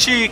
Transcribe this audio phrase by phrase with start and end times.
[0.00, 0.30] Avante,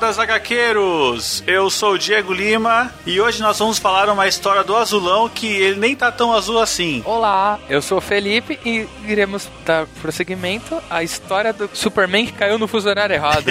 [0.00, 1.44] camaradas HQueiros!
[1.46, 5.46] Eu sou o Diego Lima e hoje nós vamos falar uma história do azulão que
[5.46, 7.02] ele nem tá tão azul assim.
[7.04, 12.58] Olá, eu sou o Felipe e iremos dar prosseguimento à história do Superman que caiu
[12.58, 13.44] no fuso horário errado.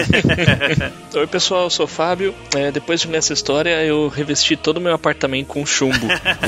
[1.13, 2.33] Oi pessoal, eu sou o Fábio.
[2.55, 6.07] É, depois de ler essa história, eu revesti todo o meu apartamento com chumbo.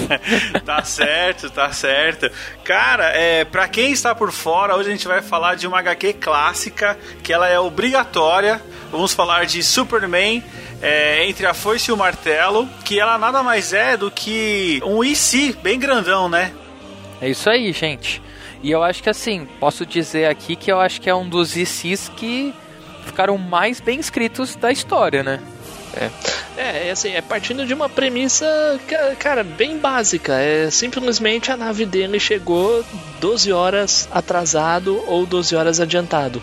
[0.66, 2.32] tá certo, tá certo.
[2.64, 6.14] Cara, é, pra quem está por fora, hoje a gente vai falar de uma HQ
[6.14, 10.42] clássica que ela é obrigatória Vamos falar de Superman
[10.82, 15.04] é, entre a foice e o martelo, que ela nada mais é do que um
[15.04, 16.54] IC bem grandão, né?
[17.22, 18.22] É isso aí, gente.
[18.64, 21.58] E eu acho que assim, posso dizer aqui que eu acho que é um dos
[21.58, 22.54] ICs que
[23.06, 25.42] ficaram mais bem escritos da história, né?
[25.94, 26.10] É.
[26.56, 28.48] é, é assim, é partindo de uma premissa,
[29.20, 30.40] cara, bem básica.
[30.40, 32.86] É simplesmente a nave dele chegou
[33.20, 36.42] 12 horas atrasado ou 12 horas adiantado.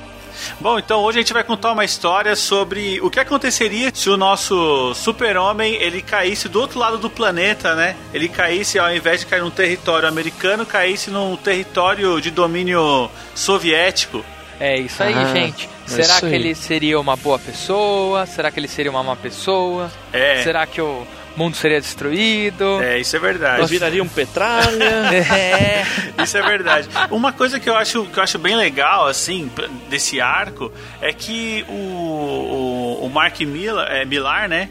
[0.60, 4.16] Bom, então hoje a gente vai contar uma história sobre o que aconteceria se o
[4.16, 7.97] nosso super-homem ele caísse do outro lado do planeta, né?
[8.12, 14.25] Ele caísse, ao invés de cair num território americano, caísse num território de domínio soviético.
[14.60, 15.69] É isso aí, ah, gente.
[15.87, 18.26] É Será que ele seria uma boa pessoa?
[18.26, 19.91] Será que ele seria uma má pessoa?
[20.12, 20.43] É.
[20.43, 21.06] Será que o
[21.38, 22.82] mundo seria destruído.
[22.82, 23.60] É, isso é verdade.
[23.60, 24.84] Nós viraríamos petralha.
[25.15, 25.84] é.
[26.22, 26.88] Isso é verdade.
[27.10, 29.50] Uma coisa que eu acho, que eu acho bem legal, assim,
[29.88, 34.69] desse arco, é que o, o, o Mark Millar, é, Millar, né?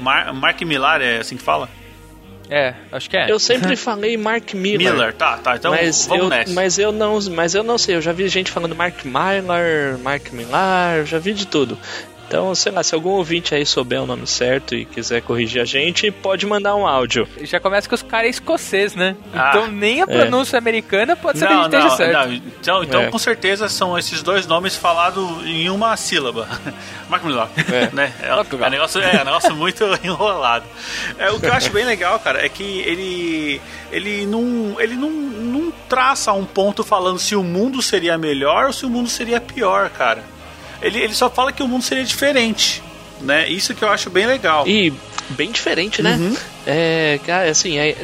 [0.00, 1.68] Mar, Mark Millar, é assim que fala?
[2.48, 3.30] É, acho que é.
[3.30, 4.92] Eu sempre falei Mark Miller.
[4.92, 5.56] Miller, tá, tá.
[5.56, 6.52] Então mas vamos eu, nessa.
[6.52, 7.96] Mas eu não, mas eu não sei.
[7.96, 11.76] Eu já vi gente falando Mark Miller, Mark Millar, já vi de tudo.
[12.26, 15.64] Então, sei lá, se algum ouvinte aí souber o nome certo e quiser corrigir a
[15.64, 17.28] gente, pode mandar um áudio.
[17.42, 19.16] Já começa que os caras é escocês, né?
[19.32, 20.06] Ah, então nem a é.
[20.06, 20.58] pronúncia é.
[20.58, 22.28] americana pode ser não, que esteja certo.
[22.28, 22.32] Não.
[22.34, 23.10] Então, então é.
[23.10, 26.48] com certeza são esses dois nomes falados em uma sílaba.
[27.08, 27.48] Mark Millar.
[27.72, 27.94] É.
[27.94, 28.12] Né?
[28.20, 30.64] É, é, negócio, é um negócio muito enrolado.
[31.18, 33.60] É, o que eu acho bem legal, cara, é que ele,
[33.92, 38.72] ele, não, ele não, não traça um ponto falando se o mundo seria melhor ou
[38.72, 40.35] se o mundo seria pior, cara.
[40.80, 42.82] Ele, ele só fala que o mundo seria diferente,
[43.20, 43.48] né?
[43.48, 44.66] Isso que eu acho bem legal.
[44.66, 44.92] E
[45.30, 46.16] bem diferente, né?
[46.16, 46.36] Uhum.
[46.66, 47.96] É, cara, assim, é,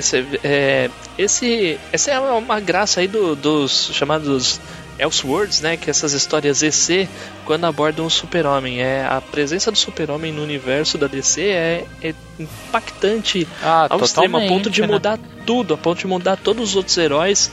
[0.43, 4.61] é, esse, essa é uma graça aí do, dos chamados
[4.99, 5.77] Elseworlds, né?
[5.77, 7.09] Que essas histórias EC,
[7.44, 8.81] quando abordam o super-homem.
[8.81, 14.38] É, a presença do super-homem no universo da DC é, é impactante ah, ao extremo,
[14.38, 14.87] a ponto de né?
[14.87, 17.50] mudar tudo, a ponto de mudar todos os outros heróis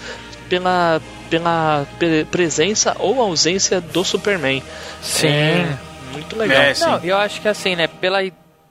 [0.49, 1.87] pela, pela
[2.31, 4.61] presença ou ausência do Superman.
[5.01, 5.27] Sim.
[5.27, 5.77] É
[6.11, 6.61] muito legal.
[6.61, 8.19] É, Não, eu acho que assim, né, pela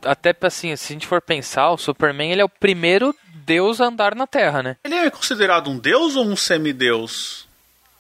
[0.05, 3.87] até assim, se a gente for pensar, o Superman ele é o primeiro deus a
[3.87, 4.77] andar na Terra, né?
[4.85, 7.48] Ele é considerado um deus ou um semideus?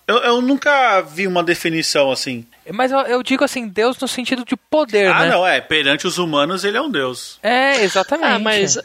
[0.08, 2.46] Eu, eu nunca vi uma definição assim.
[2.72, 5.26] Mas eu, eu, digo assim, Deus no sentido de poder, ah, né?
[5.26, 5.60] Ah, não, é.
[5.60, 7.38] Perante os humanos ele é um Deus.
[7.43, 8.26] É, exatamente.
[8.26, 8.78] Ah, mas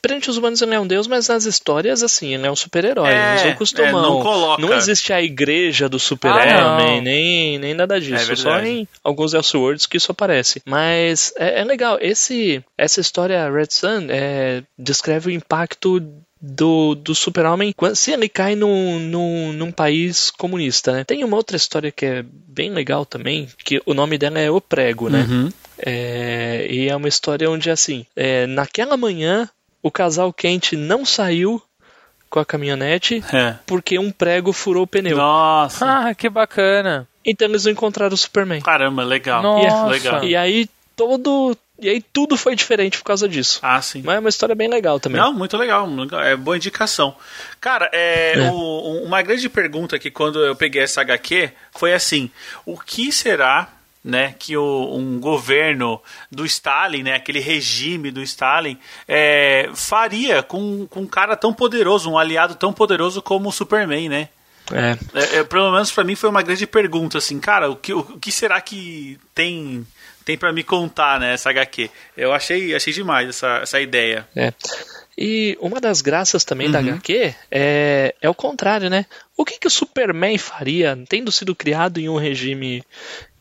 [0.00, 3.08] perante os humanos ele é um Deus, mas nas histórias, assim, ele é um super-herói.
[3.08, 3.88] É, eles não costumam.
[3.88, 4.62] É, não, coloca.
[4.62, 8.30] não existe a igreja do super-homem, ah, nem, nem nada disso.
[8.30, 10.62] É só em alguns Elseworlds que isso aparece.
[10.64, 11.98] Mas é, é legal.
[12.00, 16.00] Esse, essa história Red Sun é, descreve o impacto
[16.40, 21.04] do, do super-homem se ele cai num, num, num país comunista, né?
[21.04, 24.60] Tem uma outra história que é bem legal também, que o nome dela é O
[24.60, 25.26] Prego, né?
[25.28, 25.52] Uhum.
[25.78, 29.48] É, e é uma história onde, assim, é, naquela manhã,
[29.82, 31.62] o casal quente não saiu
[32.28, 33.56] com a caminhonete é.
[33.66, 35.16] porque um prego furou o pneu.
[35.16, 35.84] Nossa!
[35.84, 37.08] Ah, que bacana!
[37.24, 38.60] Então eles não encontraram o Superman.
[38.60, 39.42] Caramba, legal.
[39.42, 39.86] Nossa.
[39.86, 40.24] legal.
[40.24, 43.58] E aí todo e aí tudo foi diferente por causa disso.
[43.62, 44.02] Ah, sim.
[44.04, 45.20] Mas é uma história bem legal também.
[45.20, 45.88] Não, muito legal.
[46.22, 47.16] É boa indicação.
[47.60, 48.50] Cara, é, é.
[48.50, 52.30] O, uma grande pergunta que quando eu peguei essa HQ foi assim:
[52.66, 53.68] o que será
[54.02, 56.00] né, que o, um governo
[56.30, 62.10] do Stalin, né, aquele regime do Stalin, é, faria com, com um cara tão poderoso,
[62.10, 64.28] um aliado tão poderoso como o Superman, né?
[64.72, 64.98] É.
[65.14, 68.00] é, é pelo menos para mim foi uma grande pergunta, assim, cara, o que, o,
[68.00, 69.86] o que será que tem
[70.24, 71.90] tem para me contar, né, essa HQ.
[72.16, 74.28] Eu achei, achei demais essa, essa ideia.
[74.36, 74.52] É.
[75.16, 76.72] E uma das graças também uhum.
[76.72, 79.06] da HQ é, é o contrário, né?
[79.36, 82.82] O que, que o Superman faria, tendo sido criado em um regime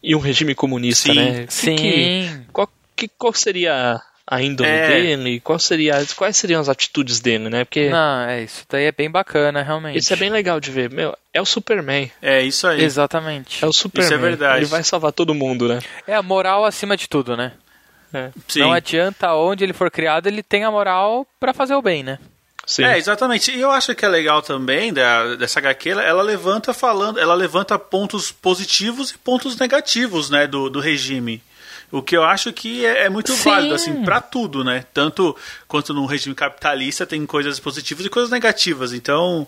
[0.02, 1.46] em um regime comunista, sim, né?
[1.50, 1.76] Sim.
[1.76, 4.88] Que, qual, que, qual seria a índole é.
[4.88, 7.66] dele, qual seria, quais seriam as atitudes dele, né?
[7.66, 9.98] Porque Não, é isso daí é bem bacana, realmente.
[9.98, 10.92] Isso é bem legal de ver.
[10.92, 12.12] Meu, é o Superman.
[12.22, 12.84] É isso aí.
[12.84, 13.66] Exatamente.
[13.66, 14.06] É o Superman.
[14.06, 14.60] Isso é verdade.
[14.60, 15.80] Ele vai salvar todo mundo, né?
[16.06, 17.54] É a moral acima de tudo, né?
[18.14, 18.30] É.
[18.58, 22.20] Não adianta onde ele for criado, ele tem a moral para fazer o bem, né?
[22.68, 22.84] Sim.
[22.84, 23.50] É, exatamente.
[23.50, 27.34] E eu acho que é legal também da, dessa HQ, ela, ela, levanta falando, ela
[27.34, 31.42] levanta pontos positivos e pontos negativos, né, do, do regime.
[31.92, 33.50] O que eu acho que é, é muito Sim.
[33.50, 34.86] válido, assim, para tudo, né?
[34.94, 35.36] Tanto
[35.68, 38.94] quanto no regime capitalista tem coisas positivas e coisas negativas.
[38.94, 39.48] Então,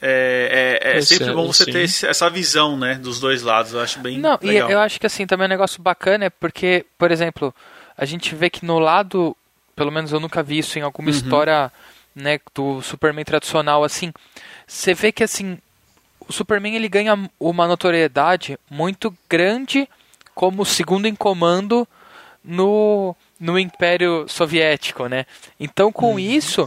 [0.00, 3.72] é, é, é sempre bom você ter essa visão, né, dos dois lados.
[3.72, 4.70] Eu acho bem Não, legal.
[4.70, 7.52] e eu acho que, assim, também é um negócio bacana, é porque, por exemplo,
[7.98, 9.36] a gente vê que no lado,
[9.74, 11.16] pelo menos eu nunca vi isso em alguma uhum.
[11.16, 11.72] história,
[12.14, 14.12] né, do Superman tradicional, assim,
[14.66, 15.58] você vê que, assim,
[16.28, 19.88] o Superman, ele ganha uma notoriedade muito grande
[20.40, 21.86] como segundo em comando
[22.42, 25.26] no, no Império Soviético, né?
[25.60, 26.18] Então, com uhum.
[26.18, 26.66] isso,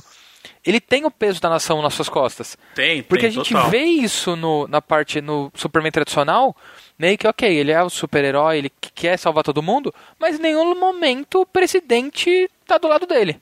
[0.64, 2.56] ele tem o peso da nação nas suas costas.
[2.75, 3.72] Tem, tem Porque a gente total.
[3.72, 6.56] vê isso no, na parte no Superman tradicional,
[7.00, 10.80] meio que, ok, ele é o super-herói, ele quer salvar todo mundo, mas em nenhum
[10.80, 13.42] momento o presidente tá do lado dele.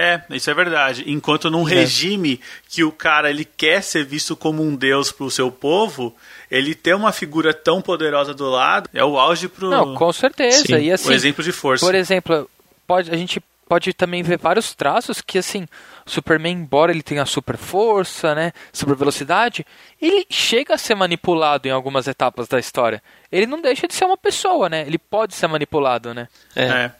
[0.00, 1.02] É, isso é verdade.
[1.08, 1.72] Enquanto num é.
[1.72, 6.14] regime que o cara ele quer ser visto como um deus pro seu povo,
[6.50, 9.70] ele ter uma figura tão poderosa do lado é o auge pro.
[9.70, 10.64] Não, com certeza.
[10.66, 11.84] Sim, e assim, o exemplo de força.
[11.84, 12.48] Por exemplo,
[12.86, 15.68] pode, a gente pode também ver vários traços que assim,
[16.06, 19.64] Superman, embora ele tenha super força, né, super velocidade,
[20.00, 23.02] ele chega a ser manipulado em algumas etapas da história.
[23.30, 24.82] Ele não deixa de ser uma pessoa, né?
[24.86, 26.28] Ele pode ser manipulado, né?
[26.56, 26.64] É.
[26.64, 26.92] é.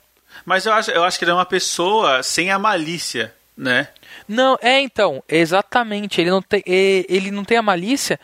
[0.45, 3.89] Mas eu acho, eu acho que ele é uma pessoa sem a malícia, né?
[4.29, 6.21] Não, é então, exatamente.
[6.21, 8.21] Ele não tem, ele não tem a malícia.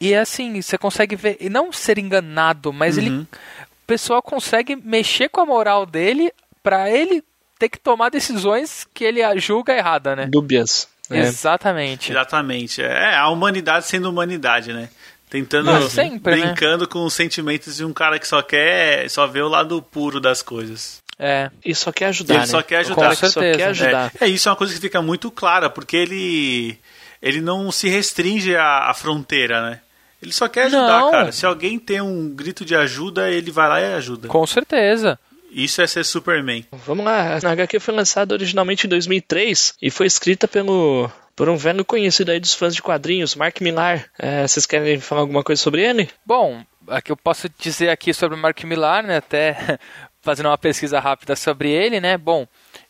[0.00, 3.02] E é assim, você consegue ver, e não ser enganado, mas uhum.
[3.02, 6.32] ele, o pessoal consegue mexer com a moral dele
[6.62, 7.22] para ele
[7.58, 10.26] ter que tomar decisões que ele julga errada, né?
[10.26, 10.88] Dúbias.
[11.10, 11.20] É.
[11.20, 12.10] Exatamente.
[12.10, 12.82] Exatamente.
[12.82, 14.88] É a humanidade sendo humanidade, né?
[15.28, 16.42] Tentando, sempre, né?
[16.42, 16.90] brincando né?
[16.90, 20.42] com os sentimentos de um cara que só quer, só vê o lado puro das
[20.42, 21.02] coisas.
[21.18, 21.50] É.
[21.64, 22.34] E só quer ajudar.
[22.34, 22.46] Ele né?
[22.46, 23.08] só quer ajudar.
[23.08, 23.32] Com certeza.
[23.32, 24.12] Só quer ajudar.
[24.20, 26.78] É, é, isso é uma coisa que fica muito clara, porque ele
[27.20, 29.80] ele não se restringe à, à fronteira, né?
[30.24, 31.10] Ele só quer ajudar, não.
[31.10, 31.32] cara.
[31.32, 34.26] Se alguém tem um grito de ajuda, ele vai lá e ajuda.
[34.26, 35.18] Com certeza.
[35.50, 36.64] Isso é ser Superman.
[36.86, 37.38] Vamos lá.
[37.44, 42.30] A HQ foi lançada originalmente em 2003 e foi escrita pelo por um velho conhecido
[42.30, 44.06] aí dos fãs de quadrinhos, Mark Millar.
[44.18, 46.08] É, vocês querem falar alguma coisa sobre ele?
[46.24, 49.18] Bom, o que eu posso dizer aqui sobre o Mark Millar, né?
[49.18, 49.78] Até
[50.22, 52.16] fazendo uma pesquisa rápida sobre ele, né?
[52.16, 52.46] Bom,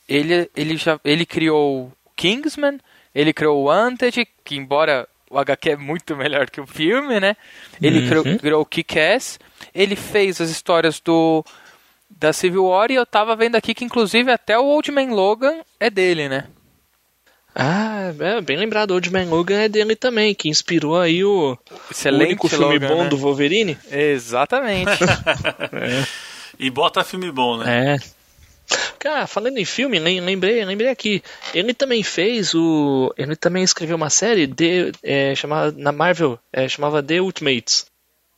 [0.09, 2.79] ele, ele já ele criou Kingsman,
[3.13, 7.37] ele criou o Wanted, que embora o HQ é muito melhor que o filme, né?
[7.81, 8.09] Ele uhum.
[8.09, 9.39] criou, criou Kick-Ass,
[9.75, 11.45] ele fez as histórias do
[12.09, 15.61] da Civil War e eu tava vendo aqui que inclusive até o Old Man Logan
[15.81, 16.47] é dele, né?
[17.55, 21.57] Ah, é, bem lembrado, Old Man Logan é dele também, que inspirou aí o,
[21.89, 23.09] Excelente o único filme Logan, bom né?
[23.09, 23.79] do Wolverine.
[23.91, 24.91] Exatamente.
[25.73, 26.05] é.
[26.59, 27.95] E bota filme bom, né?
[27.95, 28.24] É.
[28.99, 31.23] Cara, falando em filme, lembrei, lembrei aqui.
[31.53, 33.13] Ele também fez o.
[33.19, 37.87] Ele também escreveu uma série de, é, chamada, na Marvel, é, chamava The Ultimates.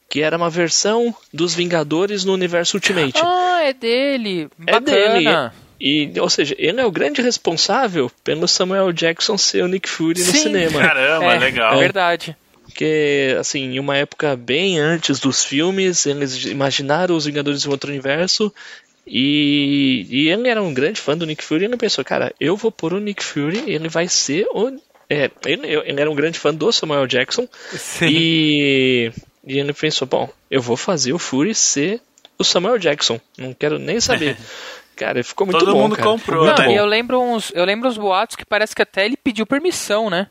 [0.09, 3.21] Que era uma versão dos Vingadores no universo Ultimate.
[3.23, 4.49] Ah, é dele.
[4.67, 5.51] É dele.
[5.81, 10.21] E, ou seja, ele é o grande responsável pelo Samuel Jackson ser o Nick Fury
[10.21, 10.33] Sim.
[10.33, 10.81] no cinema.
[10.81, 11.75] Caramba, é, legal.
[11.75, 12.37] É verdade.
[12.65, 17.91] Porque, assim, em uma época bem antes dos filmes, eles imaginaram os Vingadores em outro
[17.91, 18.53] universo.
[19.07, 21.65] E, e ele era um grande fã do Nick Fury.
[21.65, 24.77] E ele pensou, cara, eu vou pôr o Nick Fury, ele vai ser o.
[25.09, 27.47] É, ele, ele era um grande fã do Samuel Jackson.
[27.77, 28.09] Sim.
[28.11, 29.13] E,
[29.47, 32.01] e ele pensou, bom, eu vou fazer o Fury ser
[32.39, 33.21] o Samuel Jackson.
[33.39, 34.37] Não quero nem saber.
[34.97, 35.73] Cara, ficou muito Todo bom.
[35.75, 36.09] Todo mundo cara.
[36.09, 36.73] comprou, Não, né?
[36.73, 40.29] eu lembro uns, eu lembro uns boatos que parece que até ele pediu permissão, né?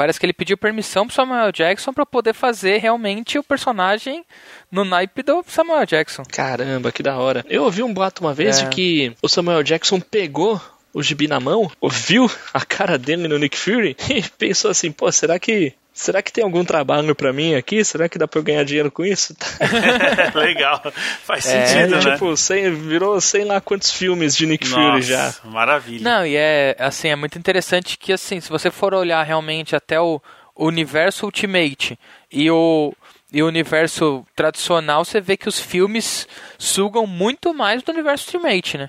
[0.00, 4.24] Parece que ele pediu permissão pro Samuel Jackson para poder fazer realmente o personagem
[4.72, 6.22] no naipe do Samuel Jackson.
[6.22, 7.44] Caramba, que da hora.
[7.46, 8.62] Eu ouvi um boato uma vez é.
[8.62, 10.58] de que o Samuel Jackson pegou
[10.94, 15.12] o gibi na mão, ouviu a cara dele no Nick Fury e pensou assim, pô,
[15.12, 17.84] será que Será que tem algum trabalho para mim aqui?
[17.84, 19.36] Será que dá pra eu ganhar dinheiro com isso?
[20.34, 20.80] Legal.
[21.22, 22.12] Faz é, sentido, é, né?
[22.12, 25.34] Tipo, sei, virou sei lá quantos filmes de Nick Nossa, Fury já.
[25.44, 26.02] Maravilha.
[26.02, 30.00] Não, e é assim, é muito interessante que assim, se você for olhar realmente até
[30.00, 30.22] o
[30.56, 31.98] universo Ultimate
[32.32, 32.94] e o
[33.30, 36.26] e o universo tradicional, você vê que os filmes
[36.56, 38.88] sugam muito mais do universo Ultimate, né?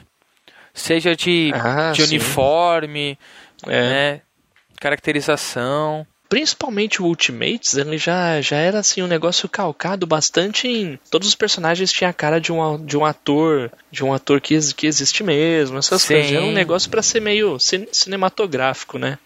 [0.74, 3.20] Seja de, ah, de uniforme,
[3.68, 3.82] é.
[3.82, 4.22] né?
[4.80, 10.98] caracterização principalmente o Ultimates, ele já, já era assim um negócio calcado bastante em.
[11.10, 14.58] Todos os personagens tinham a cara de um, de um ator, de um ator que,
[14.74, 16.14] que existe mesmo, essas Sim.
[16.14, 16.32] coisas.
[16.32, 19.20] Era um negócio para ser meio cinematográfico, né?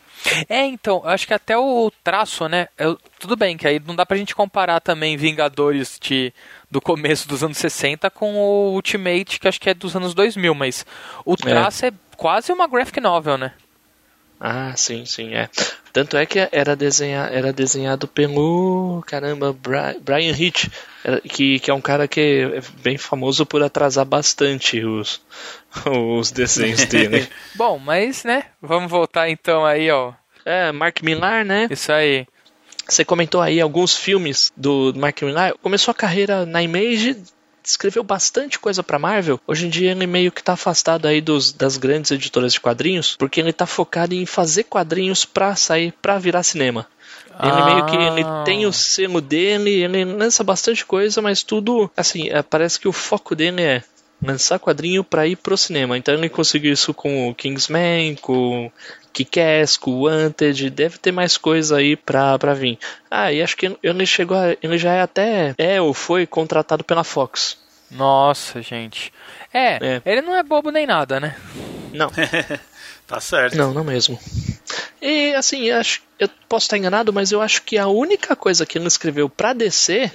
[0.49, 2.69] É, então, acho que até o traço, né?
[2.75, 6.33] Eu, tudo bem, que aí não dá pra gente comparar também Vingadores de,
[6.71, 10.55] do começo dos anos 60 com o Ultimate, que acho que é dos anos 2000,
[10.55, 10.83] mas
[11.23, 11.35] o é.
[11.35, 13.53] traço é, é quase uma graphic novel, né?
[14.39, 15.49] Ah, sim, sim, é.
[15.93, 19.01] Tanto é que era, desenha, era desenhado pelo.
[19.07, 19.55] Caramba,
[20.01, 20.67] Brian Hitch,
[21.29, 25.21] que, que é um cara que é bem famoso por atrasar bastante os,
[26.19, 27.27] os desenhos dele.
[27.55, 28.43] Bom, mas, né?
[28.61, 30.11] Vamos voltar então aí, ó.
[30.43, 31.67] É, Mark Millar, né?
[31.71, 32.27] Isso aí.
[32.87, 35.53] Você comentou aí alguns filmes do Mark Millar.
[35.61, 37.17] Começou a carreira na Image,
[37.69, 39.39] escreveu bastante coisa para Marvel.
[39.47, 43.15] Hoje em dia ele meio que tá afastado aí dos, das grandes editoras de quadrinhos,
[43.15, 46.87] porque ele tá focado em fazer quadrinhos pra sair, pra virar cinema.
[47.41, 47.65] Ele ah.
[47.65, 52.41] meio que ele tem o selo dele, ele lança bastante coisa, mas tudo, assim, é,
[52.41, 53.83] parece que o foco dele é
[54.23, 55.97] lançar quadrinho para ir pro cinema.
[55.97, 58.71] Então ele conseguiu isso com o Kingsman, com
[59.15, 62.77] Kick-Ass, Wanted, deve ter mais coisa aí pra, pra vir.
[63.09, 66.83] Ah, e acho que ele chegou, a, ele já é até, é ou foi contratado
[66.83, 67.57] pela Fox.
[67.89, 69.13] Nossa, gente.
[69.53, 70.01] É, é.
[70.05, 71.37] ele não é bobo nem nada, né?
[71.93, 72.11] Não.
[73.07, 73.55] tá certo.
[73.55, 74.19] Não, não mesmo.
[75.01, 78.77] E assim, acho, eu posso estar enganado, mas eu acho que a única coisa que
[78.77, 80.13] ele escreveu pra descer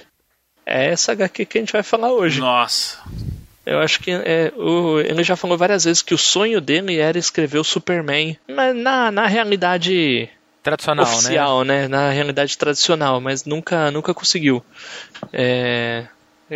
[0.63, 2.39] é essa HQ que a gente vai falar hoje.
[2.39, 2.99] Nossa.
[3.65, 7.17] Eu acho que é, o, ele já falou várias vezes que o sonho dele era
[7.17, 10.29] escrever o Superman, mas na, na realidade
[10.63, 11.11] tradicional, né?
[11.11, 11.81] oficial, né?
[11.81, 11.87] né?
[11.87, 14.63] Na realidade tradicional, mas nunca, nunca conseguiu.
[15.31, 16.07] É,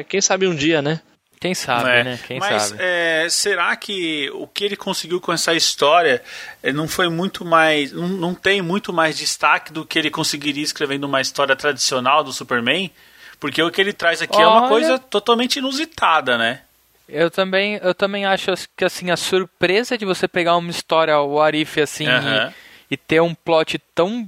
[0.08, 1.00] quem sabe um dia, né?
[1.40, 2.04] Quem sabe, é.
[2.04, 2.20] né?
[2.26, 2.82] Quem Mas sabe.
[2.82, 6.24] É, será que o que ele conseguiu com essa história
[6.64, 7.92] é, não foi muito mais.
[7.92, 12.34] Não, não tem muito mais destaque do que ele conseguiria escrevendo uma história tradicional do
[12.34, 12.92] Superman?
[13.40, 14.44] Porque o que ele traz aqui Olha...
[14.44, 16.62] é uma coisa totalmente inusitada, né?
[17.08, 21.40] Eu também, eu também acho que assim a surpresa de você pegar uma história o
[21.40, 24.28] Arif assim e, e, ter um plot tão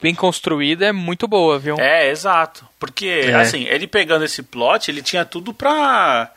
[0.00, 1.76] bem construído é muito boa, viu?
[1.78, 2.68] É, exato.
[2.78, 3.34] Porque é.
[3.34, 6.30] assim, ele pegando esse plot, ele tinha tudo pra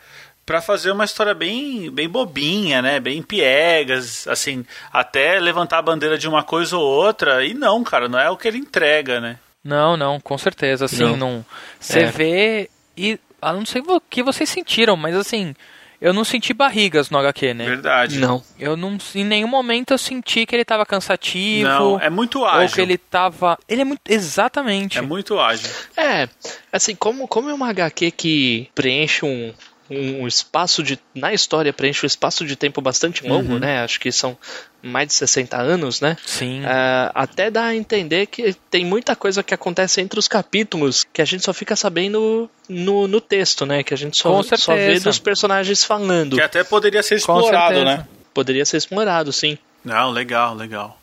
[0.44, 2.98] para fazer uma história bem bem bobinha, né?
[2.98, 7.44] Bem piegas, assim, até levantar a bandeira de uma coisa ou outra.
[7.44, 9.38] E não, cara, não é o que ele entrega, né?
[9.62, 11.44] Não, não, com certeza, assim, não.
[11.78, 12.06] você é.
[12.06, 15.54] vê e ah, não sei o que vocês sentiram, mas assim,
[16.02, 17.64] eu não senti barrigas no HQ, né?
[17.64, 18.18] Verdade.
[18.18, 18.42] Não.
[18.58, 21.68] Eu não, em nenhum momento eu senti que ele tava cansativo.
[21.68, 22.62] Não, é muito ágil.
[22.62, 23.56] Ou que ele tava.
[23.68, 24.00] Ele é muito.
[24.08, 24.98] Exatamente.
[24.98, 25.70] É muito ágil.
[25.96, 26.28] É,
[26.72, 29.54] assim, como, como é uma HQ que preenche um,
[29.92, 30.98] um espaço de.
[31.14, 33.58] Na história, preenche um espaço de tempo bastante longo, uhum.
[33.58, 33.82] né?
[33.82, 34.36] Acho que são
[34.82, 36.16] mais de 60 anos, né?
[36.24, 36.62] Sim.
[36.62, 41.22] Uh, até dá a entender que tem muita coisa que acontece entre os capítulos que
[41.22, 43.82] a gente só fica sabendo no, no texto, né?
[43.82, 46.36] Que a gente só, só vê dos personagens falando.
[46.36, 48.06] Que até poderia ser explorado, né?
[48.34, 49.58] Poderia ser explorado, sim.
[49.84, 51.01] Não, legal, legal.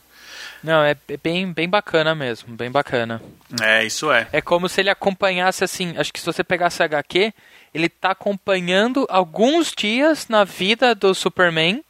[0.64, 3.22] Não, é bem, bem bacana mesmo, bem bacana.
[3.62, 4.28] É, isso é.
[4.32, 7.34] É como se ele acompanhasse assim, acho que se você pegasse HQ,
[7.74, 11.84] ele tá acompanhando alguns dias na vida do Superman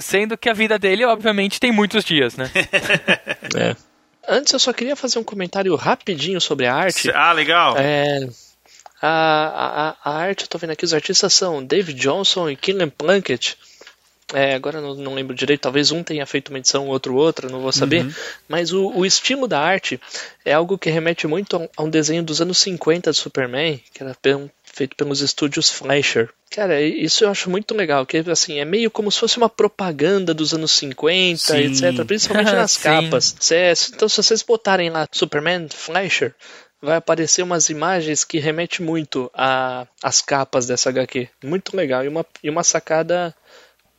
[0.00, 2.50] Sendo que a vida dele, obviamente, tem muitos dias, né?
[3.54, 3.76] é.
[4.26, 7.10] Antes eu só queria fazer um comentário rapidinho sobre a arte.
[7.14, 7.76] Ah, legal.
[7.76, 8.26] É,
[9.02, 12.88] a, a, a arte, eu tô vendo aqui, os artistas são David Johnson e Killian
[12.88, 13.58] Plunkett.
[14.32, 17.60] É, agora não, não, lembro direito, talvez um tenha feito uma edição, outro outra, não
[17.60, 18.04] vou saber.
[18.04, 18.12] Uhum.
[18.48, 20.00] Mas o, o, estilo da arte
[20.44, 24.02] é algo que remete muito a, a um desenho dos anos 50 de Superman, que
[24.02, 24.16] era
[24.64, 26.30] feito pelos estúdios Fleischer.
[26.50, 30.34] Cara, isso eu acho muito legal, que assim, é meio como se fosse uma propaganda
[30.34, 31.58] dos anos 50, Sim.
[31.58, 33.36] etc, principalmente nas capas.
[33.92, 36.34] então se vocês botarem lá Superman Fleischer,
[36.82, 39.30] vai aparecer umas imagens que remetem muito
[40.02, 41.28] às capas dessa HQ.
[41.44, 43.34] Muito legal e uma, e uma sacada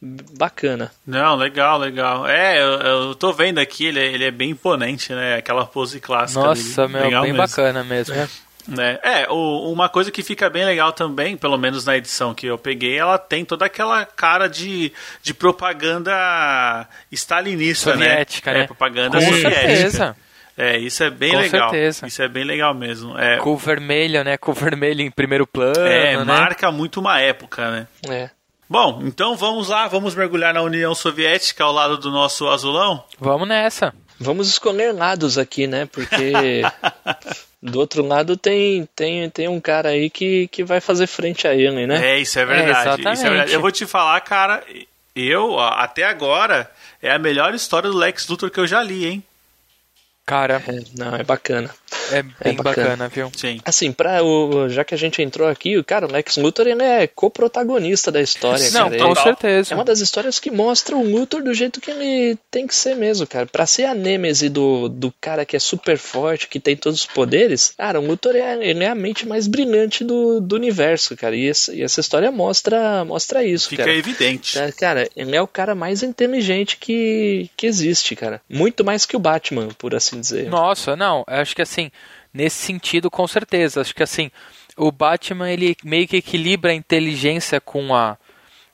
[0.02, 0.92] bacana.
[1.06, 2.28] Não, legal, legal.
[2.28, 5.36] É, eu, eu tô vendo aqui, ele, é, ele é bem imponente, né?
[5.36, 6.42] Aquela pose clássica.
[6.42, 6.94] Nossa, dele.
[6.94, 7.48] meu, legal bem mesmo.
[7.48, 8.16] bacana mesmo.
[8.16, 8.28] É.
[8.68, 9.00] Né?
[9.04, 12.58] É, o, uma coisa que fica bem legal também, pelo menos na edição que eu
[12.58, 14.92] peguei, ela tem toda aquela cara de,
[15.22, 18.06] de propaganda stalinista, né?
[18.06, 18.58] soviética, né?
[18.60, 18.64] né?
[18.64, 19.68] É, propaganda Com soviética.
[19.68, 20.16] Certeza.
[20.58, 21.70] É, isso é bem Com legal.
[21.70, 22.08] Certeza.
[22.08, 23.18] Isso é bem legal mesmo.
[23.18, 24.38] É, Com o vermelho, né?
[24.38, 25.88] Com o vermelho em primeiro plano.
[25.88, 26.24] É, né?
[26.24, 27.88] marca muito uma época, né?
[28.08, 28.30] É.
[28.72, 33.04] Bom, então vamos lá, vamos mergulhar na União Soviética ao lado do nosso azulão?
[33.20, 33.94] Vamos nessa.
[34.18, 35.90] Vamos escolher lados aqui, né?
[35.92, 36.62] Porque
[37.62, 41.54] do outro lado tem, tem, tem um cara aí que, que vai fazer frente a
[41.54, 42.14] ele, né?
[42.14, 43.06] É, isso é verdade.
[43.06, 43.52] É, isso é verdade.
[43.52, 44.64] Eu vou te falar, cara,
[45.14, 49.24] eu, até agora, é a melhor história do Lex Luthor que eu já li, hein?
[50.26, 50.64] Cara.
[50.66, 51.76] É, não, é bacana.
[52.12, 52.88] É bem é bacana.
[52.90, 53.08] bacana.
[53.10, 53.32] viu?
[53.36, 53.60] Sim.
[53.66, 56.84] Assim, pra o, já que a gente entrou aqui, o cara, o Lex Luthor, ele
[56.84, 58.98] é co-protagonista da história, Não, cara.
[58.98, 59.74] com ele, certeza.
[59.74, 62.96] É uma das histórias que mostra o Luthor do jeito que ele tem que ser
[62.96, 63.46] mesmo, cara.
[63.46, 67.06] Pra ser a nêmese do, do cara que é super forte, que tem todos os
[67.06, 71.36] poderes, cara, o Luthor é, ele é a mente mais brilhante do, do universo, cara.
[71.36, 73.96] E essa, e essa história mostra, mostra isso, Fica cara.
[73.96, 74.58] evidente.
[74.58, 78.42] É, cara, ele é o cara mais inteligente que, que existe, cara.
[78.50, 80.50] Muito mais que o Batman, por assim dizer.
[80.50, 81.81] Nossa, não, acho que assim,
[82.34, 83.80] nesse sentido, com certeza.
[83.80, 84.30] Acho que assim,
[84.76, 88.18] o Batman ele meio que equilibra a inteligência com a,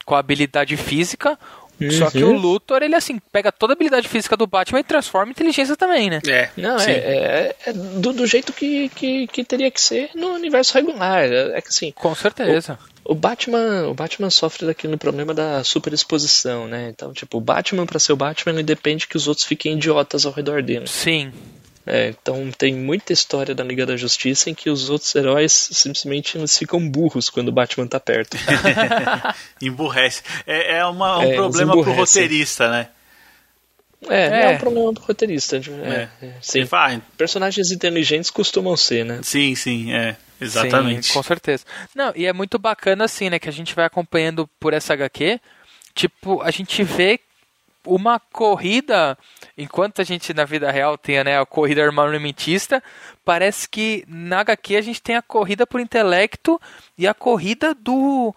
[0.05, 1.37] com a habilidade física.
[1.79, 1.91] Uhum.
[1.91, 5.29] Só que o Luthor, ele assim, pega toda a habilidade física do Batman e transforma
[5.29, 6.19] em inteligência também, né?
[6.27, 6.49] É.
[6.57, 10.73] Não, é, é, é, do, do jeito que, que, que, teria que ser no universo
[10.73, 11.23] regular.
[11.23, 11.91] É, é que assim.
[11.91, 12.79] Com certeza.
[13.05, 16.89] O, o, Batman, o Batman sofre daquele problema da superexposição, né?
[16.89, 20.25] Então, tipo, o Batman, para ser o Batman, ele depende que os outros fiquem idiotas
[20.25, 20.87] ao redor dele.
[20.87, 21.31] Sim.
[21.87, 26.37] É, então tem muita história da Liga da Justiça em que os outros heróis simplesmente
[26.37, 28.35] eles ficam burros quando o Batman tá perto.
[29.61, 30.21] Emburrece.
[30.45, 32.89] É, é uma, um é, problema pro roteirista, né?
[34.09, 35.55] É, é, é um problema pro roteirista.
[35.57, 36.33] É, é.
[36.41, 36.65] sim.
[36.65, 37.01] Vai.
[37.17, 39.21] Personagens inteligentes costumam ser, né?
[39.23, 40.17] Sim, sim, é.
[40.41, 41.07] Exatamente.
[41.07, 41.63] Sim, com certeza.
[41.95, 45.39] Não, e é muito bacana assim, né, que a gente vai acompanhando por essa HQ,
[45.95, 47.19] tipo, a gente vê
[47.85, 49.17] uma corrida,
[49.57, 52.83] enquanto a gente na vida real tem né, a corrida armamentista,
[53.25, 56.61] parece que na HQ a gente tem a corrida por intelecto
[56.97, 58.33] e a corrida do.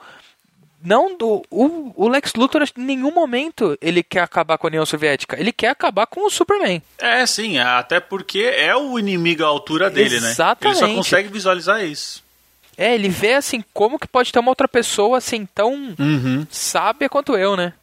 [0.83, 1.43] Não do.
[1.51, 5.39] O, o Lex Luthor, em nenhum momento, ele quer acabar com a União Soviética.
[5.39, 6.83] Ele quer acabar com o Superman.
[6.99, 10.81] É, sim, até porque é o inimigo à altura dele, Exatamente.
[10.81, 10.87] né?
[10.87, 12.23] Ele só consegue visualizar isso.
[12.79, 16.47] É, ele vê assim como que pode ter uma outra pessoa assim tão uhum.
[16.51, 17.75] sábia quanto eu, né?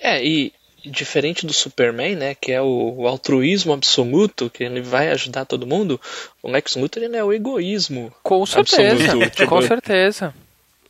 [0.00, 0.52] É, e
[0.86, 5.66] diferente do Superman, né, que é o, o, altruísmo absoluto, que ele vai ajudar todo
[5.66, 6.00] mundo,
[6.42, 8.12] o Lex Luthor ele é o egoísmo.
[8.22, 10.34] Com certeza, tipo, com certeza.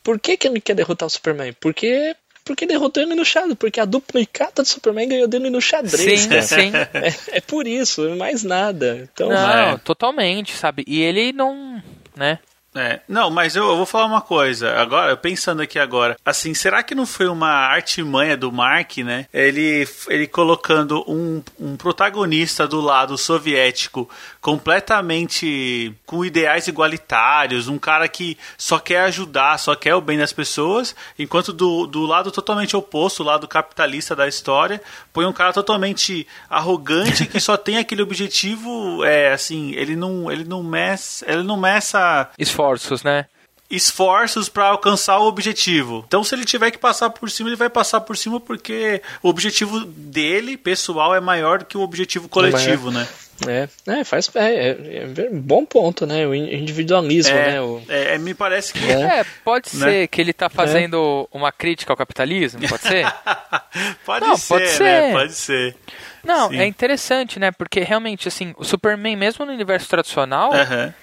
[0.03, 1.53] Por que, que ele quer derrotar o Superman?
[1.59, 2.15] Porque
[2.47, 6.21] porque derrotou ele no xadrez, porque a duplicata do Superman ganhou dele no xadrez.
[6.21, 6.71] Sim, sim.
[6.93, 9.09] É, é, por isso, mais nada.
[9.11, 9.77] Então, não, é.
[9.79, 10.85] totalmente, sabe?
[10.87, 11.83] E ele não,
[12.15, 12.39] né?
[12.77, 14.73] É, não, mas eu, eu, vou falar uma coisa.
[14.75, 19.25] Agora, pensando aqui agora, assim, será que não foi uma artimanha do Mark, né?
[19.33, 24.09] Ele, ele colocando um, um protagonista do lado soviético
[24.41, 30.31] completamente com ideais igualitários, um cara que só quer ajudar, só quer o bem das
[30.31, 35.51] pessoas, enquanto do, do lado totalmente oposto, o lado capitalista da história, põe um cara
[35.51, 41.43] totalmente arrogante que só tem aquele objetivo, é assim, ele não, ele não meça, ele
[41.43, 42.29] não meça
[42.75, 43.25] esforços, né?
[43.69, 46.03] esforços para alcançar o objetivo.
[46.07, 49.29] Então, se ele tiver que passar por cima, ele vai passar por cima porque o
[49.29, 53.07] objetivo dele, pessoal, é maior do que o objetivo coletivo, né?
[53.45, 53.67] É,
[53.99, 56.25] é faz é, é, é, bom ponto, né?
[56.25, 57.61] O individualismo, é, né?
[57.61, 57.81] O...
[57.87, 59.85] É, é me parece que é, pode né?
[59.85, 63.05] ser que ele tá fazendo uma crítica ao capitalismo, pode ser?
[64.03, 64.71] pode, Não, ser, pode né?
[64.71, 65.11] ser, né?
[65.11, 65.75] Pode ser.
[66.23, 66.57] Não, Sim.
[66.57, 67.51] é interessante, né?
[67.51, 70.93] Porque realmente, assim, o Superman, mesmo no universo tradicional, uhum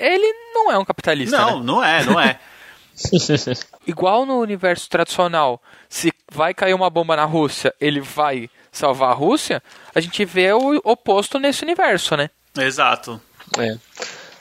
[0.00, 1.36] ele não é um capitalista.
[1.36, 1.64] Não, né?
[1.64, 2.40] não é, não é.
[3.86, 9.14] Igual no universo tradicional, se vai cair uma bomba na Rússia, ele vai salvar a
[9.14, 9.62] Rússia,
[9.94, 12.30] a gente vê o oposto nesse universo, né?
[12.56, 13.20] Exato.
[13.58, 13.78] É.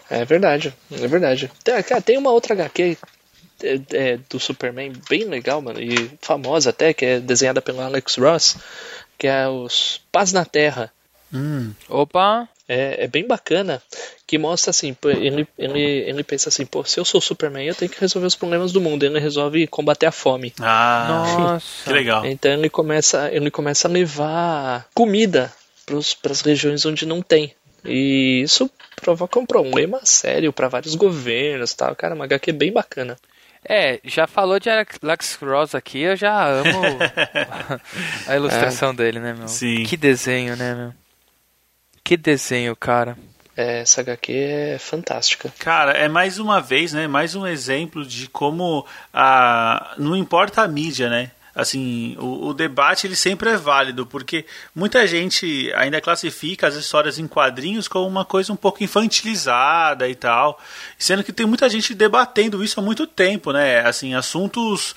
[0.10, 1.52] É verdade, é verdade.
[1.64, 2.98] Tem, cara, tem uma outra HQ
[3.64, 8.16] é, é, do Superman bem legal, mano, e famosa até, que é desenhada pelo Alex
[8.18, 8.58] Ross,
[9.18, 10.92] que é os Paz na Terra.
[11.32, 11.74] Hum.
[11.88, 12.48] Opa!
[12.72, 13.82] É, é, bem bacana,
[14.28, 17.90] que mostra assim, ele, ele, ele pensa assim, pô, se eu sou Superman, eu tenho
[17.90, 19.04] que resolver os problemas do mundo.
[19.04, 20.54] Ele resolve combater a fome.
[20.60, 21.86] Ah, Nossa.
[21.86, 22.24] que legal.
[22.28, 25.52] Então ele começa, ele começa a levar comida
[25.84, 27.56] para as regiões onde não tem.
[27.84, 31.96] E isso provoca um problema sério para vários governos, tal.
[31.96, 33.18] Cara, uma HQ bem bacana.
[33.68, 36.70] É, já falou de Alex Ross aqui, eu já amo
[38.28, 38.94] a ilustração é.
[38.94, 39.48] dele, né, meu?
[39.48, 39.84] Sim.
[39.84, 40.94] Que desenho, né, meu?
[42.10, 43.16] Que desenho, cara.
[43.56, 45.54] É, essa HQ é fantástica.
[45.60, 47.08] Cara, é mais uma vez, né?
[47.08, 51.30] Mais um exemplo de como a não importa a mídia, né?
[51.54, 57.20] assim, o, o, debate ele sempre é válido, porque muita gente ainda classifica as histórias
[57.20, 60.60] em quadrinhos como uma coisa um pouco infantilizada e tal,
[60.98, 63.82] sendo que tem muita gente debatendo isso há muito tempo, né?
[63.82, 64.96] Assim, assuntos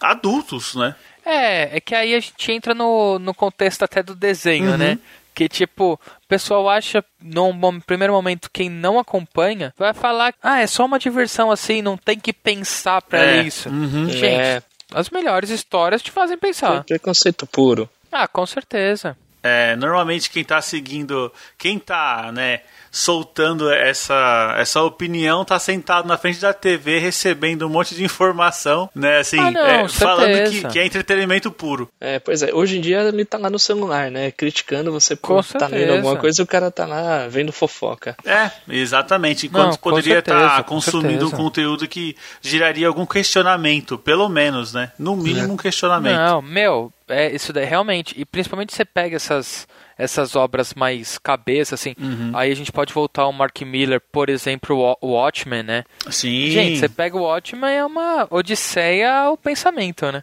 [0.00, 0.94] adultos, né?
[1.26, 4.78] É, é que aí a gente entra no, no contexto até do desenho, uhum.
[4.78, 4.98] né?
[5.34, 10.66] Que tipo, o pessoal acha, num primeiro momento, quem não acompanha, vai falar, ah, é
[10.66, 13.42] só uma diversão assim, não tem que pensar pra é.
[13.42, 13.68] isso.
[13.68, 14.08] Uhum.
[14.08, 14.62] Gente, é.
[14.92, 16.76] As melhores histórias te fazem pensar.
[16.76, 17.88] É preconceito puro.
[18.12, 19.16] Ah, com certeza.
[19.42, 22.60] É, normalmente quem tá seguindo, quem tá, né,
[22.94, 28.88] soltando essa, essa opinião, tá sentado na frente da TV recebendo um monte de informação,
[28.94, 29.18] né?
[29.18, 31.90] Assim, ah, não, é, falando que, que, é entretenimento puro.
[32.00, 34.30] É, pois é, hoje em dia ele tá lá no celular, né?
[34.30, 38.16] Criticando você por tá lendo alguma coisa e o cara tá lá vendo fofoca.
[38.24, 39.48] É, exatamente.
[39.48, 44.92] Enquanto não, poderia estar tá consumindo um conteúdo que geraria algum questionamento, pelo menos, né?
[44.96, 46.14] No mínimo um questionamento.
[46.14, 48.14] Não, meu, é isso daí realmente.
[48.16, 49.66] E principalmente você pega essas
[49.98, 51.94] essas obras mais cabeça, assim.
[51.98, 52.32] Uhum.
[52.34, 55.84] Aí a gente pode voltar ao Mark Miller, por exemplo, o Watchmen, né?
[56.10, 56.50] Sim.
[56.50, 60.22] Gente, você pega o Watchmen, é uma odisseia ao pensamento, né?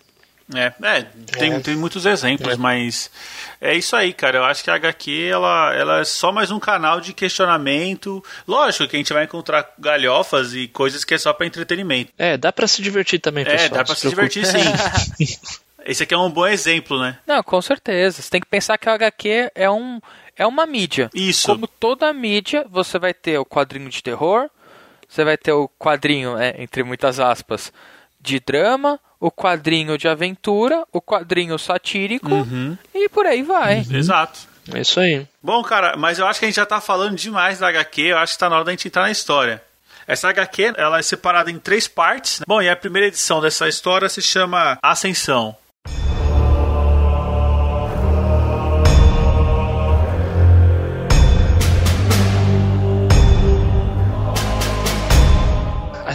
[0.53, 1.01] É, é,
[1.37, 1.59] tem, é.
[1.59, 2.57] tem muitos exemplos, é.
[2.57, 3.09] mas
[3.59, 4.39] é isso aí, cara.
[4.39, 8.23] Eu acho que a HQ ela, ela é só mais um canal de questionamento.
[8.45, 12.11] Lógico que a gente vai encontrar galhofas e coisas que é só para entretenimento.
[12.17, 13.65] É, dá para se divertir também, pessoal.
[13.65, 14.59] É, dá para se, se divertir sim.
[15.85, 17.17] Esse aqui é um bom exemplo, né?
[17.25, 18.21] Não, com certeza.
[18.21, 19.99] Você tem que pensar que o HQ é, um,
[20.35, 21.09] é uma mídia.
[21.13, 21.47] Isso.
[21.47, 24.49] Como toda mídia, você vai ter o quadrinho de terror,
[25.07, 27.71] você vai ter o quadrinho, é, entre muitas aspas,
[28.19, 32.77] de drama, o quadrinho de aventura, o quadrinho satírico uhum.
[32.93, 33.81] e por aí vai.
[33.81, 33.97] Uhum.
[33.97, 34.39] Exato.
[34.73, 35.27] É isso aí.
[35.41, 38.17] Bom, cara, mas eu acho que a gente já tá falando demais da HQ, eu
[38.17, 39.61] acho que tá na hora da gente entrar na história.
[40.07, 42.39] Essa HQ ela é separada em três partes.
[42.39, 42.45] Né?
[42.47, 45.55] Bom, e a primeira edição dessa história se chama Ascensão.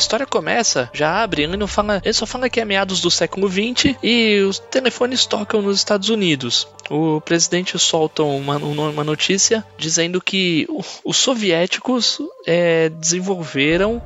[0.06, 2.00] História começa, já abre, ele não fala.
[2.04, 6.08] Ele só fala que é meados do século XX e os telefones tocam nos Estados
[6.08, 6.68] Unidos.
[6.88, 10.66] O presidente solta uma, uma notícia dizendo que
[11.04, 14.00] os soviéticos é, desenvolveram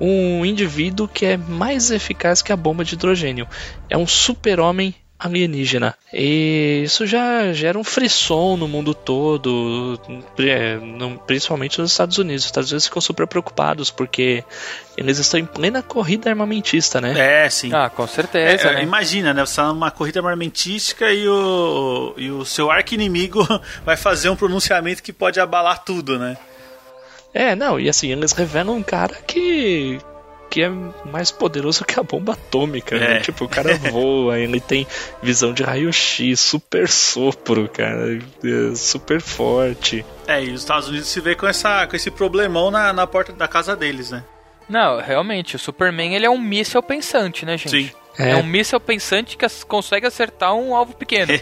[0.00, 3.46] um indivíduo que é mais eficaz que a bomba de hidrogênio.
[3.90, 5.94] É um super-homem alienígena.
[6.12, 10.00] E isso já gera um frisson no mundo todo,
[10.38, 10.78] é,
[11.26, 12.42] principalmente nos Estados Unidos.
[12.42, 14.44] Os Estados Unidos ficam super preocupados porque
[14.96, 17.44] eles estão em plena corrida armamentista, né?
[17.44, 17.72] É, sim.
[17.72, 18.68] Ah, com certeza.
[18.68, 18.82] É, né?
[18.82, 19.44] Imagina, né?
[19.44, 23.46] Você tá numa corrida armamentística e o, e o seu arco-inimigo
[23.84, 26.36] vai fazer um pronunciamento que pode abalar tudo, né?
[27.34, 29.98] É, não, e assim, eles revelam um cara que
[30.52, 30.68] que é
[31.10, 33.04] mais poderoso que a bomba atômica, né?
[33.04, 33.08] é.
[33.14, 33.20] né?
[33.20, 34.86] Tipo, o cara voa, ele tem
[35.22, 40.04] visão de raio-x, super sopro, cara, é super forte.
[40.26, 43.32] É, e os Estados Unidos se vê com, essa, com esse problemão na, na porta
[43.32, 44.22] da casa deles, né?
[44.68, 47.88] Não, realmente, o Superman ele é um míssel pensante, né, gente?
[47.88, 47.90] Sim.
[48.18, 48.32] É.
[48.32, 51.32] é um míssel pensante que consegue acertar um alvo pequeno.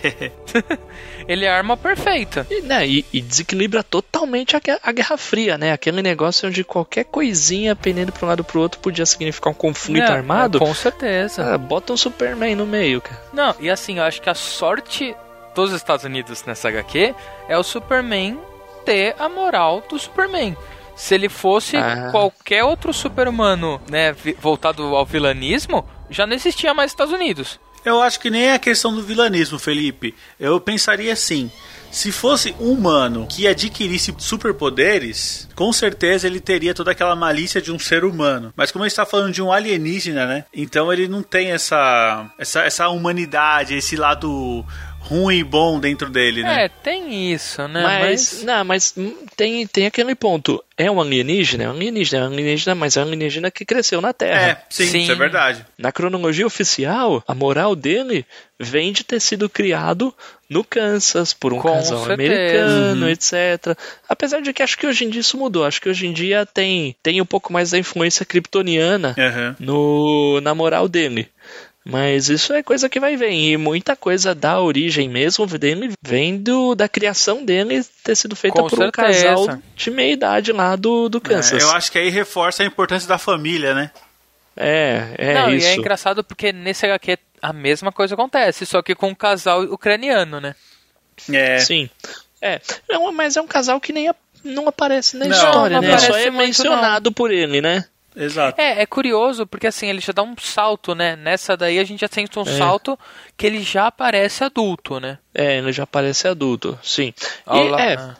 [1.26, 2.46] ele é a arma perfeita.
[2.48, 5.72] E, né, e, e desequilibra totalmente a, a, Guerra Fria, né?
[5.72, 10.10] Aquele negócio onde qualquer coisinha pendendo para um lado pro outro podia significar um conflito
[10.10, 10.58] é, armado.
[10.58, 11.54] com certeza.
[11.54, 13.20] Ah, bota um Superman no meio, cara.
[13.32, 15.14] Não, e assim, eu acho que a sorte
[15.54, 17.14] dos Estados Unidos nessa HQ
[17.48, 18.38] é o Superman
[18.84, 20.56] ter a moral do Superman.
[21.00, 22.10] Se ele fosse ah.
[22.10, 27.58] qualquer outro super-humano, né, voltado ao vilanismo, já não existia mais Estados Unidos.
[27.82, 30.14] Eu acho que nem é a questão do vilanismo, Felipe.
[30.38, 31.50] Eu pensaria assim:
[31.90, 37.72] se fosse um humano que adquirisse superpoderes, com certeza ele teria toda aquela malícia de
[37.72, 38.52] um ser humano.
[38.54, 40.44] Mas como ele está falando de um alienígena, né?
[40.52, 44.64] Então ele não tem essa, essa, essa humanidade, esse lado
[45.10, 46.66] ruim e bom dentro dele, né?
[46.66, 47.82] É, tem isso, né?
[47.82, 48.42] Mas, mas...
[48.44, 48.94] não, mas
[49.36, 50.62] tem, tem aquele ponto.
[50.76, 51.64] É um alienígena?
[51.64, 54.40] É um alienígena, é um alienígena, mas é um alienígena que cresceu na Terra.
[54.40, 55.02] É, sim, sim.
[55.02, 55.66] isso é verdade.
[55.76, 58.24] Na cronologia oficial, a moral dele
[58.58, 60.14] vem de ter sido criado
[60.48, 62.12] no Kansas por um Com casal certeza.
[62.12, 63.10] americano, uhum.
[63.10, 63.76] etc.
[64.08, 65.64] Apesar de que acho que hoje em dia isso mudou.
[65.64, 69.54] Acho que hoje em dia tem, tem um pouco mais da influência kryptoniana uhum.
[69.58, 71.28] no, na moral dele.
[71.84, 73.32] Mas isso é coisa que vai vir.
[73.32, 78.60] E muita coisa da origem mesmo dele vem do, da criação dele ter sido feita
[78.60, 81.62] Com por um casal de meia idade lá do, do é, Kansas.
[81.62, 83.90] É, eu acho que aí reforça a importância da família, né?
[84.56, 85.66] É, é Não, isso.
[85.66, 89.62] e é engraçado porque nesse HQ a mesma coisa acontece, só que com um casal
[89.62, 90.54] ucraniano, né?
[91.32, 91.58] É.
[91.60, 91.88] Sim.
[92.42, 94.14] É, não, mas é um casal que nem a,
[94.44, 95.98] não aparece na não, história, não né?
[95.98, 97.14] Só é mencionado não.
[97.14, 97.86] por ele, né?
[98.14, 98.60] Exato.
[98.60, 101.16] É, é curioso porque assim, ele já dá um salto, né?
[101.16, 102.58] Nessa daí a gente já sente um é.
[102.58, 102.98] salto
[103.36, 105.18] que ele já aparece adulto, né?
[105.34, 107.14] É, ele já aparece adulto, sim.
[107.50, 108.16] E, é, ah.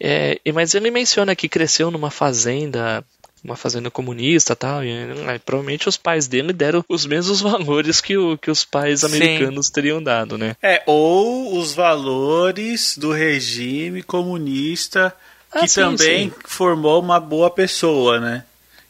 [0.00, 3.04] é, mas ele menciona que cresceu numa fazenda
[3.44, 8.16] uma fazenda comunista tal, e né, provavelmente os pais dele deram os mesmos valores que,
[8.16, 9.72] o, que os pais americanos Sim.
[9.72, 10.56] teriam dado, né?
[10.62, 15.14] É, ou os valores do regime comunista
[15.52, 16.34] que ah, sim, também sim.
[16.44, 18.44] formou uma boa pessoa, né?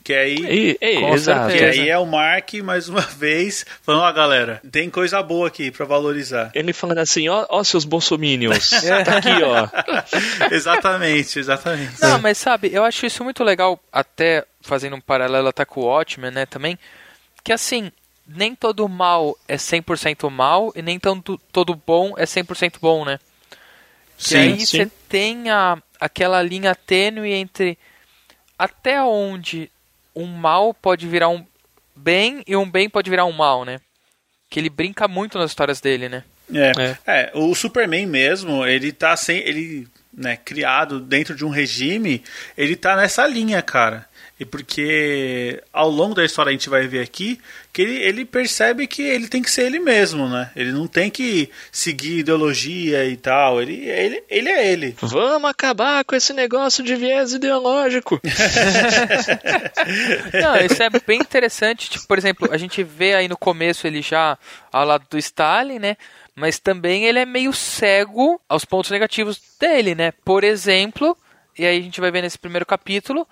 [0.08, 1.52] Que aí, e, e, exato.
[1.52, 5.70] Que aí é o Mark, mais uma vez, falando, ó, galera, tem coisa boa aqui
[5.70, 6.50] para valorizar.
[6.54, 8.70] Ele falando assim, ó, ó seus bolsominions,
[9.04, 9.68] tá aqui, ó.
[10.50, 12.00] exatamente, exatamente.
[12.00, 15.84] Não, mas sabe, eu acho isso muito legal, até fazendo um paralelo até com o
[15.84, 16.78] Watchmen, né, também,
[17.44, 17.92] que assim,
[18.26, 23.18] nem todo mal é 100% mal e nem todo, todo bom é 100% bom, né?
[24.16, 27.76] Que sim, aí você tem a, aquela linha tênue entre
[28.58, 29.70] até onde
[30.18, 31.46] um mal pode virar um
[31.94, 33.80] bem e um bem pode virar um mal, né?
[34.50, 36.24] Que ele brinca muito nas histórias dele, né?
[36.52, 36.98] É, é.
[37.06, 39.38] é o Superman mesmo, ele tá sem.
[39.38, 42.24] ele, né, criado dentro de um regime,
[42.56, 44.07] ele tá nessa linha, cara.
[44.40, 47.40] E porque ao longo da história a gente vai ver aqui
[47.72, 50.52] que ele, ele percebe que ele tem que ser ele mesmo, né?
[50.54, 53.60] Ele não tem que seguir ideologia e tal.
[53.60, 54.96] Ele, ele, ele é ele.
[55.00, 58.20] Vamos acabar com esse negócio de viés ideológico.
[60.40, 61.90] não, isso é bem interessante.
[61.90, 64.38] Tipo, por exemplo, a gente vê aí no começo ele já
[64.72, 65.96] ao lado do Stalin, né?
[66.34, 70.12] Mas também ele é meio cego aos pontos negativos dele, né?
[70.24, 71.16] Por exemplo,
[71.58, 73.26] e aí a gente vai ver nesse primeiro capítulo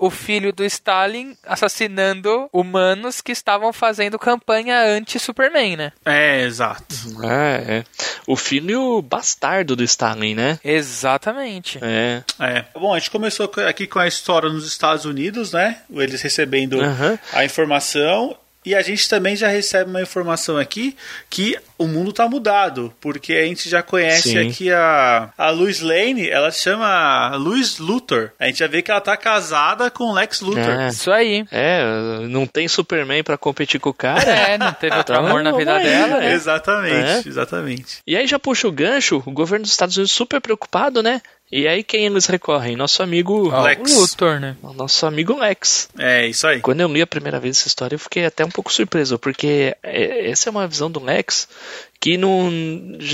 [0.00, 5.92] o filho do Stalin assassinando humanos que estavam fazendo campanha anti-Superman, né?
[6.06, 6.94] É, exato.
[7.22, 7.84] É, é.
[8.26, 10.58] O filho bastardo do Stalin, né?
[10.64, 11.78] Exatamente.
[11.82, 12.24] É.
[12.40, 12.64] é.
[12.74, 15.82] Bom, a gente começou aqui com a história nos Estados Unidos, né?
[15.90, 17.18] Eles recebendo uhum.
[17.32, 20.94] a informação e a gente também já recebe uma informação aqui
[21.30, 24.48] que o mundo tá mudado, porque a gente já conhece Sim.
[24.48, 28.32] aqui a, a Lois Lane, ela se chama Lois Luthor.
[28.38, 30.78] A gente já vê que ela tá casada com Lex Luthor.
[30.78, 30.88] É.
[30.88, 31.46] Isso aí.
[31.50, 31.82] É,
[32.28, 34.20] não tem Superman para competir com o cara.
[34.30, 36.18] É, não teve outro então, amor na vida dela.
[36.18, 36.34] Né?
[36.34, 37.28] Exatamente, é.
[37.28, 37.98] exatamente.
[38.06, 41.22] E aí já puxa o gancho, o governo dos Estados Unidos super preocupado, né?
[41.50, 42.76] E aí quem eles recorrem?
[42.76, 43.94] Nosso amigo ah, Lex.
[43.96, 44.56] Luthor, né?
[44.74, 45.88] Nosso amigo Lex.
[45.98, 46.60] É, isso aí.
[46.60, 49.76] Quando eu li a primeira vez essa história, eu fiquei até um pouco surpreso, porque
[49.82, 51.48] é, essa é uma visão do Lex
[52.00, 52.48] que não,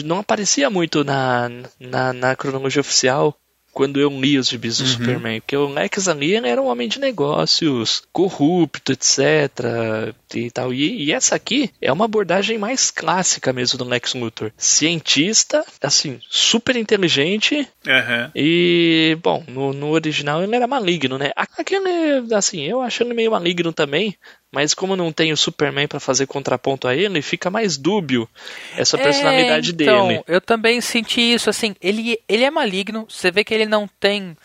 [0.04, 3.36] não aparecia muito na, na, na cronologia oficial
[3.76, 4.90] quando eu li os gibis do uhum.
[4.90, 10.14] Superman, porque o Lex ali era um homem de negócios, corrupto, etc.
[10.34, 10.72] E, tal.
[10.72, 14.50] E, e, essa aqui é uma abordagem mais clássica mesmo do Lex Luthor.
[14.56, 17.68] Cientista, assim, super inteligente.
[17.86, 18.30] Uhum.
[18.34, 21.30] E, bom, no, no original ele era maligno, né?
[21.36, 24.16] Aquele, assim, eu acho ele meio maligno também,
[24.52, 28.28] mas como não tem o Superman para fazer contraponto a ele, fica mais dúbio
[28.76, 30.22] essa personalidade é, então, dele.
[30.26, 34.36] Eu também senti isso, assim, ele, ele é maligno, você vê que ele não tem,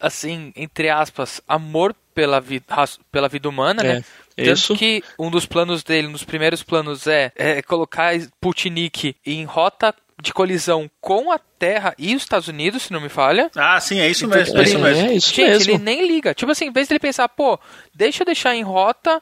[0.00, 2.64] assim, entre aspas, amor pela vida,
[3.10, 4.04] pela vida humana, é, né?
[4.36, 4.76] Tanto isso.
[4.76, 9.94] que um dos planos dele, um dos primeiros planos é, é colocar Putnik em rota
[10.22, 13.50] de colisão com a Terra e os Estados Unidos, se não me falha.
[13.56, 14.56] Ah, sim, é isso mesmo.
[14.56, 15.06] É isso mesmo.
[15.08, 15.70] É isso Gente, mesmo.
[15.72, 16.32] ele nem liga.
[16.32, 17.58] Tipo assim, em vez de ele pensar, pô,
[17.92, 19.20] deixa eu deixar em rota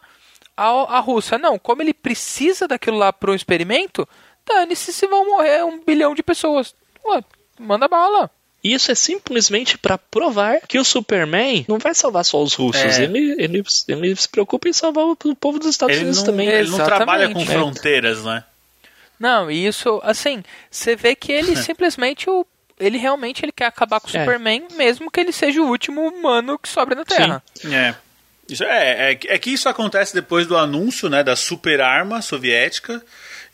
[0.55, 1.39] a, a Rússia.
[1.39, 4.07] Não, como ele precisa daquilo lá para um experimento,
[4.47, 6.75] dane-se se vão morrer um bilhão de pessoas.
[7.03, 7.25] Ué,
[7.59, 8.31] manda bala.
[8.63, 12.99] Isso é simplesmente para provar que o Superman não vai salvar só os russos.
[12.99, 13.05] É.
[13.05, 16.47] Ele, ele, ele se preocupa em salvar o povo dos Estados ele Unidos não, também.
[16.47, 18.45] Ele não trabalha com fronteiras, né?
[19.21, 22.47] Não, e isso, assim, você vê que ele simplesmente o
[22.79, 24.21] ele realmente ele quer acabar com o é.
[24.21, 27.43] Superman, mesmo que ele seja o último humano que sobra na Terra.
[27.55, 27.75] Sim.
[27.75, 27.95] É.
[28.49, 33.01] Isso é, é, é, que isso acontece depois do anúncio, né, da super arma soviética.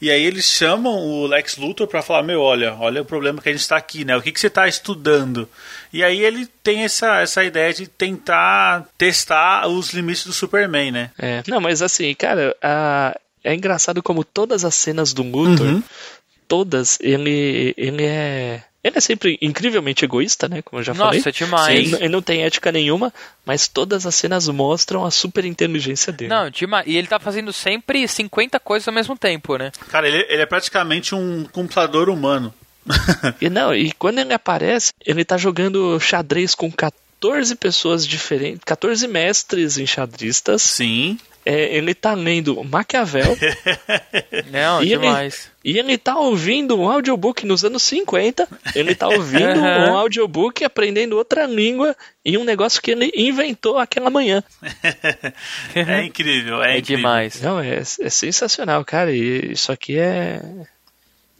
[0.01, 3.49] E aí eles chamam o Lex Luthor para falar, meu, olha, olha o problema que
[3.49, 4.15] a gente está aqui, né?
[4.15, 5.49] O que, que você está estudando?
[5.91, 11.11] E aí ele tem essa, essa ideia de tentar testar os limites do Superman, né?
[11.19, 15.83] É, não, mas assim, cara, a, é engraçado como todas as cenas do Luthor, uhum.
[16.49, 18.63] todas, ele, ele é.
[18.83, 20.63] Ele é sempre incrivelmente egoísta, né?
[20.63, 21.19] Como eu já Nossa, falei.
[21.19, 21.93] Nossa, demais.
[21.93, 23.13] Ele, ele, não tem ética nenhuma,
[23.45, 26.31] mas todas as cenas mostram a super inteligência dele.
[26.31, 26.87] Não, demais.
[26.87, 29.73] E ele tá fazendo sempre 50 coisas ao mesmo tempo, né?
[29.89, 32.55] Cara, ele, ele é praticamente um computador humano.
[33.41, 39.09] e não, e quando ele aparece, ele tá jogando xadrez com 14 pessoas diferentes, 14
[39.09, 40.63] mestres enxadristas.
[40.63, 43.39] Sim é, ele tá lendo Maquiavel.
[44.51, 45.53] Não, e demais.
[45.65, 48.49] Ele, e ele tá ouvindo um audiobook nos anos 50.
[48.75, 54.11] Ele tá ouvindo um audiobook aprendendo outra língua e um negócio que ele inventou aquela
[54.11, 54.43] manhã.
[55.75, 56.97] é incrível, é, é incrível.
[56.97, 57.41] demais.
[57.41, 59.13] Não, é, é sensacional, cara.
[59.13, 60.43] E isso aqui é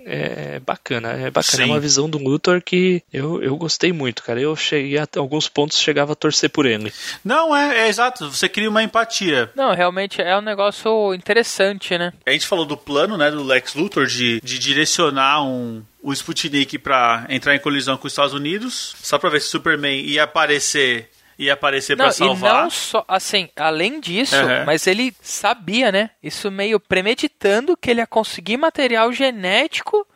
[0.07, 1.43] é bacana, é bacana.
[1.43, 1.63] Sim.
[1.63, 4.41] É uma visão do Luthor que eu, eu gostei muito, cara.
[4.41, 6.93] Eu cheguei a alguns pontos chegava a torcer por ele.
[7.25, 8.31] Não, é, é exato.
[8.31, 9.51] Você cria uma empatia.
[9.57, 12.13] Não, realmente é um negócio interessante, né?
[12.25, 16.79] A gente falou do plano, né, do Lex Luthor de, de direcionar um, o Sputnik
[16.79, 21.11] para entrar em colisão com os Estados Unidos, só para ver se Superman ia aparecer
[21.39, 22.61] ia aparecer para salvar.
[22.61, 24.65] E não só, assim, além disso, uhum.
[24.65, 26.11] mas ele sabia, né?
[26.23, 30.07] Isso meio premeditando que ele ia conseguir material genético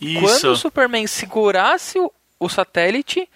[0.00, 0.20] Isso.
[0.20, 3.28] quando o Superman segurasse o, o satélite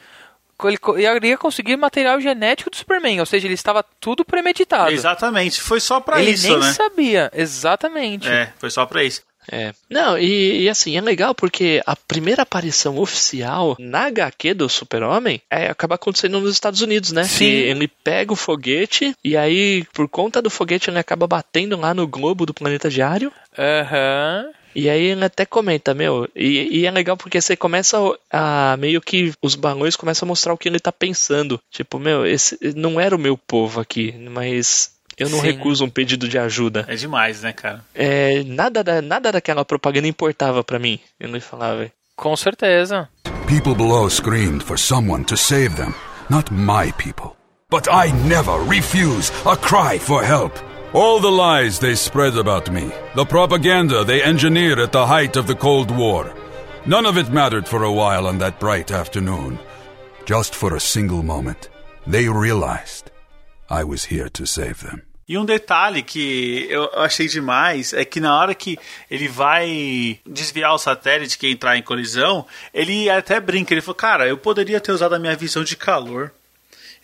[0.69, 0.79] ele
[1.17, 4.91] iria conseguir material genético do Superman, ou seja, ele estava tudo premeditado.
[4.91, 8.29] Exatamente, foi só para isso, Ele nem sabia, exatamente.
[8.29, 9.23] É, foi só para isso.
[9.51, 9.73] É.
[9.89, 15.43] Não, e, e, assim, é legal porque a primeira aparição oficial na HQ do Super-Homem
[15.51, 17.25] é, acaba acontecendo nos Estados Unidos, né?
[17.25, 17.47] Sim.
[17.47, 22.07] ele pega o foguete e aí, por conta do foguete, ele acaba batendo lá no
[22.07, 23.33] globo do planeta diário.
[23.59, 24.45] Aham.
[24.47, 24.61] Uhum.
[24.75, 27.99] E aí ele até comenta, meu, e, e, é legal porque você começa
[28.31, 31.61] a meio que os balões começam a mostrar o que ele tá pensando.
[31.71, 35.47] Tipo, meu, esse não era o meu povo aqui, mas eu não Sim.
[35.47, 36.87] recuso um pedido de ajuda.
[36.89, 37.85] É demais, né, cara?
[37.95, 40.99] É, nada, da, nada daquela propaganda importava para mim.
[41.21, 41.91] Eu não falava.
[42.17, 43.07] Com certeza.
[43.47, 45.95] People below screamed for someone to save them,
[46.31, 47.37] not my people.
[47.69, 50.53] But I never refuse a cry for help.
[50.95, 55.47] All the lies they spread about me, the propaganda they engineered at the height of
[55.47, 56.33] the Cold War,
[56.87, 59.59] none of it mattered for a while on that bright afternoon.
[60.25, 61.69] Just for a single moment,
[62.07, 63.11] they realized
[63.69, 65.03] I was here to save them.
[65.31, 68.77] E um detalhe que eu achei demais é que na hora que
[69.09, 74.27] ele vai desviar o satélite que entrar em colisão, ele até brinca, ele falou, cara,
[74.27, 76.33] eu poderia ter usado a minha visão de calor.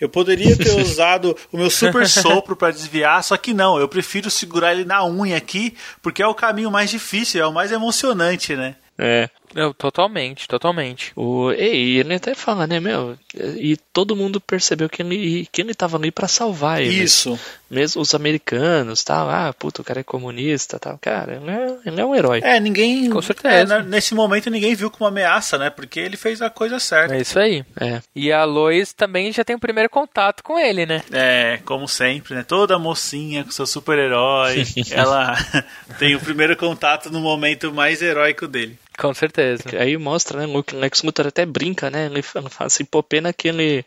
[0.01, 4.29] Eu poderia ter usado o meu super sopro para desviar, só que não, eu prefiro
[4.29, 8.57] segurar ele na unha aqui, porque é o caminho mais difícil, é o mais emocionante,
[8.57, 8.75] né?
[8.99, 9.31] É.
[9.57, 11.13] Eu, totalmente, totalmente.
[11.17, 13.17] O, e ele até fala, né, meu?
[13.35, 17.03] E todo mundo percebeu que ele, que ele tava ali para salvar ele.
[17.03, 17.41] Isso.
[17.71, 19.31] Mesmo os americanos, tal.
[19.31, 20.99] Ah, puto, o cara é comunista, tal.
[20.99, 22.41] Cara, ele é, ele é um herói.
[22.45, 23.09] É, ninguém.
[23.09, 23.77] Com certeza.
[23.77, 25.71] É, nesse momento ninguém viu como ameaça, né?
[25.71, 27.17] Porque ele fez a coisa certa.
[27.17, 27.65] É isso aí.
[27.81, 28.03] É.
[28.15, 31.03] E a Lois também já tem o primeiro contato com ele, né?
[31.11, 32.45] É, como sempre, né?
[32.47, 34.65] Toda mocinha com seu super-herói.
[34.93, 35.35] ela
[35.99, 38.79] tem o primeiro contato no momento mais heróico dele.
[38.99, 39.65] Com certeza.
[39.79, 40.47] Aí mostra, né?
[40.47, 42.07] O Lex Luthor até brinca, né?
[42.07, 43.85] Ele fala assim, pô, pena que ele.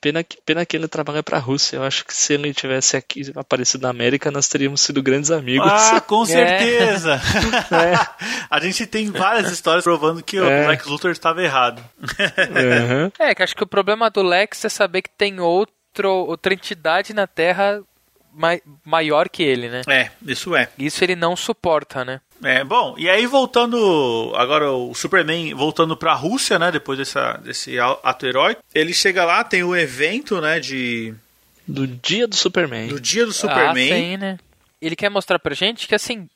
[0.00, 1.76] Pena que, pena que ele trabalha pra Rússia.
[1.76, 5.70] Eu acho que se ele tivesse aqui aparecido na América, nós teríamos sido grandes amigos.
[5.70, 7.20] Ah, com certeza!
[7.70, 7.98] É.
[8.50, 10.40] A gente tem várias histórias provando que é.
[10.40, 11.82] o Lex Luthor estava errado.
[12.00, 13.10] Uhum.
[13.18, 17.12] É, que acho que o problema do Lex é saber que tem outro, outra entidade
[17.12, 17.82] na Terra
[18.38, 19.82] mai, maior que ele, né?
[19.88, 20.68] É, isso é.
[20.78, 22.20] Isso ele não suporta, né?
[22.42, 27.78] É, bom, e aí voltando, agora o Superman voltando pra Rússia, né, depois dessa, desse
[27.80, 31.12] ato heróico, ele chega lá, tem o evento, né, de...
[31.66, 32.86] Do dia do Superman.
[32.88, 33.92] Do dia do Superman.
[33.92, 34.38] Ah, sim, né?
[34.80, 36.28] Ele quer mostrar pra gente que, assim,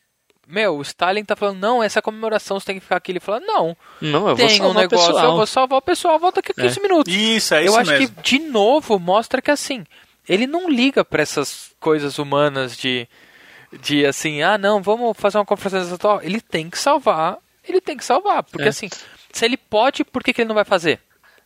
[0.47, 3.13] meu, o Stalin tá falando, não, essa comemoração você tem que ficar aqui.
[3.13, 6.53] Ele fala, não, não eu tem um negócio, eu vou salvar o pessoal, volta aqui
[6.53, 6.83] 15 é.
[6.83, 7.15] minutos.
[7.15, 8.17] Isso, é isso Eu acho mesmo.
[8.17, 9.85] que, de novo, mostra que, assim,
[10.29, 13.09] ele não liga para essas coisas humanas de
[13.81, 16.21] de assim, ah, não, vamos fazer uma conferência atual.
[16.23, 18.69] Ele tem que salvar, ele tem que salvar, porque é.
[18.69, 18.89] assim,
[19.33, 21.01] se ele pode, por que, que ele não vai fazer?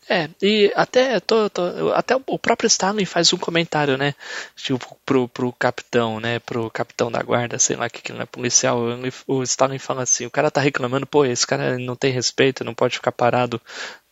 [0.09, 4.15] É, e até, tô, tô, até o próprio Stalin faz um comentário, né?
[4.55, 6.39] Tipo, pro, pro capitão, né?
[6.39, 8.79] Pro capitão da guarda, sei lá, que, que não é policial.
[9.27, 12.73] O Stalin fala assim: o cara tá reclamando, pô, esse cara não tem respeito, não
[12.73, 13.61] pode ficar parado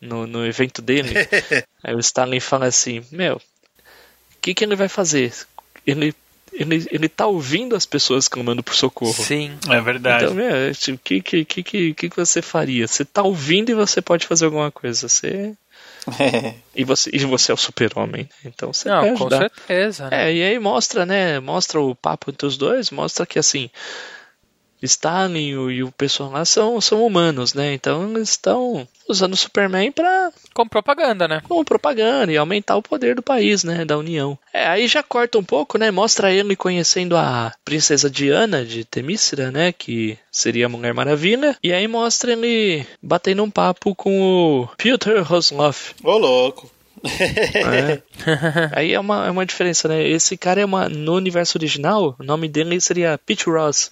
[0.01, 1.15] no, no evento dele.
[1.85, 3.41] Aí o Stalin fala assim: meu,
[4.45, 5.33] que, que ele vai fazer?
[5.87, 6.15] Ele
[6.53, 9.13] ele, ele tá ouvindo as pessoas clamando por socorro.
[9.13, 10.27] Sim, é verdade.
[10.27, 12.87] Então, é, tipo, o que, que, que, que, você faria?
[12.87, 15.09] Você tá ouvindo e você pode fazer alguma coisa.
[15.09, 15.55] Você.
[16.77, 18.29] e, você, e você é o super-homem, né?
[18.45, 20.09] então você Não, com certeza.
[20.11, 20.29] Né?
[20.29, 21.41] É, e aí mostra, né?
[21.41, 23.69] Mostra o papo entre os dois, mostra que assim
[24.87, 27.75] Stalin e o pessoal lá são, são humanos, né?
[27.75, 31.43] Então eles estão usando o Superman para como propaganda, né?
[31.47, 33.85] Como propaganda e aumentar o poder do país, né?
[33.85, 34.39] Da União.
[34.53, 35.91] É, aí já corta um pouco, né?
[35.91, 39.73] Mostra ele conhecendo a princesa Diana de Temícera, né?
[39.73, 41.57] Que seria a Mulher Maravilha.
[41.63, 45.95] E aí mostra ele batendo um papo com o Peter Rosloff.
[46.03, 46.71] Ô, louco.
[47.05, 48.01] É.
[48.73, 50.07] Aí é uma, é uma diferença, né?
[50.09, 50.89] Esse cara é uma.
[50.89, 53.91] No universo original, o nome dele seria Pete Ross.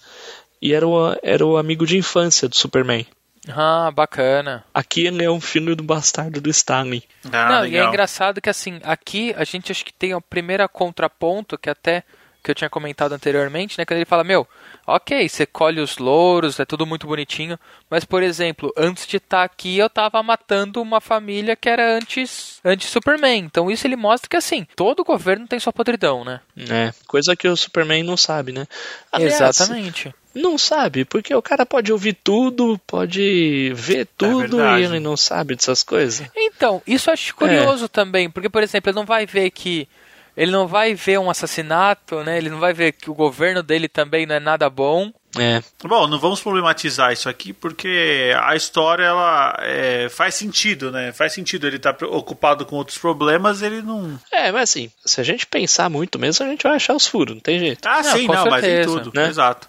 [0.63, 3.05] E era o, era o amigo de infância do Superman.
[3.49, 4.65] Ah, bacana.
[4.73, 7.03] Aqui ele é um filho do bastardo do Stanley.
[7.33, 7.67] Ah, Não, legal.
[7.67, 11.69] e é engraçado que assim, aqui a gente acho que tem a primeira contraponto que
[11.69, 12.05] até
[12.43, 13.85] que eu tinha comentado anteriormente, né?
[13.85, 14.47] Quando ele fala, meu,
[14.85, 17.57] ok, você colhe os louros, é tudo muito bonitinho,
[17.89, 21.97] mas, por exemplo, antes de estar tá aqui, eu tava matando uma família que era
[21.97, 23.45] antes, antes Superman.
[23.45, 26.41] Então isso ele mostra que, assim, todo governo tem sua podridão, né?
[26.69, 28.67] É, coisa que o Superman não sabe, né?
[29.13, 30.13] Aliás, Exatamente.
[30.35, 35.01] Não sabe, porque o cara pode ouvir tudo, pode ver é tudo é e ele
[35.01, 36.27] não sabe dessas coisas.
[36.37, 37.89] Então, isso eu acho curioso é.
[37.89, 39.89] também, porque, por exemplo, ele não vai ver que
[40.37, 42.39] ele não vai ver um assassinato, né?
[42.39, 45.13] Ele não vai ver que o governo dele também não é nada bom.
[45.39, 45.63] É.
[45.83, 51.13] Bom, não vamos problematizar isso aqui porque a história ela é, faz sentido, né?
[51.13, 54.19] Faz sentido ele estar tá ocupado com outros problemas, ele não.
[54.31, 57.35] É, mas assim, se a gente pensar muito mesmo, a gente vai achar os furos,
[57.35, 57.87] não tem jeito.
[57.87, 58.51] Ah, não, sim, não, certeza.
[58.51, 59.29] mas em tudo, né?
[59.29, 59.69] exato.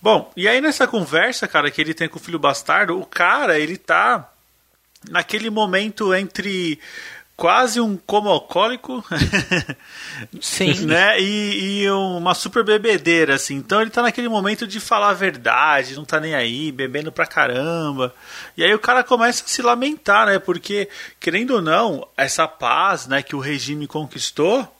[0.00, 3.58] Bom, e aí nessa conversa, cara, que ele tem com o filho bastardo, o cara,
[3.58, 4.30] ele tá
[5.10, 6.78] naquele momento entre
[7.36, 9.04] quase um como alcoólico.
[10.40, 10.86] Sim.
[10.86, 11.20] né?
[11.20, 13.56] E, e, uma super bebedeira, assim.
[13.56, 17.26] Então ele tá naquele momento de falar a verdade, não tá nem aí, bebendo pra
[17.26, 18.14] caramba.
[18.56, 20.38] E aí o cara começa a se lamentar, né?
[20.38, 20.88] Porque,
[21.20, 24.75] querendo ou não, essa paz né, que o regime conquistou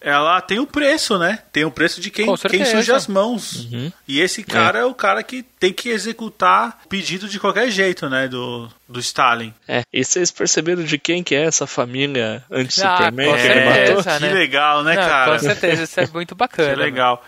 [0.00, 1.38] ela tem o preço, né?
[1.50, 3.64] Tem o preço de quem, quem suja as mãos.
[3.64, 3.90] Uhum.
[4.06, 4.82] E esse cara é.
[4.82, 4.84] é.
[4.84, 8.28] o cara que tem que executar pedido de qualquer jeito, né?
[8.28, 9.52] Do, do Stalin.
[9.66, 14.04] É, e vocês perceberam de quem que é essa família anti-Superman ah, que ele matou?
[14.04, 14.28] Né?
[14.28, 15.32] Que legal, né, Não, cara?
[15.32, 16.70] Com certeza, isso é muito bacana.
[16.70, 17.24] que legal.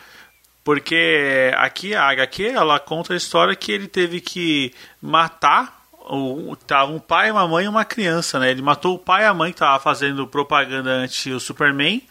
[0.63, 5.79] Porque aqui a HQ, ela conta a história que ele teve que matar
[6.11, 8.51] o, tava um pai, uma mãe e uma criança, né?
[8.51, 12.03] Ele matou o pai e a mãe que tava fazendo propaganda anti o Superman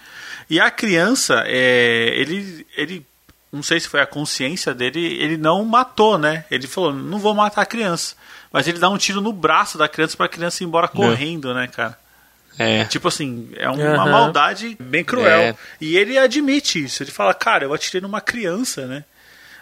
[0.49, 3.05] e a criança, é, ele, ele,
[3.51, 6.45] não sei se foi a consciência dele, ele não matou, né?
[6.49, 8.15] Ele falou, não vou matar a criança.
[8.51, 11.53] Mas ele dá um tiro no braço da criança para a criança ir embora correndo,
[11.53, 11.97] né, cara?
[12.57, 12.85] É.
[12.85, 14.11] Tipo assim, é uma uhum.
[14.11, 15.39] maldade bem cruel.
[15.39, 15.55] É.
[15.79, 17.03] E ele admite isso.
[17.03, 19.03] Ele fala, cara, eu atirei numa criança, né?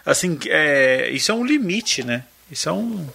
[0.04, 2.24] Assim, é, isso é um limite, né?
[2.50, 3.06] Isso é um.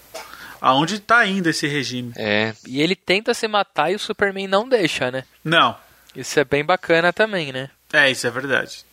[0.59, 2.11] Aonde tá indo esse regime?
[2.15, 2.53] É.
[2.67, 5.23] E ele tenta se matar e o Superman não deixa, né?
[5.43, 5.75] Não.
[6.15, 7.69] Isso é bem bacana também, né?
[7.93, 8.85] É, isso é verdade.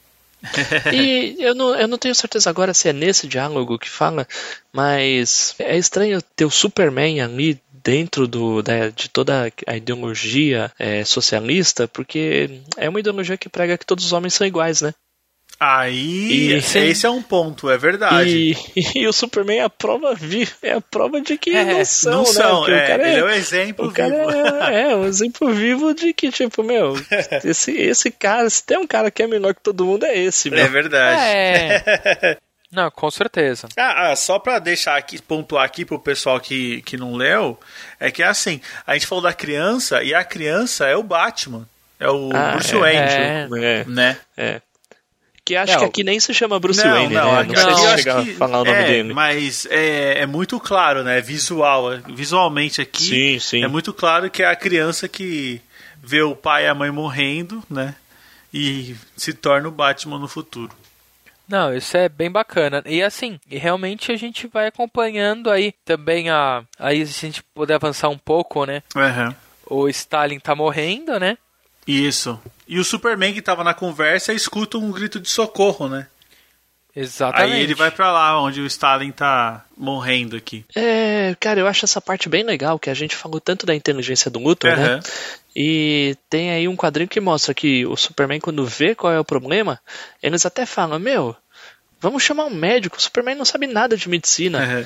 [0.95, 4.27] e eu não, eu não tenho certeza agora se é nesse diálogo que fala,
[4.73, 11.05] mas é estranho ter o Superman ali dentro do, da, de toda a ideologia é,
[11.05, 14.95] socialista, porque é uma ideologia que prega que todos os homens são iguais, né?
[15.61, 18.57] Aí, e, esse é um ponto, é verdade.
[18.77, 21.85] E, e, o Superman é a prova viva, é a prova de que é, não
[21.85, 22.33] são, não né?
[22.33, 24.31] São, é, o cara é, ele é o exemplo o vivo.
[24.31, 26.95] É, é, um exemplo vivo de que, tipo, meu,
[27.45, 30.49] esse, esse cara, se tem um cara que é menor que todo mundo, é esse,
[30.49, 30.61] meu.
[30.61, 31.21] É verdade.
[31.21, 32.39] É.
[32.71, 33.67] Não, com certeza.
[33.77, 37.59] Ah, ah, só pra deixar aqui, pontuar aqui pro pessoal que, que não leu,
[37.99, 41.67] é que é assim, a gente falou da criança, e a criança é o Batman.
[41.99, 44.19] É o ah, Bruce é, Wayne, é, né?
[44.37, 44.61] É.
[45.49, 47.43] Que acho não, que aqui nem se chama Bruce não, Wayne, não, né?
[47.45, 49.15] Não, não sei se falar o nome é, dele.
[49.15, 51.23] Mas é, é muito claro, né?
[51.23, 53.03] Visual, visualmente aqui.
[53.03, 53.65] Sim, sim.
[53.65, 55.59] É muito claro que é a criança que
[56.03, 57.95] vê o pai e a mãe morrendo, né?
[58.53, 60.71] E se torna o Batman no futuro.
[61.49, 62.83] Não, isso é bem bacana.
[62.85, 66.63] E assim, realmente a gente vai acompanhando aí também a.
[66.79, 68.83] Aí se a gente puder avançar um pouco, né?
[68.95, 69.35] Uhum.
[69.65, 71.39] O Stalin tá morrendo, né?
[71.87, 72.39] Isso.
[72.69, 76.07] E o Superman que tava na conversa escuta um grito de socorro, né?
[76.95, 77.53] Exatamente.
[77.53, 80.65] Aí ele vai para lá onde o Stalin tá morrendo aqui.
[80.75, 84.31] É, cara, eu acho essa parte bem legal, que a gente falou tanto da inteligência
[84.31, 84.77] do Luthor, uhum.
[84.77, 85.01] né?
[85.55, 89.25] E tem aí um quadrinho que mostra que o Superman, quando vê qual é o
[89.25, 89.81] problema,
[90.23, 91.37] eles até falam, meu,
[92.01, 94.59] vamos chamar um médico, o Superman não sabe nada de medicina.
[94.59, 94.85] Uhum.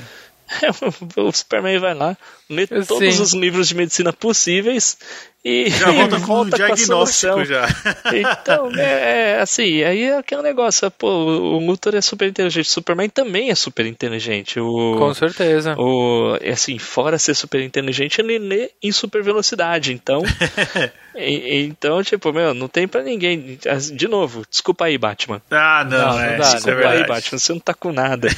[1.29, 2.17] o Superman vai lá,
[2.53, 2.85] lê Sim.
[2.87, 4.97] todos os livros de medicina possíveis
[5.45, 7.67] e já volta, com volta com, diagnóstico já.
[8.13, 12.71] Então, é, é, assim, aí é aquele negócio, pô, o Luthor é super inteligente, o
[12.71, 14.61] Superman também é super inteligente.
[14.61, 15.75] O, com certeza.
[15.79, 20.23] O, assim, fora ser super inteligente, ele lê em super velocidade, então...
[21.17, 23.59] e, então, tipo, meu, não tem pra ninguém.
[23.95, 25.43] De novo, desculpa aí, Batman.
[25.51, 28.29] Ah, não, não, é, não dá, desculpa é aí, Batman, você não tá com nada.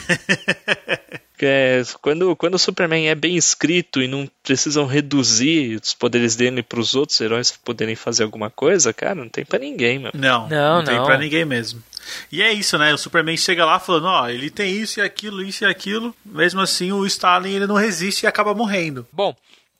[1.46, 6.62] É, quando, quando o Superman é bem escrito e não precisam reduzir os poderes dele
[6.62, 10.12] para os outros heróis poderem fazer alguma coisa, cara, não tem para ninguém, meu.
[10.14, 11.82] Não, não, não, tem para ninguém mesmo.
[12.30, 12.92] E é isso, né?
[12.92, 16.14] O Superman chega lá falando, ó, ele tem isso e aquilo, isso e aquilo.
[16.24, 19.06] Mesmo assim, o Stalin ele não resiste e acaba morrendo.
[19.12, 19.34] Bom,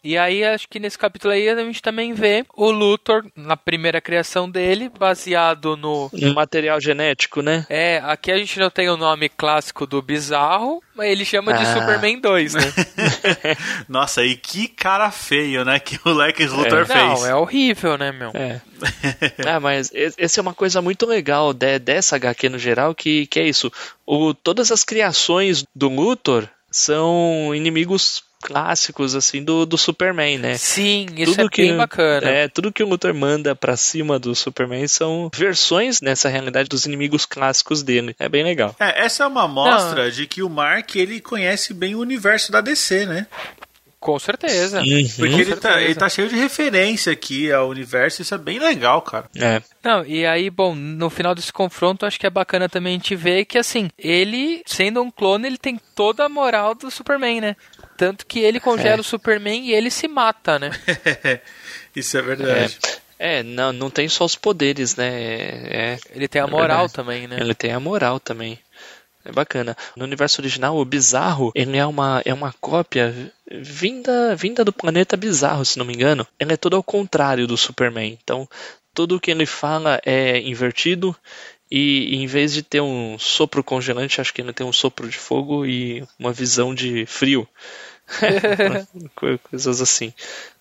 [0.04, 4.02] E aí, acho que nesse capítulo aí a gente também vê o Luthor na primeira
[4.02, 6.10] criação dele, baseado no.
[6.12, 7.64] Um material genético, né?
[7.70, 11.56] É, aqui a gente não tem o nome clássico do bizarro, mas ele chama ah.
[11.56, 12.60] de Superman 2, né?
[13.88, 15.80] Nossa, e que cara feio, né?
[15.80, 16.84] Que o Lex Luthor é.
[16.84, 17.22] fez.
[17.22, 18.30] Não, é horrível, né, meu?
[18.34, 18.60] É.
[19.48, 23.40] ah, mas essa é uma coisa muito legal de, dessa HQ no geral, que, que
[23.40, 23.72] é isso.
[24.04, 30.58] O, todas as criações do Luthor são inimigos clássicos assim do, do Superman, né?
[30.58, 32.28] Sim, isso tudo é que, bem bacana.
[32.28, 36.84] É, tudo que o Luthor manda para cima do Superman são versões nessa realidade dos
[36.84, 38.14] inimigos clássicos dele.
[38.18, 38.76] É bem legal.
[38.78, 40.10] É, essa é uma mostra Não.
[40.10, 43.26] de que o Mark ele conhece bem o universo da DC, né?
[44.04, 44.80] Com certeza.
[44.82, 45.08] Uhum.
[45.16, 49.00] Porque ele tá, ele tá cheio de referência aqui ao universo, isso é bem legal,
[49.00, 49.30] cara.
[49.34, 49.62] É.
[49.82, 53.16] Não, e aí, bom, no final desse confronto, acho que é bacana também a gente
[53.16, 57.56] ver que, assim, ele, sendo um clone, ele tem toda a moral do Superman, né?
[57.96, 59.00] Tanto que ele congela é.
[59.00, 60.70] o Superman e ele se mata, né?
[61.94, 62.78] Isso é verdade.
[63.18, 63.38] É.
[63.38, 63.42] é.
[63.42, 65.08] não, não tem só os poderes, né?
[65.08, 67.36] É, ele tem a moral também, né?
[67.40, 68.58] Ele tem a moral também.
[69.24, 69.74] É bacana.
[69.96, 75.16] No universo original, o Bizarro, ele é uma, é uma cópia vinda, vinda do planeta
[75.16, 76.26] Bizarro, se não me engano.
[76.38, 78.18] Ele é todo ao contrário do Superman.
[78.22, 78.46] Então,
[78.92, 81.16] tudo o que ele fala é invertido
[81.76, 85.18] e em vez de ter um sopro congelante, acho que ele tem um sopro de
[85.18, 87.48] fogo e uma visão de frio.
[89.16, 90.14] Coisas assim.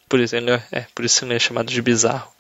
[0.10, 2.34] Por isso, ele é, é, por isso ele é chamado de bizarro.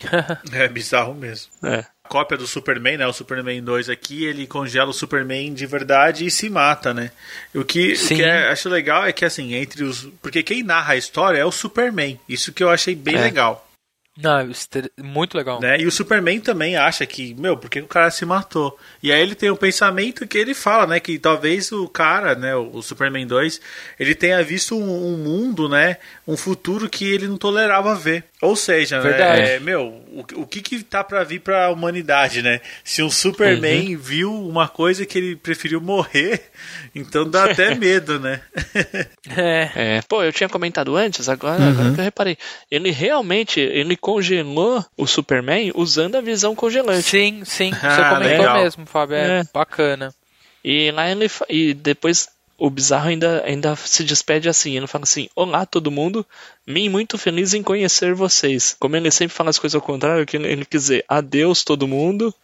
[0.52, 1.50] é bizarro mesmo.
[1.64, 1.84] É.
[2.04, 3.06] A cópia do Superman, né?
[3.08, 7.10] O Superman 2 aqui, ele congela o Superman de verdade e se mata, né?
[7.52, 10.08] O que, o que é, acho legal é que, assim, entre os.
[10.22, 12.20] Porque quem narra a história é o Superman.
[12.28, 13.22] Isso que eu achei bem é.
[13.22, 13.68] legal.
[14.18, 14.50] Não,
[15.02, 15.60] muito legal.
[15.60, 15.80] Né?
[15.80, 18.76] E o Superman também acha que, meu, por que o cara se matou?
[19.02, 22.54] E aí ele tem um pensamento que ele fala, né, que talvez o cara, né,
[22.54, 23.60] o Superman 2,
[23.98, 25.96] ele tenha visto um, um mundo, né,
[26.26, 28.24] um futuro que ele não tolerava ver.
[28.42, 32.40] Ou seja, né, é, meu, o, o que que tá para vir para a humanidade,
[32.40, 32.60] né?
[32.82, 34.00] Se um Superman uhum.
[34.00, 36.42] viu uma coisa que ele preferiu morrer,
[36.94, 38.40] então dá até medo, né?
[39.36, 39.70] é.
[39.74, 40.02] é.
[40.08, 41.68] Pô, eu tinha comentado antes, agora, uhum.
[41.68, 42.38] agora que eu reparei.
[42.70, 47.02] Ele realmente, ele congelou o Superman usando a visão congelante.
[47.02, 48.62] Sim, sim, você ah, comentou legal.
[48.62, 50.12] mesmo, Fábio, é, é, bacana.
[50.64, 55.28] E lá ele e depois o bizarro ainda, ainda se despede assim, ele fala assim:
[55.34, 56.26] Olá todo mundo,
[56.66, 58.76] mim muito feliz em conhecer vocês.
[58.78, 62.34] Como ele sempre fala as coisas ao contrário, que ele quer dizer adeus todo mundo,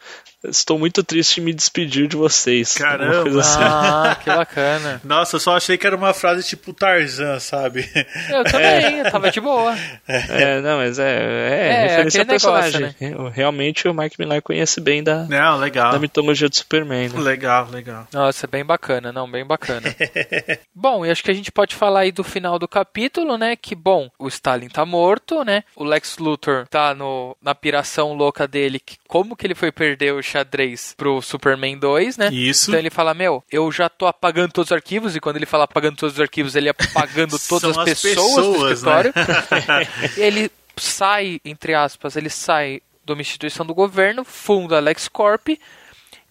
[0.44, 2.74] estou muito triste em me despedir de vocês.
[2.74, 3.40] Caramba!
[3.40, 3.58] Assim.
[3.60, 5.00] Ah, que bacana.
[5.04, 7.88] Nossa, eu só achei que era uma frase tipo Tarzan, sabe?
[8.30, 9.10] Eu também, é.
[9.10, 9.74] tava de boa.
[10.06, 12.80] É, não, mas é, é, é referência ao personagem.
[13.00, 13.32] Negócio, né?
[13.34, 15.92] Realmente o Mike Miller conhece bem da, não, legal.
[15.92, 17.08] da mitologia do Superman.
[17.08, 17.20] Né?
[17.20, 18.06] Legal, legal.
[18.12, 19.94] Nossa, bem bacana, não, bem bacana.
[20.74, 23.56] bom, e acho que a gente pode falar aí do final do capítulo, né?
[23.56, 25.64] Que, bom, o Stalin tá morto, né?
[25.74, 30.12] O Lex Luthor tá no, na piração louca dele, que como que ele foi perder
[30.12, 32.28] o xadrez pro Superman 2, né?
[32.32, 32.70] Isso.
[32.70, 35.64] Então ele fala, meu, eu já tô apagando todos os arquivos, e quando ele fala
[35.64, 39.12] apagando todos os arquivos, ele apagando todas as, as pessoas, pessoas, do escritório.
[39.14, 39.88] Né?
[40.16, 45.58] ele sai, entre aspas, ele sai de uma instituição do governo, funda a LexCorp,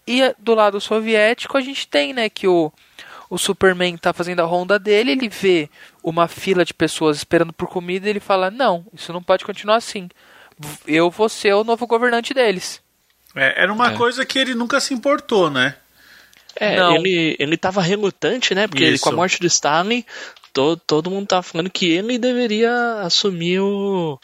[0.06, 2.72] e do lado soviético a gente tem, né, que o
[3.28, 5.68] o Superman tá fazendo a ronda dele, ele vê
[6.02, 9.76] uma fila de pessoas esperando por comida e ele fala: Não, isso não pode continuar
[9.76, 10.08] assim.
[10.86, 12.80] Eu vou ser o novo governante deles.
[13.34, 13.96] É, era uma é.
[13.96, 15.76] coisa que ele nunca se importou, né?
[16.58, 16.96] É, não.
[16.96, 18.66] ele, ele tava relutante, né?
[18.66, 20.02] Porque ele, com a morte do Stalin,
[20.54, 24.18] todo, todo mundo tava falando que ele deveria assumir o,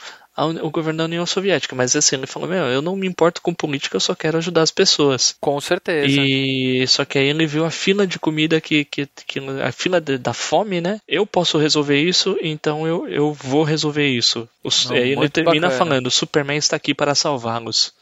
[0.44, 3.54] o governo da União Soviética, mas assim, ele falou, meu, eu não me importo com
[3.54, 5.34] política, eu só quero ajudar as pessoas.
[5.40, 6.06] Com certeza.
[6.08, 10.00] E só que aí ele viu a fila de comida que, que, que a fila
[10.00, 11.00] de, da fome, né?
[11.06, 14.48] Eu posso resolver isso, então eu, eu vou resolver isso.
[14.62, 15.78] O, não, aí ele termina bacana.
[15.78, 17.92] falando, Superman está aqui para salvá-los.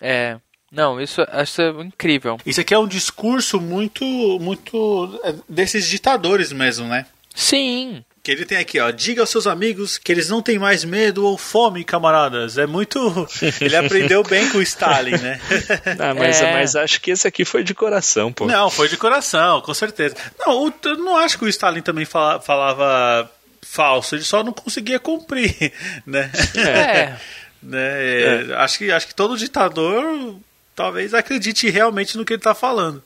[0.00, 0.38] É,
[0.72, 2.38] não, isso, isso é incrível.
[2.46, 4.04] Isso aqui é um discurso muito,
[4.40, 7.04] muito é, desses ditadores mesmo, né?
[7.34, 8.02] Sim.
[8.22, 8.88] Que ele tem aqui, ó.
[8.92, 12.56] Diga aos seus amigos que eles não têm mais medo ou fome, camaradas.
[12.56, 13.28] É muito.
[13.60, 15.40] Ele aprendeu bem com o Stalin, né?
[15.98, 16.52] Ah, mas, é...
[16.52, 18.46] mas acho que esse aqui foi de coração, pô.
[18.46, 20.14] Não, foi de coração, com certeza.
[20.38, 25.00] Não, eu não acho que o Stalin também fala, falava falso, ele só não conseguia
[25.00, 25.72] cumprir,
[26.06, 26.30] né?
[26.54, 27.16] É.
[27.62, 28.50] né?
[28.50, 28.54] É.
[28.56, 30.36] Acho, que, acho que todo ditador
[30.74, 33.02] talvez acredite realmente no que ele está falando.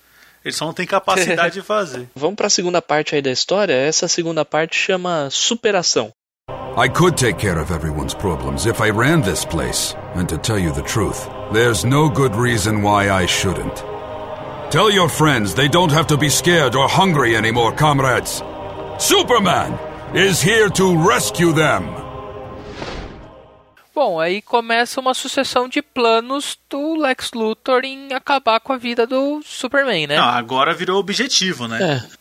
[0.46, 2.08] Ele só não tem capacidade de fazer.
[2.14, 3.72] Vamos para a segunda parte aí da história.
[3.72, 6.12] Essa segunda parte chama superação.
[6.78, 9.96] I could take care of everyone's problems if I ran this place.
[10.14, 13.82] And to tell you the truth, there's no good reason why I shouldn't.
[14.70, 18.40] Tell your friends they don't have to be scared or hungry anymore, comrades.
[18.98, 19.76] Superman!
[20.14, 22.05] is here to rescue them.
[23.96, 29.06] Bom, aí começa uma sucessão de planos do Lex Luthor em acabar com a vida
[29.06, 30.18] do Superman, né?
[30.18, 31.82] Não, agora virou objetivo, né?
[31.82, 32.16] É.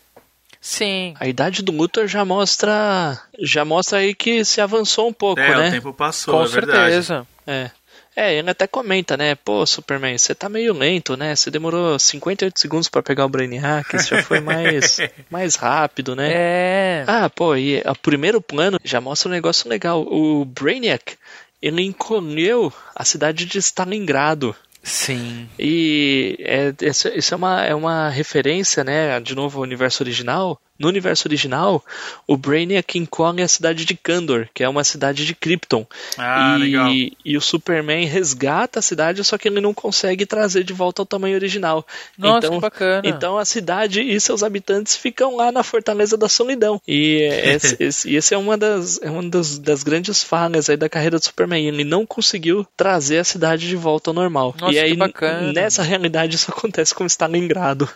[0.58, 1.12] Sim.
[1.20, 3.20] A idade do Luthor já mostra.
[3.38, 5.68] Já mostra aí que se avançou um pouco, é, né?
[5.68, 7.26] O tempo passou, Com é certeza.
[7.46, 7.70] É.
[8.16, 9.34] É, ele até comenta, né?
[9.34, 11.36] Pô, Superman, você tá meio lento, né?
[11.36, 14.96] Você demorou 58 segundos para pegar o Brainiac, isso já foi mais,
[15.30, 16.30] mais rápido, né?
[16.32, 17.04] É.
[17.06, 20.00] Ah, pô, e o primeiro plano já mostra um negócio legal.
[20.00, 21.18] O Brainiac,
[21.66, 24.54] ele encolheu a cidade de Stalingrado.
[24.82, 25.48] Sim.
[25.58, 29.18] E é, isso é uma, é uma referência, né?
[29.20, 30.60] De novo, ao universo original.
[30.78, 31.84] No universo original,
[32.26, 35.86] o Brainiac encolhe a cidade de Kandor, que é uma cidade de Krypton.
[36.18, 36.90] Ah, e, legal.
[37.24, 41.06] e o Superman resgata a cidade, só que ele não consegue trazer de volta ao
[41.06, 41.86] tamanho original.
[42.16, 43.02] Nossa, então, que bacana.
[43.04, 46.80] Então a cidade e seus habitantes ficam lá na Fortaleza da Solidão.
[46.86, 50.88] E esse, esse, esse é uma, das, é uma das, das grandes falhas aí da
[50.88, 51.66] carreira do Superman.
[51.66, 54.54] Ele não conseguiu trazer a cidade de volta ao normal.
[54.60, 55.52] Nossa, e aí, que bacana.
[55.52, 57.88] nessa realidade, isso acontece com Stalingrado.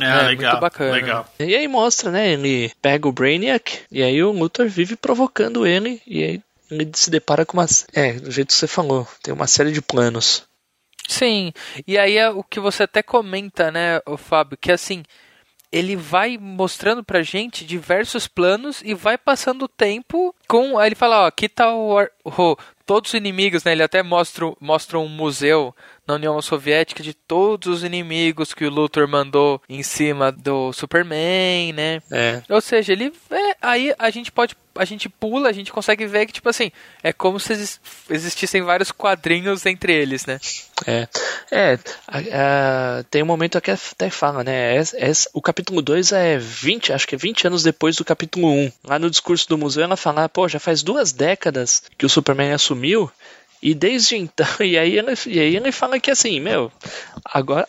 [0.00, 0.52] É, É, legal.
[0.52, 0.92] muito bacana.
[0.92, 1.28] Legal.
[1.38, 2.32] E aí mostra, né?
[2.32, 7.10] Ele pega o Brainiac e aí o Luthor vive provocando ele e aí ele se
[7.10, 7.66] depara com uma.
[7.92, 10.42] É, do jeito que você falou, tem uma série de planos.
[11.06, 11.52] Sim.
[11.86, 15.02] E aí é o que você até comenta, né, o Fábio, que assim,
[15.70, 20.78] ele vai mostrando pra gente diversos planos e vai passando o tempo com.
[20.78, 22.56] Aí ele fala, ó, aqui tá o, o-
[22.86, 23.72] todos os inimigos, né?
[23.72, 25.74] Ele até mostra, mostra um museu
[26.06, 31.72] na União Soviética de todos os inimigos que o Luthor mandou em cima do Superman,
[31.72, 32.02] né?
[32.10, 32.42] É.
[32.48, 36.26] Ou seja, ele é, aí a gente pode a gente pula, a gente consegue ver
[36.26, 36.70] que tipo assim,
[37.02, 40.38] é como se exis- existissem vários quadrinhos entre eles, né?
[40.86, 41.08] É,
[41.50, 44.76] é a- a- tem um momento que até fala, né?
[44.76, 48.48] es- es- o capítulo 2 é 20, acho que é 20 anos depois do capítulo
[48.48, 48.72] 1.
[48.84, 52.52] Lá no discurso do museu ela fala, pô, já faz duas décadas que o Superman
[52.52, 53.10] assumiu,
[53.62, 54.46] e desde então.
[54.60, 56.70] E aí ele, e aí ele fala que assim, meu,
[57.24, 57.66] agora.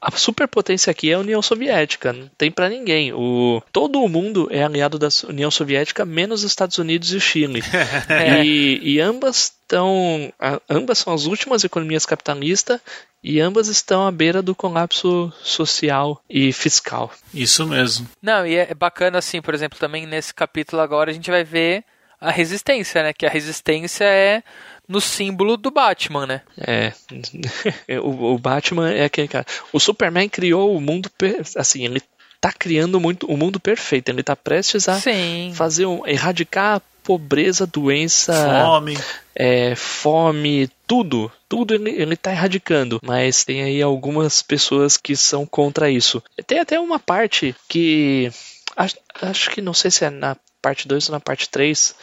[0.00, 3.12] A, superpotência aqui é a União Soviética, não tem pra ninguém.
[3.12, 7.20] O, todo o mundo é aliado da União Soviética, menos os Estados Unidos e o
[7.20, 7.62] Chile.
[8.44, 10.32] e, e ambas estão.
[10.68, 12.80] Ambas são as últimas economias capitalistas
[13.22, 17.12] e ambas estão à beira do colapso social e fiscal.
[17.34, 18.08] Isso mesmo.
[18.22, 21.84] Não, e é bacana assim, por exemplo, também nesse capítulo agora a gente vai ver
[22.20, 23.12] a resistência, né?
[23.12, 24.42] Que a resistência é
[24.88, 26.40] no símbolo do Batman, né?
[26.66, 26.92] É.
[28.00, 29.46] o, o Batman é aquele cara.
[29.72, 31.10] O Superman criou o mundo.
[31.10, 32.02] per- Assim, ele
[32.40, 34.08] tá criando muito, o mundo perfeito.
[34.08, 35.52] Ele tá prestes a Sim.
[35.54, 38.32] fazer um, erradicar a pobreza, doença,
[38.64, 38.96] Fome.
[39.34, 41.30] é, fome, tudo.
[41.48, 43.00] Tudo ele, ele tá erradicando.
[43.02, 46.22] Mas tem aí algumas pessoas que são contra isso.
[46.46, 48.30] Tem até uma parte que.
[48.76, 51.94] Acho, acho que não sei se é na parte 2 ou na parte 3.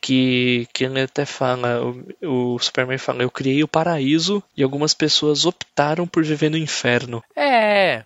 [0.00, 1.82] Que, que ele até fala,
[2.22, 6.56] o, o Superman fala, eu criei o paraíso e algumas pessoas optaram por viver no
[6.56, 7.22] inferno.
[7.34, 8.04] É.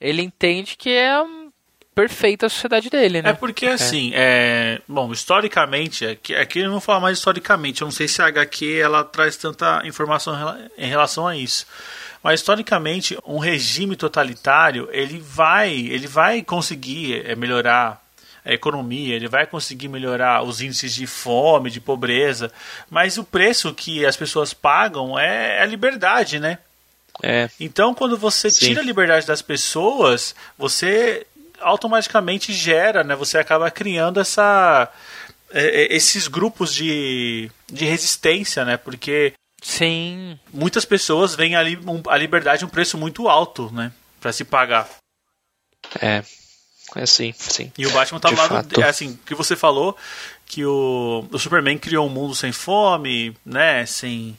[0.00, 1.24] Ele entende que é
[1.94, 3.32] perfeita a sociedade dele, É né?
[3.32, 4.80] porque assim, é...
[4.86, 8.26] bom, historicamente, aqui, aqui eu não vou falar mais historicamente, eu não sei se a
[8.26, 10.34] HQ ela traz tanta informação
[10.78, 11.66] em relação a isso.
[12.22, 18.00] Mas historicamente, um regime totalitário, ele vai, ele vai conseguir é, melhorar
[18.48, 22.50] a economia, ele vai conseguir melhorar os índices de fome, de pobreza,
[22.88, 26.58] mas o preço que as pessoas pagam é a liberdade, né?
[27.22, 28.66] É, Então, quando você Sim.
[28.68, 31.26] tira a liberdade das pessoas, você
[31.60, 33.14] automaticamente gera, né?
[33.16, 34.90] Você acaba criando essa,
[35.50, 38.76] é, é, esses grupos de, de resistência, né?
[38.76, 40.38] Porque Sim.
[40.52, 41.78] muitas pessoas veem a, li-
[42.08, 43.92] a liberdade um preço muito alto, né?
[44.20, 44.88] Para se pagar.
[46.00, 46.22] é.
[46.96, 47.72] É assim, sim.
[47.76, 48.80] E o Batman tá De lado, fato.
[48.80, 49.96] é assim, que você falou
[50.46, 54.36] que o, o Superman criou um mundo sem fome, né, sem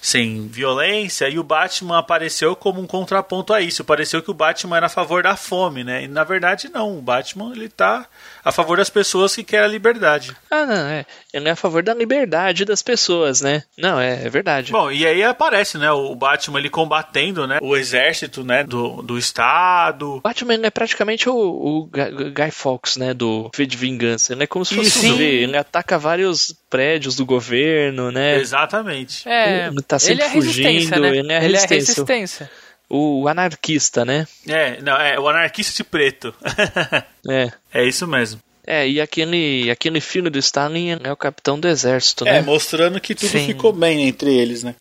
[0.00, 3.84] sem violência, e o Batman apareceu como um contraponto a isso.
[3.84, 6.04] Pareceu que o Batman era a favor da fome, né?
[6.04, 8.06] E na verdade não, o Batman ele tá
[8.44, 10.36] a favor das pessoas que querem a liberdade.
[10.50, 11.06] Ah, não, é.
[11.32, 13.62] Ele é a favor da liberdade das pessoas, né?
[13.76, 14.72] Não, é, é verdade.
[14.72, 19.18] Bom, e aí aparece, né, o Batman ele combatendo, né, o exército, né, do, do
[19.18, 20.20] estado.
[20.22, 24.32] Batman ele é praticamente o, o Guy Fawkes, né, do V de Vingança.
[24.32, 25.14] Ele é como se fosse Isso.
[25.14, 25.24] um V.
[25.24, 28.36] Ele ataca vários prédios do governo, né?
[28.38, 29.28] Exatamente.
[29.28, 29.66] É.
[29.66, 31.18] Ele tá sempre ele é resistência, fugindo, né?
[31.18, 31.94] ele é resistência.
[31.94, 32.50] resistência.
[32.90, 34.26] O anarquista, né?
[34.46, 36.34] É, não, é o anarquista de preto.
[37.30, 37.52] É.
[37.74, 38.40] é isso mesmo.
[38.66, 42.42] É, e aquele, aquele filho do Stalin é o capitão do exército, É, né?
[42.42, 43.46] mostrando que tudo Sim.
[43.46, 44.74] ficou bem entre eles, né?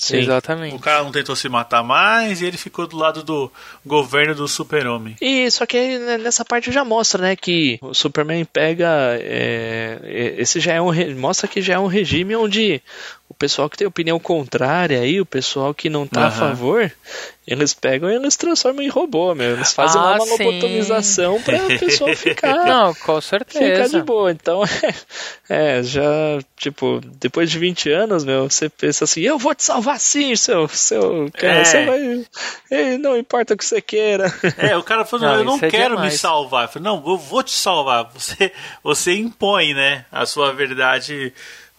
[0.00, 0.18] Sim.
[0.18, 0.74] Exatamente.
[0.74, 3.52] O cara não tentou se matar mais e ele ficou do lado do
[3.84, 5.14] governo do super-homem.
[5.20, 8.88] E só que né, nessa parte já mostra, né, que o Superman pega.
[9.20, 10.90] É, esse já é um.
[11.16, 12.82] Mostra que já é um regime onde
[13.28, 16.26] o pessoal que tem opinião contrária aí, o pessoal que não tá uhum.
[16.26, 16.92] a favor,
[17.50, 19.54] eles pegam e eles transformam em robô, meu.
[19.54, 22.54] Eles fazem ah, uma lobotomização pra pessoa ficar.
[22.64, 23.64] Não, com certeza.
[23.64, 24.30] Ficar de boa.
[24.30, 24.94] Então, é,
[25.78, 26.02] é, já,
[26.56, 30.68] tipo, depois de 20 anos, meu, você pensa assim, eu vou te salvar sim, seu.
[30.68, 31.64] seu cara, é.
[31.64, 32.98] Você vai.
[32.98, 34.32] Não importa o que você queira.
[34.56, 36.12] É, o cara falou, não, eu não é quero demais.
[36.12, 36.66] me salvar.
[36.66, 38.08] Eu falei, não, eu vou te salvar.
[38.14, 41.32] Você, você impõe, né, a sua verdade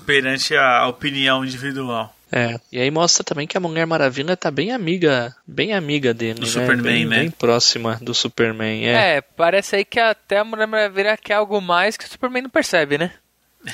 [0.05, 2.13] perante a opinião individual.
[2.31, 6.35] É, e aí mostra também que a Mulher Maravilha tá bem amiga, bem amiga dele,
[6.35, 6.47] do né?
[6.47, 7.19] Superman, bem, né?
[7.19, 9.17] Bem próxima do Superman, é.
[9.17, 12.49] É, parece aí que até a Mulher Maravilha quer algo mais que o Superman não
[12.49, 13.11] percebe, né?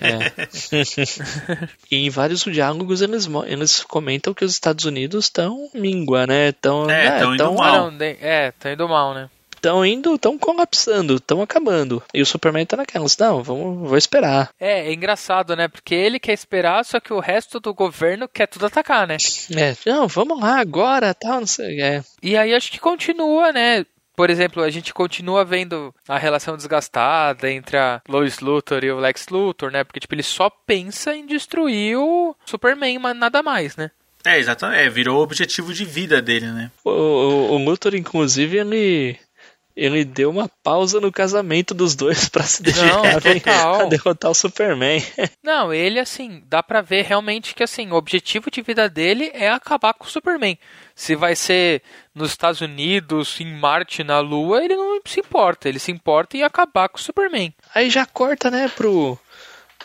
[0.00, 0.30] é.
[1.90, 6.52] e em vários diálogos eles, eles comentam que os Estados Unidos estão míngua, né?
[6.52, 7.36] Tão, é, estão né?
[7.36, 7.92] indo mal.
[8.00, 9.30] é, estão indo mal, né?
[9.64, 12.02] Estão indo, estão colapsando, estão acabando.
[12.12, 14.50] E o Superman tá naquelas, não, vamos, vou esperar.
[14.60, 15.68] É, é engraçado, né?
[15.68, 19.16] Porque ele quer esperar, só que o resto do governo quer tudo atacar, né?
[19.56, 22.04] É, não, vamos lá agora, tal, não sei, é.
[22.22, 23.86] E aí acho que continua, né?
[24.14, 29.00] Por exemplo, a gente continua vendo a relação desgastada entre a Lois Luthor e o
[29.00, 29.82] Lex Luthor, né?
[29.82, 33.90] Porque, tipo, ele só pensa em destruir o Superman, mas nada mais, né?
[34.24, 34.80] É, exatamente.
[34.80, 36.70] É, virou o objetivo de vida dele, né?
[36.84, 39.18] O, o, o Luthor, inclusive, ele
[39.76, 45.04] ele deu uma pausa no casamento dos dois para se dedicarem a derrotar o Superman.
[45.42, 49.50] Não, ele assim, dá para ver realmente que assim, o objetivo de vida dele é
[49.50, 50.58] acabar com o Superman.
[50.94, 51.82] Se vai ser
[52.14, 56.44] nos Estados Unidos, em Marte, na Lua, ele não se importa, ele se importa em
[56.44, 57.52] acabar com o Superman.
[57.74, 59.18] Aí já corta, né, pro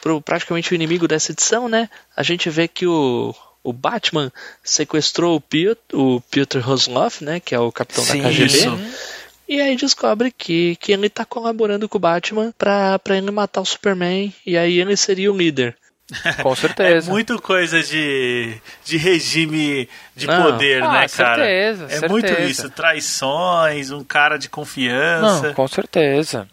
[0.02, 1.90] pro praticamente o inimigo dessa edição, né?
[2.16, 4.32] A gente vê que o o Batman
[4.64, 8.46] sequestrou o Piotr, o Piotr Rosloff, né, que é o capitão Sim, da KGB.
[8.46, 8.70] Isso
[9.50, 13.62] e aí descobre que, que ele tá colaborando com o Batman pra, pra ele matar
[13.62, 14.32] o Superman.
[14.46, 15.76] E aí ele seria o líder.
[16.44, 17.10] Com certeza.
[17.10, 20.44] É muito coisa de, de regime de Não.
[20.44, 21.44] poder, ah, né, cara?
[21.44, 22.10] Certeza, é certeza.
[22.10, 22.70] muito isso.
[22.70, 25.48] Traições, um cara de confiança.
[25.48, 26.48] Não, com certeza.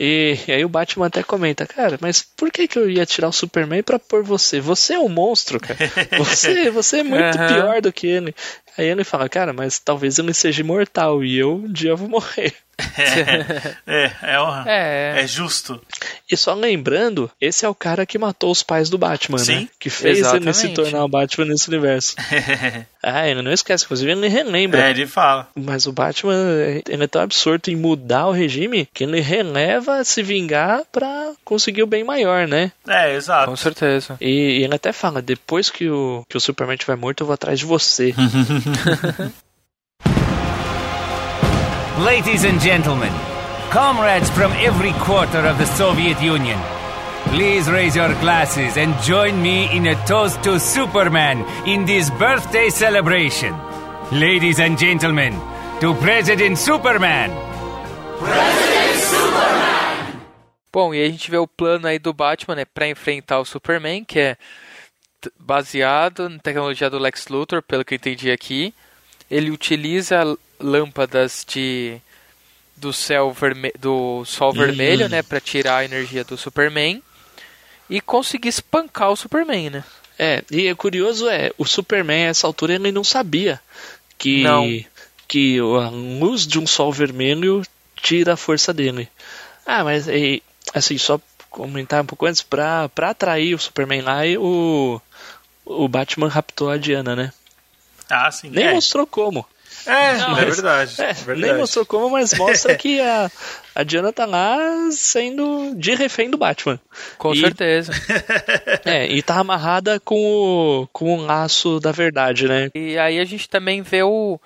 [0.00, 3.28] E, e, aí o Batman até comenta, cara, mas por que, que eu ia tirar
[3.28, 4.58] o Superman pra pôr você?
[4.58, 5.78] Você é um monstro, cara.
[6.18, 7.46] Você, você é muito uhum.
[7.46, 8.34] pior do que ele.
[8.76, 12.54] Aí ele fala, cara, mas talvez ele seja imortal e eu um dia vou morrer.
[13.86, 15.80] É, é, é, é, é, justo.
[16.30, 19.44] E só lembrando, esse é o cara que matou os pais do Batman, né?
[19.44, 19.68] Sim, né?
[19.78, 20.44] Que fez exatamente.
[20.46, 22.14] ele se tornar o Batman nesse universo.
[23.02, 24.86] ah, ele não esquece, inclusive ele relembra.
[24.86, 25.48] É, ele fala.
[25.54, 26.34] Mas o Batman,
[26.86, 31.32] ele é tão absurdo em mudar o regime que ele releva a se vingar pra
[31.44, 32.72] conseguir o bem maior, né?
[32.86, 33.48] É, exato.
[33.48, 34.16] Com certeza.
[34.20, 37.34] E, e ele até fala, depois que o, que o Superman estiver morto, eu vou
[37.34, 38.14] atrás de você.
[42.02, 43.12] Ladies and gentlemen,
[43.70, 46.58] comrades from every quarter of the Soviet Union,
[47.26, 52.70] please raise your glasses and join me in a toast to Superman in this birthday
[52.70, 53.54] celebration.
[54.10, 55.32] Ladies and gentlemen,
[55.78, 57.30] to President Superman!
[58.18, 60.20] President Superman!
[60.72, 64.04] Bom, e a gente vê o plano aí do Batman, né, para enfrentar o Superman,
[64.04, 64.36] que é
[65.38, 68.74] baseado na tecnologia do Lex Luthor, pelo que eu entendi aqui.
[69.30, 72.00] Ele utiliza lâmpadas de
[72.76, 74.58] do céu verme, do sol uhum.
[74.58, 77.02] vermelho, né, para tirar a energia do Superman
[77.88, 79.84] e conseguir espancar o Superman, né?
[80.18, 83.60] É, e é curioso é, o Superman a essa altura ele não sabia
[84.18, 84.66] que não.
[85.28, 87.62] que a luz de um sol vermelho
[87.96, 89.08] tira a força dele.
[89.64, 90.42] Ah, mas e,
[90.74, 95.00] assim, só comentar um pouco antes, pra, pra atrair o Superman lá, o,
[95.64, 97.32] o Batman raptou a Diana, né?
[98.08, 98.50] Ah, sim.
[98.50, 98.74] Nem é.
[98.74, 99.46] mostrou como.
[99.86, 101.40] É, não, é, verdade, é, é, verdade.
[101.40, 103.30] Nem mostrou como, mas mostra que a,
[103.74, 104.58] a Diana tá lá
[104.90, 106.78] sendo de refém do Batman.
[107.18, 107.92] Com e, certeza.
[108.84, 112.70] É, e tá amarrada com o, com o laço da verdade, né?
[112.74, 114.40] E aí a gente também vê o,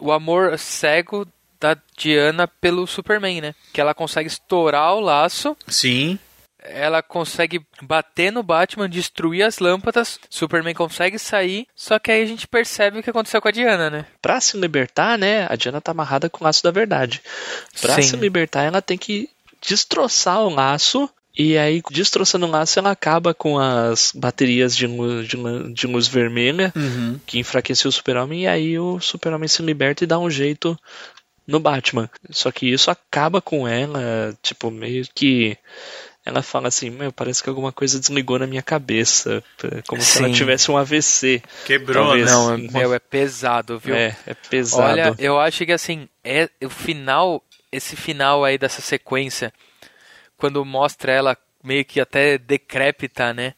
[0.00, 1.26] o amor cego
[1.60, 3.54] da Diana pelo Superman, né?
[3.72, 5.56] Que ela consegue estourar o laço.
[5.66, 6.18] Sim
[6.64, 12.26] ela consegue bater no Batman, destruir as lâmpadas, Superman consegue sair, só que aí a
[12.26, 14.06] gente percebe o que aconteceu com a Diana, né?
[14.20, 17.20] Pra se libertar, né, a Diana tá amarrada com o laço da verdade.
[17.80, 18.02] Pra Sim.
[18.02, 19.28] se libertar, ela tem que
[19.60, 25.26] destroçar o laço e aí, destroçando o laço, ela acaba com as baterias de luz,
[25.26, 25.36] de,
[25.72, 27.18] de luz vermelha uhum.
[27.26, 28.44] que enfraqueceu o super-homem.
[28.44, 30.78] E aí o super-homem se liberta e dá um jeito
[31.44, 32.08] no Batman.
[32.30, 35.58] Só que isso acaba com ela, tipo, meio que
[36.24, 39.44] ela fala assim, meu, parece que alguma coisa desligou na minha cabeça,
[39.86, 40.08] como Sim.
[40.08, 41.42] se ela tivesse um AVC.
[41.66, 42.30] Quebrou, Talvez.
[42.30, 43.94] Não, meu, é pesado, viu?
[43.94, 44.84] É, é pesado.
[44.84, 49.52] Olha, eu acho que assim, é o final, esse final aí dessa sequência,
[50.38, 53.52] quando mostra ela meio que até decrépita, né?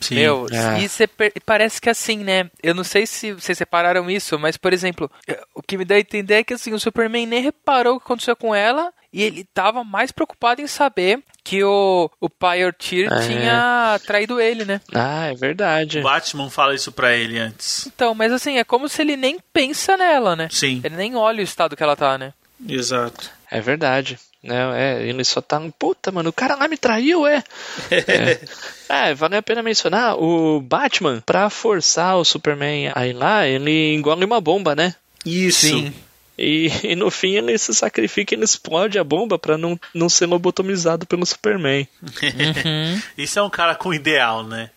[0.00, 0.82] Sim, Meu, é.
[0.82, 1.08] e cê,
[1.44, 2.50] parece que assim, né?
[2.62, 5.10] Eu não sei se vocês separaram isso, mas, por exemplo,
[5.54, 8.06] o que me dá a entender é que assim, o Superman nem reparou o que
[8.06, 12.72] aconteceu com ela e ele tava mais preocupado em saber que o, o Pyre é.
[12.72, 14.80] tinha traído ele, né?
[14.94, 15.98] Ah, é verdade.
[15.98, 17.86] O Batman fala isso pra ele antes.
[17.86, 20.48] Então, mas assim, é como se ele nem pensa nela, né?
[20.50, 20.80] Sim.
[20.82, 22.32] Ele nem olha o estado que ela tá, né?
[22.66, 23.30] Exato.
[23.50, 24.18] É verdade.
[24.42, 24.56] Né?
[24.74, 25.60] É, ele só tá.
[25.78, 27.44] Puta, mano, o cara lá me traiu, é.
[27.90, 28.40] é.
[28.88, 33.94] é, vale a pena mencionar: o Batman, pra forçar o Superman a ir lá, ele
[33.94, 34.94] engole uma bomba, né?
[35.24, 35.66] Isso.
[35.66, 35.94] Sim.
[36.38, 40.08] E, e, no fim ele se sacrifica e ele explode a bomba para não, não
[40.08, 41.86] ser lobotomizado pelo Superman.
[42.02, 43.02] Uhum.
[43.16, 44.70] Isso é um cara com ideal, né?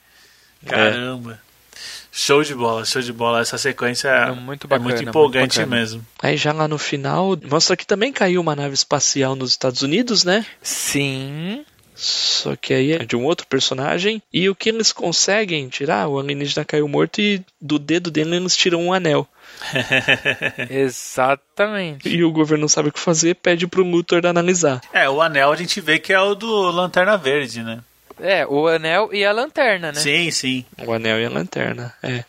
[0.66, 0.70] É.
[0.70, 1.40] Caramba.
[1.42, 1.46] É.
[2.18, 3.42] Show de bola, show de bola.
[3.42, 6.06] Essa sequência é, muito, bacana, é muito empolgante muito mesmo.
[6.24, 10.24] Aí já lá no final, mostra que também caiu uma nave espacial nos Estados Unidos,
[10.24, 10.46] né?
[10.62, 11.66] Sim.
[11.96, 14.22] Só que aí é de um outro personagem.
[14.32, 16.08] E o que eles conseguem tirar?
[16.08, 19.28] O alienígena caiu morto e do dedo dele eles tiram um anel.
[20.70, 22.10] Exatamente.
[22.10, 24.82] E o governo não sabe o que fazer, pede pro Luthor analisar.
[24.92, 27.82] É, o anel a gente vê que é o do Lanterna Verde, né?
[28.20, 30.00] É, o anel e a lanterna, né?
[30.00, 30.66] Sim, sim.
[30.86, 32.24] O anel e a lanterna, é.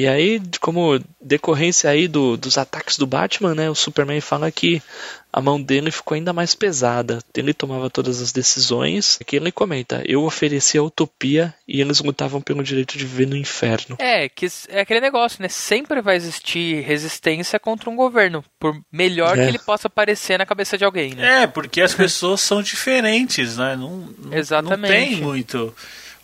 [0.00, 3.68] E aí, como decorrência aí do, dos ataques do Batman, né?
[3.68, 4.80] O Superman fala que
[5.30, 7.18] a mão dele ficou ainda mais pesada.
[7.36, 9.18] Ele tomava todas as decisões.
[9.20, 13.36] Aqui ele comenta: eu ofereci a utopia e eles lutavam pelo direito de viver no
[13.36, 13.96] inferno.
[13.98, 15.48] É, que é aquele negócio, né?
[15.50, 19.42] Sempre vai existir resistência contra um governo, por melhor é.
[19.42, 21.42] que ele possa parecer na cabeça de alguém, né?
[21.42, 23.76] É, porque as pessoas são diferentes, né?
[23.76, 24.80] Não, Exatamente.
[24.80, 25.74] Não tem muito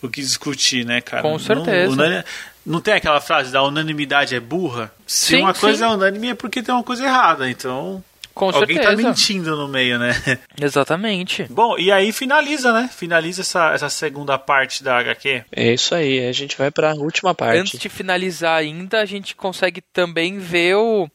[0.01, 1.21] o que discutir, né, cara?
[1.21, 1.95] Com certeza.
[1.95, 2.25] Não,
[2.67, 4.93] não tem aquela frase da unanimidade é burra?
[5.07, 5.85] Se sim, uma coisa sim.
[5.85, 8.03] é unânime é porque tem uma coisa errada, então.
[8.35, 9.03] Com Alguém tá certeza.
[9.03, 10.11] tá mentindo no meio, né?
[10.61, 11.45] Exatamente.
[11.49, 12.91] Bom, e aí finaliza, né?
[12.95, 15.45] Finaliza essa, essa segunda parte da HQ.
[15.53, 17.61] É isso aí, a gente vai pra última parte.
[17.61, 21.09] Antes de finalizar ainda, a gente consegue também ver o,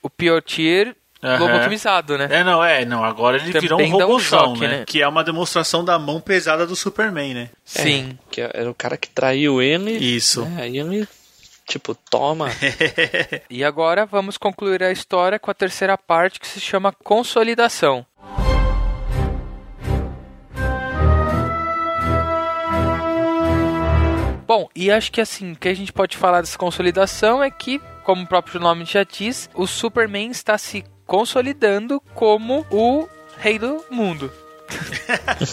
[0.00, 1.38] o Piotir Uhum.
[1.38, 2.26] lobotomizado, né?
[2.30, 4.68] É, não, é, não, agora ele Também virou um robôzão, um né?
[4.68, 4.84] né?
[4.84, 7.50] Que é uma demonstração da mão pesada do Superman, né?
[7.64, 8.18] Sim.
[8.20, 9.92] É, que era o cara que traiu ele.
[9.92, 10.46] Isso.
[10.58, 11.06] É, aí ele
[11.64, 12.48] Tipo, toma.
[13.48, 18.04] e agora vamos concluir a história com a terceira parte que se chama Consolidação.
[24.46, 27.80] Bom, e acho que assim, o que a gente pode falar dessa consolidação é que,
[28.04, 33.06] como o próprio nome já diz, o Superman está se consolidando como o
[33.36, 34.32] rei do mundo.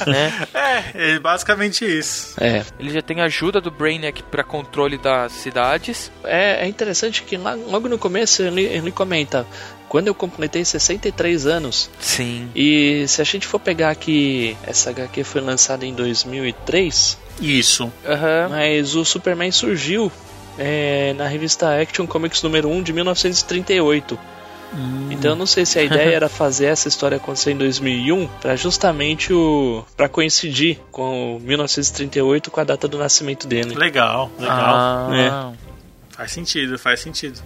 [0.07, 0.47] né?
[0.55, 2.33] É, é basicamente isso.
[2.39, 2.63] É.
[2.79, 6.09] Ele já tem ajuda do Brainiac para controle das cidades.
[6.23, 9.45] É, é interessante que logo no começo ele, ele comenta
[9.89, 11.89] quando eu completei 63 anos.
[11.99, 12.49] Sim.
[12.55, 17.17] E se a gente for pegar aqui, essa HQ foi lançada em 2003.
[17.41, 17.83] Isso.
[17.83, 18.49] Uhum.
[18.49, 20.09] Mas o Superman surgiu
[20.57, 24.38] é, na revista Action Comics número 1 de 1938.
[24.73, 25.07] Hum.
[25.11, 28.55] Então eu não sei se a ideia era fazer essa história acontecer em 2001 para
[28.55, 33.75] justamente o para coincidir com 1938 com a data do nascimento dele.
[33.75, 34.57] Legal, legal.
[34.57, 35.53] Ah.
[35.55, 35.69] É.
[36.15, 37.41] Faz sentido, faz sentido.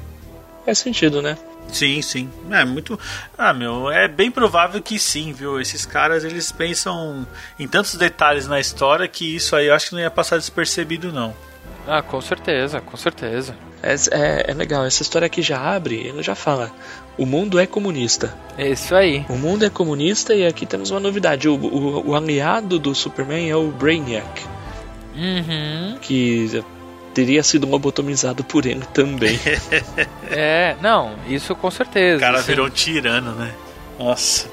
[0.66, 1.38] Faz sentido, né?
[1.72, 2.30] Sim, sim.
[2.52, 3.00] É muito.
[3.38, 5.60] Ah, meu, é bem provável que sim, viu?
[5.60, 7.26] Esses caras eles pensam
[7.58, 11.12] em tantos detalhes na história que isso aí eu acho que não ia passar despercebido,
[11.12, 11.34] não.
[11.88, 13.56] Ah, com certeza, com certeza.
[13.82, 16.72] É, é, é legal, essa história aqui já abre, ele já fala.
[17.18, 18.34] O mundo é comunista.
[18.58, 19.26] É isso aí.
[19.30, 21.48] O mundo é comunista e aqui temos uma novidade.
[21.48, 24.42] O, o, o aliado do Superman é o Brainiac.
[25.16, 25.98] Uhum.
[26.02, 26.64] Que
[27.14, 29.40] teria sido lobotomizado por ele também.
[30.32, 32.18] é, não, isso com certeza.
[32.18, 32.48] O cara sim.
[32.48, 33.54] virou um tirano, né?
[34.00, 34.48] Nossa.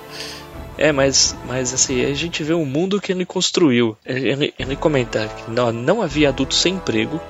[0.80, 3.96] É, mas, mas assim, a gente vê o mundo que ele construiu.
[4.04, 7.20] Ele, ele comenta que não, não havia adulto sem emprego,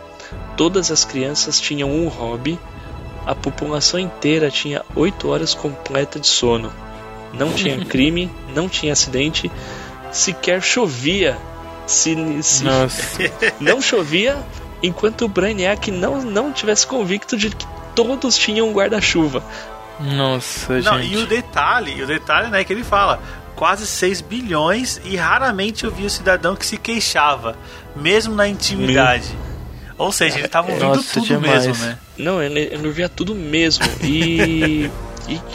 [0.57, 2.59] todas as crianças tinham um hobby
[3.27, 6.73] a população inteira tinha 8 horas completa de sono.
[7.33, 9.51] Não tinha crime, não tinha acidente,
[10.11, 11.39] sequer chovia.
[11.87, 12.65] Se, se
[13.61, 14.37] não chovia
[14.83, 19.43] enquanto o Brainiac não, não tivesse convicto de que todos tinham um guarda-chuva.
[19.99, 21.13] Nossa, não, gente.
[21.13, 23.21] E o detalhe, o detalhe né, que ele fala,
[23.61, 27.59] quase 6 bilhões e raramente eu vi o cidadão que se queixava,
[27.95, 29.29] mesmo na intimidade.
[29.29, 31.67] Meu ou seja, ele tava ouvindo Nossa, tudo demais.
[31.67, 31.99] mesmo, né?
[32.17, 33.85] Não, ele, ele ouvia tudo mesmo.
[34.03, 34.91] E.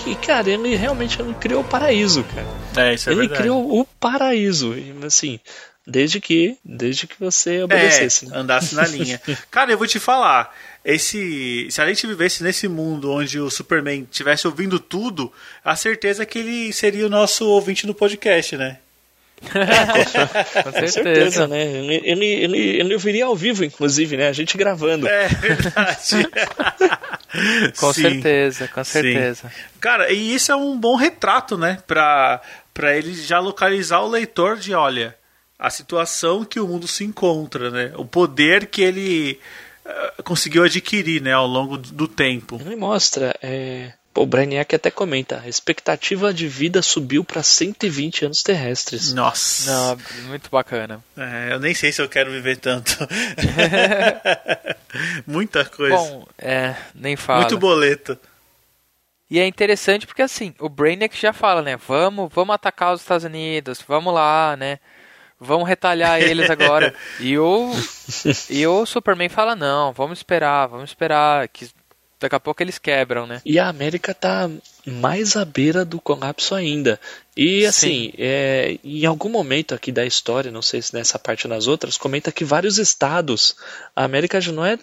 [0.06, 2.88] E, cara, ele realmente ele criou o paraíso, cara.
[2.88, 3.42] É, isso é ele verdade.
[3.42, 4.74] criou o paraíso.
[4.74, 5.38] E, assim,
[5.88, 8.26] Desde que, desde que você obedecesse.
[8.26, 8.38] É, né?
[8.38, 9.22] andasse na linha.
[9.52, 10.56] Cara, eu vou te falar.
[10.84, 15.32] Esse, se a gente vivesse nesse mundo onde o Superman tivesse ouvindo tudo,
[15.64, 18.78] a certeza que ele seria o nosso ouvinte no podcast, né?
[19.42, 20.92] com, certeza.
[20.92, 21.62] certeza, né?
[21.62, 24.28] Ele, ele, ele, ele ouviria ao vivo, inclusive, né?
[24.28, 25.08] A gente gravando.
[25.08, 26.28] É verdade.
[27.78, 28.02] com Sim.
[28.02, 29.50] certeza, com certeza.
[29.50, 29.64] Sim.
[29.80, 31.80] Cara, e isso é um bom retrato, né?
[31.86, 32.42] Pra,
[32.74, 35.16] pra ele já localizar o leitor de, olha,
[35.58, 37.94] a situação que o mundo se encontra, né?
[37.96, 39.40] O poder que ele
[39.86, 41.34] uh, conseguiu adquirir, né?
[41.34, 42.60] Ao longo do tempo.
[42.64, 48.42] Ele mostra, é o Brainiac até comenta: a expectativa de vida subiu para 120 anos
[48.42, 49.14] terrestres.
[49.14, 49.72] Nossa!
[49.72, 49.98] Não,
[50.30, 51.04] muito bacana.
[51.18, 52.98] É, eu nem sei se eu quero viver tanto.
[55.28, 55.98] Muita coisa.
[55.98, 57.42] Bom, é, nem fala.
[57.42, 58.18] Muito boleto.
[59.30, 61.76] E é interessante porque assim, o Brainiac já fala, né?
[61.76, 64.80] Vamos, vamos atacar os Estados Unidos, vamos lá, né?
[65.40, 66.94] Vamos retalhar eles agora.
[67.20, 67.72] e o
[68.50, 71.70] e o Superman fala não, vamos esperar, vamos esperar que
[72.20, 73.42] daqui a pouco eles quebram, né?
[73.46, 74.50] E a América tá
[74.86, 77.00] mais à beira do colapso ainda.
[77.36, 81.54] E assim, é, em algum momento aqui da história, não sei se nessa parte ou
[81.54, 83.56] nas outras, comenta que vários estados,
[83.96, 84.78] a América já não é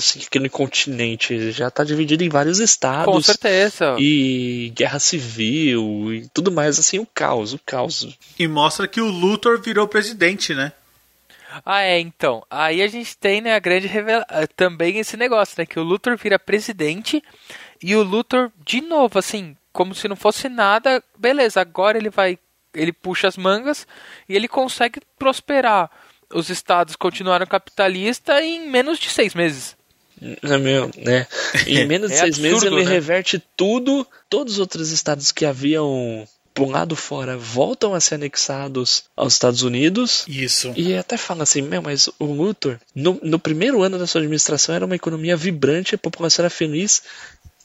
[0.00, 3.12] assim, aquele continente, já está dividido em vários estados.
[3.12, 3.96] Com certeza.
[3.98, 8.16] E guerra civil e tudo mais, assim, o caos, o caos.
[8.38, 10.72] E mostra que o Luthor virou presidente, né?
[11.64, 12.44] Ah, é, então.
[12.50, 14.26] Aí a gente tem, né, a grande revelação.
[14.30, 15.66] Eh, também esse negócio, né?
[15.66, 17.22] Que o Luthor vira presidente
[17.82, 21.02] e o Luthor, de novo, assim, como se não fosse nada.
[21.18, 22.38] Beleza, agora ele vai.
[22.74, 23.86] Ele puxa as mangas
[24.28, 25.90] e ele consegue prosperar.
[26.32, 29.76] Os estados continuaram capitalistas em menos de seis meses.
[30.42, 31.26] É meu, né?
[31.66, 32.90] Em menos de é seis absurdo, meses ele né?
[32.90, 34.06] reverte tudo.
[34.28, 39.32] Todos os outros estados que haviam por um lado fora voltam a ser anexados aos
[39.32, 40.24] Estados Unidos.
[40.28, 40.72] Isso.
[40.76, 44.74] E até fala assim, meu, mas o Luthor, no, no primeiro ano da sua administração
[44.74, 47.02] era uma economia vibrante, a população era feliz,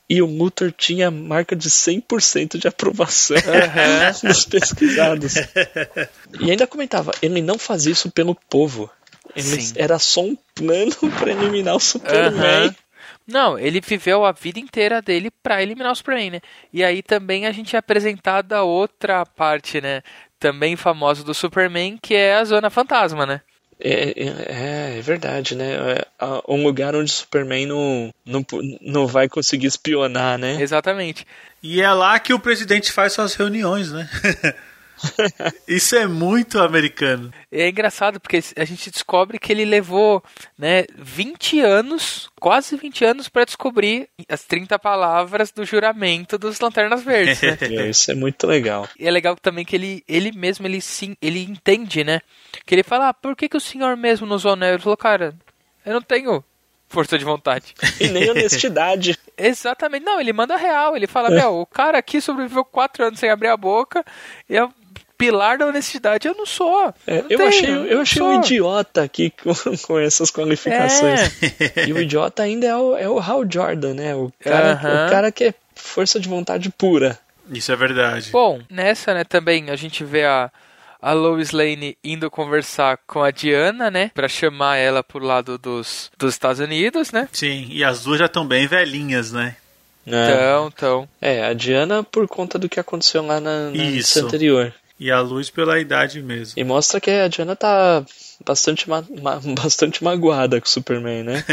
[0.09, 4.23] e o Luthor tinha marca de 100% de aprovação uhum.
[4.29, 5.35] nos pesquisados.
[6.39, 8.89] e ainda comentava, ele não fazia isso pelo povo.
[9.37, 12.67] Ele era só um plano para eliminar o Superman.
[12.67, 12.75] Uhum.
[13.27, 16.41] Não, ele viveu a vida inteira dele para eliminar o Superman, né?
[16.71, 20.01] E aí também a gente é apresentado a outra parte, né?
[20.39, 23.41] Também famosa do Superman, que é a Zona Fantasma, né?
[23.79, 25.75] É, é, é, é verdade, né?
[25.75, 26.05] É
[26.47, 28.45] um lugar onde o Superman não, não,
[28.81, 30.61] não vai conseguir espionar, né?
[30.61, 31.27] Exatamente.
[31.61, 34.09] E é lá que o presidente faz suas reuniões, né?
[35.67, 37.31] Isso é muito americano.
[37.51, 40.23] É engraçado porque a gente descobre que ele levou,
[40.57, 47.03] né, 20 anos, quase 20 anos para descobrir as 30 palavras do juramento dos Lanternas
[47.03, 47.57] Verdes, né?
[47.67, 48.87] É, isso é muito legal.
[48.97, 52.21] E é legal também que ele, ele mesmo ele sim, ele entende, né?
[52.65, 55.35] Que ele fala: ah, "Por que que o senhor mesmo nos anel?" Ele falou: "Cara,
[55.85, 56.43] eu não tenho
[56.87, 57.75] força de vontade.
[57.99, 59.17] E nem honestidade.
[59.37, 60.05] Exatamente.
[60.05, 60.95] Não, ele manda real.
[60.95, 64.03] Ele fala, meu, o cara aqui sobreviveu quatro anos sem abrir a boca.
[64.49, 64.71] E eu
[65.17, 66.93] pilar da honestidade eu não sou.
[67.05, 69.53] É, eu, tenho, achei, eu achei um idiota aqui com,
[69.85, 71.19] com essas qualificações.
[71.75, 71.85] É.
[71.87, 74.15] E o idiota ainda é o, é o Hal Jordan, né?
[74.15, 75.07] O cara, uh -huh.
[75.07, 77.17] o cara que é força de vontade pura.
[77.49, 78.29] Isso é verdade.
[78.31, 80.51] Bom, nessa, né, também a gente vê a,
[81.01, 84.11] a Lois Lane indo conversar com a Diana, né?
[84.13, 87.29] Pra chamar ela pro lado dos, dos Estados Unidos, né?
[87.31, 89.55] Sim, e as duas já estão bem velhinhas, né?
[90.05, 90.31] É.
[90.31, 91.09] Então, então.
[91.21, 94.73] É, a Diana por conta do que aconteceu lá na, na anterior.
[94.99, 96.59] E a luz pela idade mesmo.
[96.59, 98.03] E mostra que a Diana tá
[98.45, 101.43] bastante, ma ma bastante magoada com o Superman, né?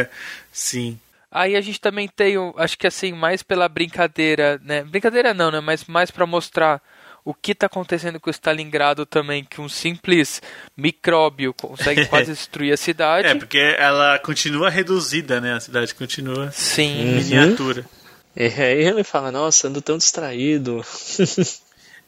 [0.50, 0.98] Sim.
[1.30, 4.84] Aí a gente também tem, acho que assim, mais pela brincadeira, né?
[4.84, 5.60] Brincadeira não, né?
[5.60, 6.80] Mas mais para mostrar
[7.24, 10.42] o que está acontecendo com o Stalingrado também, que um simples
[10.76, 13.28] micróbio consegue quase destruir a cidade.
[13.28, 15.54] É, porque ela continua reduzida, né?
[15.54, 17.00] A cidade continua Sim.
[17.00, 17.80] em miniatura.
[17.80, 18.04] Uhum.
[18.36, 20.84] E aí ele fala, nossa, ando tão distraído.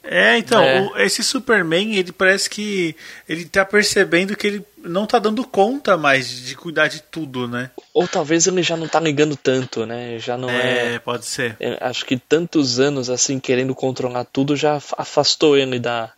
[0.08, 0.80] É, então, é.
[0.80, 2.96] O, esse Superman, ele parece que
[3.28, 7.70] ele tá percebendo que ele não tá dando conta mais de cuidar de tudo, né?
[7.92, 10.18] Ou talvez ele já não tá ligando tanto, né?
[10.18, 10.94] Já não é.
[10.94, 11.56] É, pode ser.
[11.58, 16.12] É, acho que tantos anos assim querendo controlar tudo já afastou ele da,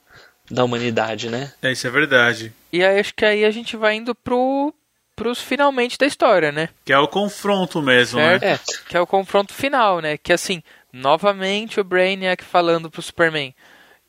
[0.50, 1.52] da humanidade, né?
[1.62, 2.52] É, isso é verdade.
[2.72, 4.72] E aí acho que aí a gente vai indo pro
[5.18, 6.68] pros finalmente da história, né?
[6.84, 8.38] Que é o confronto mesmo, né?
[8.38, 8.42] certo?
[8.44, 8.52] né?
[8.52, 10.16] É, que é o confronto final, né?
[10.16, 10.62] Que assim,
[10.92, 13.52] novamente o Brainiac falando pro Superman: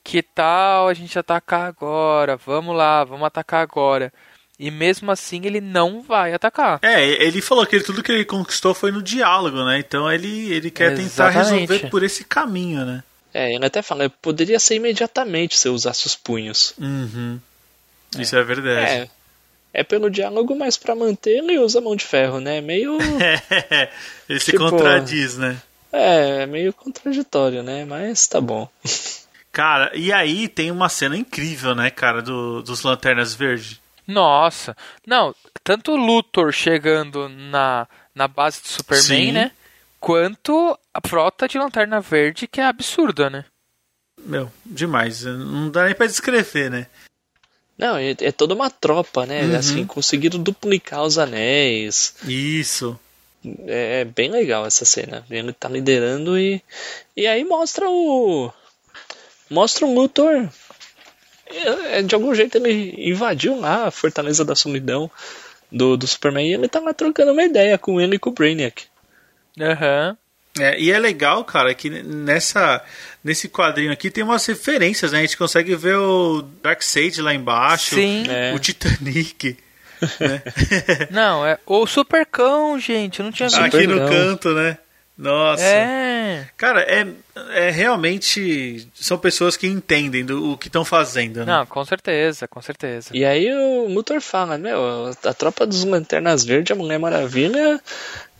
[0.03, 2.37] que tal a gente atacar agora?
[2.37, 4.11] Vamos lá, vamos atacar agora.
[4.59, 6.79] E mesmo assim ele não vai atacar.
[6.81, 9.79] É, ele falou que tudo que ele conquistou foi no diálogo, né?
[9.79, 11.09] Então ele, ele quer Exatamente.
[11.09, 13.03] tentar resolver por esse caminho, né?
[13.33, 16.73] É, ele até fala, poderia ser imediatamente se eu usasse os punhos.
[16.77, 17.39] Uhum.
[18.17, 18.91] Isso é, é verdade.
[18.91, 19.09] É,
[19.73, 22.59] é pelo diálogo, mas para manter ele usa mão de ferro, né?
[22.59, 22.97] Meio.
[24.27, 25.61] ele se tipo, contradiz, né?
[25.91, 27.85] É, meio contraditório, né?
[27.85, 28.67] Mas tá bom.
[29.51, 33.79] Cara, e aí tem uma cena incrível, né, cara, do, dos Lanternas Verdes.
[34.07, 34.75] Nossa.
[35.05, 39.31] Não, tanto o Luthor chegando na, na base do Superman, Sim.
[39.31, 39.51] né?
[39.99, 43.45] Quanto a frota de Lanterna Verde, que é absurda, né?
[44.25, 45.23] Meu, demais.
[45.23, 46.87] Não dá nem pra descrever, né?
[47.77, 49.43] Não, é, é toda uma tropa, né?
[49.43, 49.55] Uhum.
[49.55, 52.15] Assim, conseguiram duplicar os anéis.
[52.25, 52.99] Isso.
[53.65, 55.25] É, é, bem legal essa cena.
[55.29, 56.61] Ele tá liderando e.
[57.15, 58.51] E aí mostra o.
[59.49, 60.49] Mostra o Luthor.
[61.47, 65.09] É, de algum jeito ele invadiu lá a Fortaleza da Solidão
[65.71, 68.33] do, do Superman e ele tá lá trocando uma ideia com ele e com o
[68.33, 68.85] Brainiac.
[69.59, 70.09] Aham.
[70.09, 70.17] Uhum.
[70.57, 72.83] É, e é legal, cara, que nessa,
[73.23, 75.19] nesse quadrinho aqui tem umas referências, né?
[75.19, 78.23] A gente consegue ver o Darkseid lá embaixo, Sim.
[78.27, 78.59] o é.
[78.59, 79.57] Titanic.
[80.19, 80.41] Né?
[81.11, 83.61] Não, é o Supercão, gente, eu não tinha visto.
[83.61, 84.77] Aqui no canto, né?
[85.19, 85.61] Nossa.
[85.61, 86.47] É.
[86.55, 87.05] Cara, é,
[87.51, 88.87] é realmente.
[88.93, 91.45] São pessoas que entendem do, o que estão fazendo, né?
[91.45, 93.09] Não, com certeza, com certeza.
[93.13, 97.81] E aí o Luthor fala, meu, a tropa dos Lanternas Verdes, a Mulher Maravilha,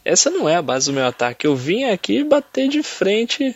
[0.06, 1.46] essa não é a base do meu ataque.
[1.46, 3.54] Eu vim aqui bater de frente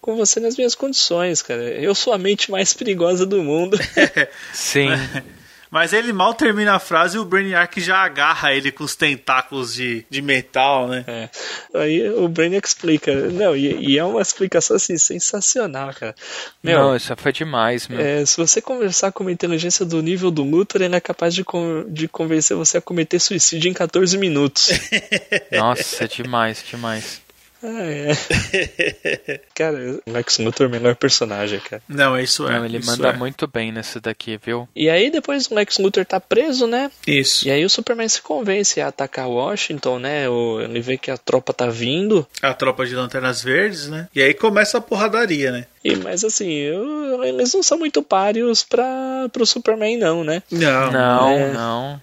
[0.00, 1.62] com você nas minhas condições, cara.
[1.62, 3.78] Eu sou a mente mais perigosa do mundo.
[4.52, 4.88] Sim.
[5.74, 9.74] Mas ele mal termina a frase e o Brainiac já agarra ele com os tentáculos
[9.74, 11.04] de, de metal, né?
[11.04, 11.28] É.
[11.74, 13.12] Aí o Brainiac explica.
[13.12, 16.14] Não, e, e, é uma explicação assim, sensacional, cara.
[16.62, 17.98] Meu, Não, isso foi demais, meu.
[17.98, 21.44] É, se você conversar com uma inteligência do nível do Luthor, ele é capaz de,
[21.88, 24.68] de convencer você a cometer suicídio em 14 minutos.
[25.50, 27.23] Nossa, demais, demais.
[27.66, 29.40] Ah, é.
[29.54, 31.82] cara, o Lex Luthor é o melhor personagem, cara.
[31.88, 32.58] Não, isso é.
[32.58, 33.12] Não, ele isso manda é.
[33.14, 34.68] muito bem nesse daqui, viu?
[34.76, 36.90] E aí depois o Lex Luthor tá preso, né?
[37.06, 37.48] Isso.
[37.48, 40.26] E aí o Superman se convence a atacar Washington, né?
[40.62, 42.26] Ele vê que a tropa tá vindo.
[42.42, 44.08] A tropa de Lanternas Verdes, né?
[44.14, 45.66] E aí começa a porradaria, né?
[45.82, 48.84] E, mas assim, eu, eles não são muito páreos para
[49.32, 50.42] pro Superman, não, né?
[50.50, 50.92] Não.
[50.92, 51.52] Não, é...
[51.52, 52.00] não.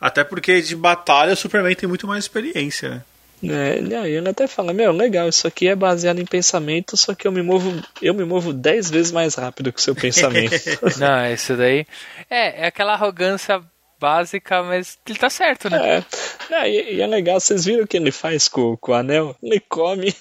[0.00, 3.02] Até porque de batalha o Superman tem muito mais experiência, né?
[3.42, 3.78] É,
[4.08, 7.42] ele até fala, meu, legal, isso aqui é baseado em pensamento, só que eu me
[7.42, 10.54] movo, eu me movo dez vezes mais rápido que o seu pensamento.
[10.98, 11.86] Não, isso daí
[12.30, 13.62] é, é aquela arrogância
[13.98, 16.04] básica, mas ele tá certo, né?
[16.50, 18.94] É, é e, e, é legal, vocês viram o que ele faz com, com o
[18.94, 19.36] anel?
[19.42, 20.14] Ele come.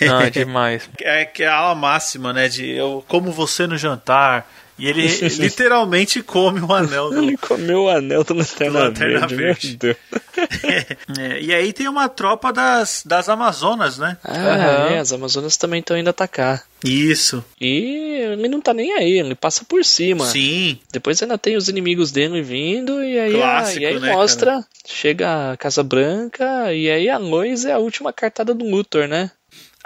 [0.00, 0.88] Não, é demais.
[1.00, 2.48] É que é a aula máxima, né?
[2.48, 4.48] De eu como você no jantar,
[4.78, 5.06] e ele
[5.38, 7.22] literalmente come o anel do.
[7.22, 9.78] Ele comeu o anel do Lanterna, Lanterna Verde.
[9.80, 9.98] Verde.
[11.18, 14.18] é, e aí tem uma tropa das, das Amazonas, né?
[14.22, 14.94] Ah, uhum.
[14.94, 16.64] é, as Amazonas também estão indo atacar.
[16.84, 17.44] Isso.
[17.60, 20.26] E ele não tá nem aí, ele passa por cima.
[20.26, 20.78] Sim.
[20.92, 24.52] Depois ainda tem os inimigos dele vindo e aí, Clássico, a, e aí né, mostra,
[24.52, 24.66] cara?
[24.86, 29.30] chega a Casa Branca e aí a Lois é a última cartada do Luthor, né?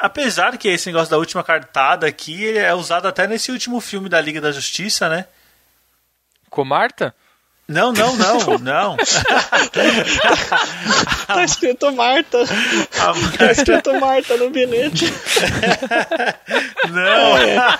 [0.00, 4.08] Apesar que esse negócio da última cartada aqui ele é usado até nesse último filme
[4.08, 5.26] da Liga da Justiça, né?
[6.48, 7.14] Com Marta?
[7.70, 8.96] Não, não, não, não.
[11.28, 12.38] tá escrito Marta.
[12.38, 13.38] Marta.
[13.38, 15.04] Tá escrito Marta no bilhete.
[16.90, 17.36] Não.
[17.38, 17.78] É.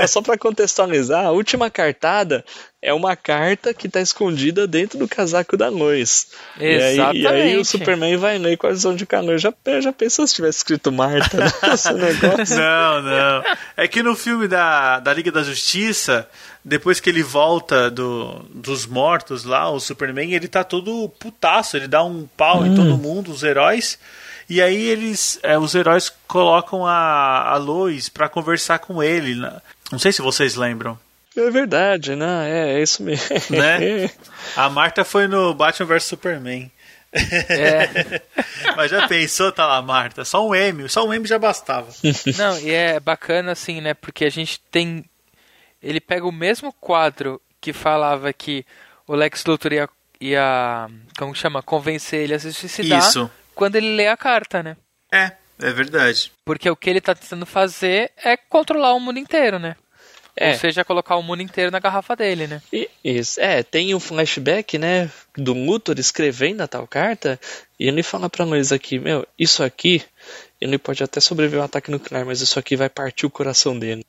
[0.00, 2.42] não só para contextualizar, a última cartada
[2.84, 6.28] é uma carta que tá escondida dentro do casaco da Lois.
[6.60, 7.22] Exatamente.
[7.22, 9.38] E aí, e aí o Superman vai ler com a visão de calor.
[9.38, 12.56] Já, já pensou se tivesse escrito Marta nesse negócio?
[12.58, 13.44] Não, não.
[13.74, 16.28] É que no filme da, da Liga da Justiça
[16.62, 21.86] depois que ele volta do, dos mortos lá, o Superman, ele tá todo putaço, ele
[21.86, 22.66] dá um pau hum.
[22.66, 23.98] em todo mundo, os heróis.
[24.48, 29.34] E aí eles, é, os heróis colocam a, a Lois para conversar com ele.
[29.34, 29.52] Né?
[29.90, 30.98] Não sei se vocês lembram.
[31.36, 32.48] É verdade, né?
[32.48, 33.28] É, é isso mesmo.
[33.50, 34.10] Né?
[34.56, 36.70] A Marta foi no Batman vs Superman.
[37.12, 38.20] É.
[38.76, 40.24] Mas já pensou, tá lá, Marta?
[40.24, 41.88] Só um M, só um M já bastava.
[42.38, 43.94] Não, e é bacana assim, né?
[43.94, 45.04] Porque a gente tem
[45.84, 48.64] ele pega o mesmo quadro que falava que
[49.06, 49.88] o Lex Luthor ia,
[50.18, 50.88] ia
[51.18, 53.30] como chama, convencer ele a se suicidar Isso.
[53.54, 54.76] quando ele lê a carta, né?
[55.12, 56.32] É, é verdade.
[56.44, 59.76] Porque o que ele tá tentando fazer é controlar o mundo inteiro, né?
[60.36, 60.50] É.
[60.50, 62.60] Ou seja, colocar o mundo inteiro na garrafa dele, né?
[62.72, 63.40] E, isso.
[63.40, 67.38] É, tem um flashback, né, do Luthor escrevendo a tal carta,
[67.78, 70.02] e ele fala pra nós aqui, meu, isso aqui,
[70.60, 73.78] ele pode até sobreviver a um ataque nuclear, mas isso aqui vai partir o coração
[73.78, 74.04] dele.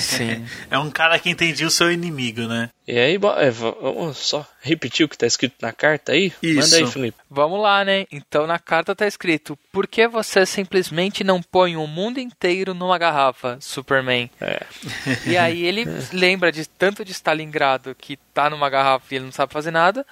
[0.00, 0.44] Sim.
[0.70, 2.70] é um cara que entendia o seu inimigo, né?
[2.86, 6.32] E aí, é, vamos só repetir o que tá escrito na carta aí?
[6.42, 6.60] Isso.
[6.60, 7.18] Manda aí, Felipe.
[7.30, 8.06] Vamos lá, né?
[8.10, 12.98] Então na carta tá escrito: Por que você simplesmente não põe o mundo inteiro numa
[12.98, 14.30] garrafa, Superman?
[14.40, 14.60] É.
[15.26, 19.32] E aí ele lembra de tanto de Stalingrado que tá numa garrafa e ele não
[19.32, 20.04] sabe fazer nada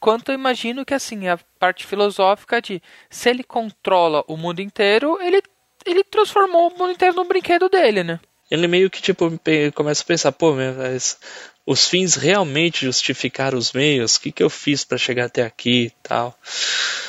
[0.00, 5.18] quanto eu imagino que assim a parte filosófica de se ele controla o mundo inteiro,
[5.22, 5.42] ele
[5.86, 8.20] ele transformou o mundo inteiro no brinquedo dele, né?
[8.54, 9.30] Ele meio que tipo
[9.74, 11.18] começa a pensar, pô, mas
[11.66, 14.16] os fins realmente justificaram os meios?
[14.16, 16.38] O que, que eu fiz para chegar até aqui e tal?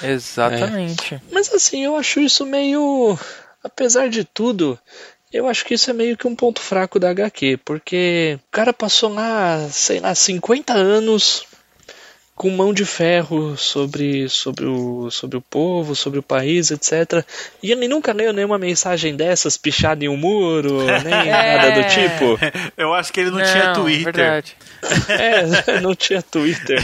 [0.01, 1.15] Exatamente.
[1.15, 1.21] É.
[1.31, 3.17] Mas assim, eu acho isso meio.
[3.63, 4.79] Apesar de tudo,
[5.33, 8.71] eu acho que isso é meio que um ponto fraco da HQ, porque o cara
[8.71, 11.45] passou lá, sei lá, 50 anos
[12.35, 17.25] com mão de ferro sobre, sobre, o, sobre o povo, sobre o país, etc.
[17.63, 21.57] E ele nunca leu nenhuma mensagem dessas pichada em um muro, nem é.
[21.57, 22.37] nada do tipo.
[22.75, 24.13] Eu acho que ele não, não tinha Twitter.
[24.13, 24.57] Verdade.
[25.07, 26.79] É, não tinha Twitter.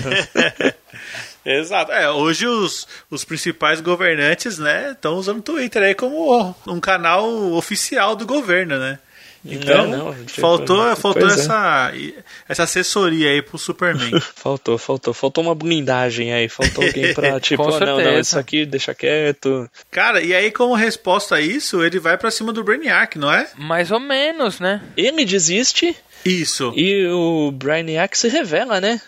[1.45, 1.91] Exato.
[1.91, 7.27] É, hoje os, os principais governantes, né, estão usando o Twitter aí como um canal
[7.53, 8.99] oficial do governo, né?
[9.43, 12.13] Então, não, não, faltou, faltou essa, é.
[12.47, 14.19] essa assessoria aí pro Superman.
[14.35, 15.13] faltou, faltou.
[15.13, 16.47] Faltou uma blindagem aí.
[16.47, 19.69] Faltou alguém pra, tipo, oh, não, não, isso aqui deixa quieto.
[19.89, 23.47] Cara, e aí, como resposta a isso, ele vai pra cima do Brainiac, não é?
[23.57, 24.81] Mais ou menos, né?
[24.95, 25.95] Ele desiste.
[26.23, 26.71] Isso.
[26.75, 29.01] E o Brainiac se revela, né?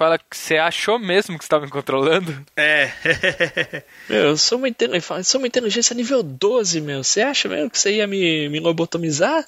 [0.00, 2.34] Fala que você achou mesmo que estava me controlando?
[2.56, 2.90] É.
[4.08, 7.04] meu, eu sou, uma eu sou uma inteligência nível 12, meu.
[7.04, 9.44] Você acha mesmo que você ia me, me lobotomizar?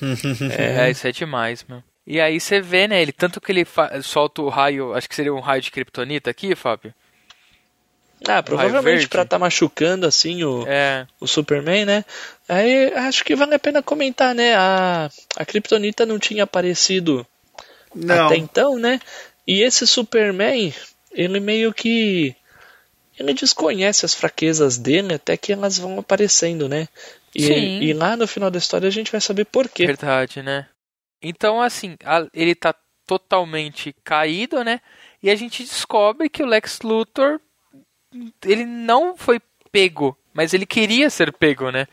[0.56, 0.86] é.
[0.86, 1.84] é, isso é demais, meu.
[2.06, 3.66] E aí você vê, né, ele tanto que ele
[4.02, 6.94] solta o raio, acho que seria um raio de kryptonita aqui, Fábio?
[8.26, 11.06] Ah, provavelmente para estar tá machucando assim o, é.
[11.20, 12.04] o Superman, né?
[12.48, 14.54] Aí acho que vale a pena comentar, né?
[14.54, 17.26] A, a Kryptonita não tinha aparecido
[17.94, 18.26] não.
[18.26, 19.00] até então, né?
[19.50, 20.72] E esse Superman,
[21.10, 22.36] ele meio que.
[23.18, 26.86] Ele desconhece as fraquezas dele até que elas vão aparecendo, né?
[27.34, 27.80] E, Sim.
[27.80, 29.86] e lá no final da história a gente vai saber por quê.
[29.86, 30.68] Verdade, né?
[31.20, 31.96] Então, assim,
[32.32, 32.72] ele tá
[33.04, 34.80] totalmente caído, né?
[35.20, 37.40] E a gente descobre que o Lex Luthor
[38.44, 39.40] ele não foi
[39.72, 41.88] pego, mas ele queria ser pego, né?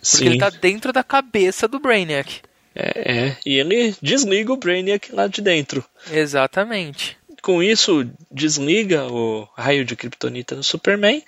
[0.00, 0.26] Porque Sim.
[0.28, 2.40] ele tá dentro da cabeça do Brainiac.
[2.74, 5.84] É, é, e ele desliga o Brainiac lá de dentro.
[6.10, 7.16] Exatamente.
[7.42, 11.22] Com isso, desliga o raio de kryptonita no Superman,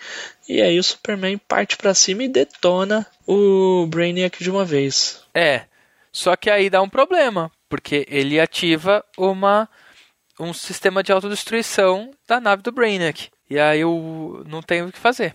[0.49, 5.23] e aí o Superman parte para cima e detona o Brainiac de uma vez.
[5.35, 5.63] É,
[6.13, 9.69] só que aí dá um problema, porque ele ativa uma
[10.39, 13.29] um sistema de autodestruição da nave do Brainiac.
[13.49, 15.35] E aí eu não tenho o que fazer.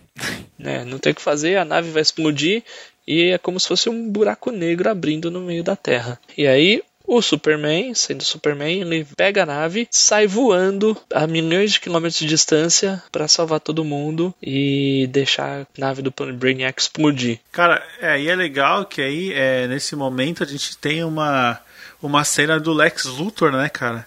[0.62, 2.62] É, não tem o que fazer, a nave vai explodir
[3.06, 6.18] e é como se fosse um buraco negro abrindo no meio da Terra.
[6.36, 6.82] E aí
[7.12, 12.26] o Superman, sendo Superman, ele pega a nave, sai voando a milhões de quilômetros de
[12.26, 17.40] distância para salvar todo mundo e deixar a nave do Brainiac explodir.
[17.50, 21.58] Cara, é, e é legal que aí, é, nesse momento, a gente tem uma,
[22.00, 24.06] uma cena do Lex Luthor, né, cara?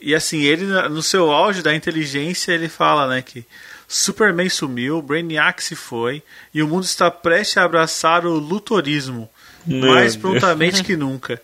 [0.00, 3.44] E assim, ele, no seu auge da inteligência, ele fala, né, que
[3.92, 6.22] Superman sumiu, Brainiac se foi
[6.54, 9.28] e o mundo está prestes a abraçar o lutorismo
[9.66, 10.86] Meu mais prontamente Deus.
[10.86, 11.42] que nunca.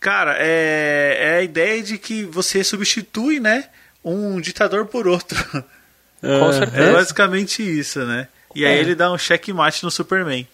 [0.00, 3.68] Cara, é, é a ideia de que você substitui, né,
[4.04, 5.38] um ditador por outro.
[6.26, 6.82] É, Com certeza.
[6.82, 8.28] É basicamente isso, né?
[8.54, 8.78] E aí é.
[8.78, 10.48] ele dá um checkmate no Superman.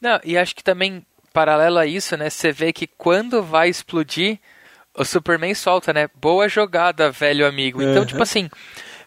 [0.00, 4.40] Não, e acho que também paralelo a isso, né, você vê que quando vai explodir,
[4.96, 6.08] o Superman solta, né?
[6.12, 7.80] Boa jogada, velho amigo.
[7.80, 8.04] Então, uhum.
[8.04, 8.50] tipo assim,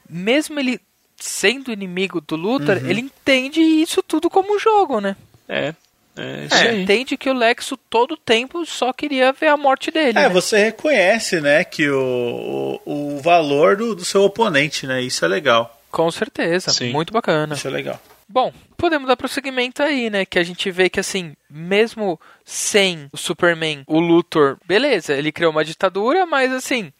[0.10, 0.80] mesmo ele
[1.18, 2.90] sendo inimigo do Luthor, uhum.
[2.90, 5.16] ele entende isso tudo como um jogo, né?
[5.48, 5.74] É.
[6.18, 10.18] É, é entende que o Lexo todo tempo só queria ver a morte dele.
[10.18, 10.30] É, né?
[10.30, 15.02] você reconhece, né, que o, o, o valor do, do, seu oponente, né?
[15.02, 15.82] Isso é legal.
[15.92, 16.92] Com certeza, Sim.
[16.92, 17.54] muito bacana.
[17.54, 18.00] Isso é legal.
[18.28, 20.26] Bom, podemos dar prosseguimento aí, né?
[20.26, 25.52] Que a gente vê que, assim, mesmo sem o Superman, o Luthor, beleza, ele criou
[25.52, 26.92] uma ditadura, mas, assim,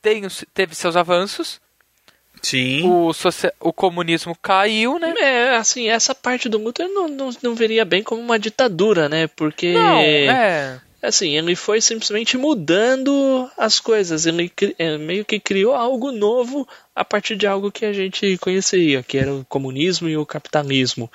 [0.00, 0.22] tem,
[0.54, 1.60] teve seus avanços,
[2.42, 2.88] Sim.
[2.88, 3.10] O,
[3.60, 5.14] o comunismo caiu, né?
[5.18, 9.08] É, assim, essa parte do mundo eu não, não, não veria bem como uma ditadura,
[9.08, 9.26] né?
[9.26, 9.72] Porque.
[9.72, 10.80] Não, é.
[11.00, 14.26] Assim, ele foi simplesmente mudando as coisas.
[14.26, 19.02] Ele é, meio que criou algo novo a partir de algo que a gente conhecia,
[19.02, 21.10] que era o comunismo e o capitalismo.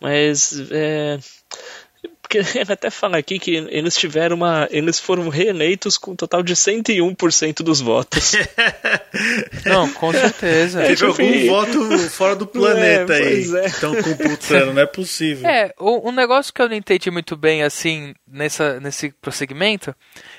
[0.00, 0.70] Mas.
[0.70, 1.18] É,
[2.28, 4.68] porque ele até fala aqui que eles tiveram uma.
[4.70, 8.32] Eles foram reeleitos com um total de 101% dos votos.
[9.64, 10.82] não, com certeza.
[10.82, 13.56] Teve algum tipo, voto fora do planeta é, aí.
[13.56, 13.66] É.
[13.66, 15.48] Estão computando, não é possível.
[15.48, 19.94] É, um negócio que eu não entendi muito bem, assim, nessa, nesse prosseguimento,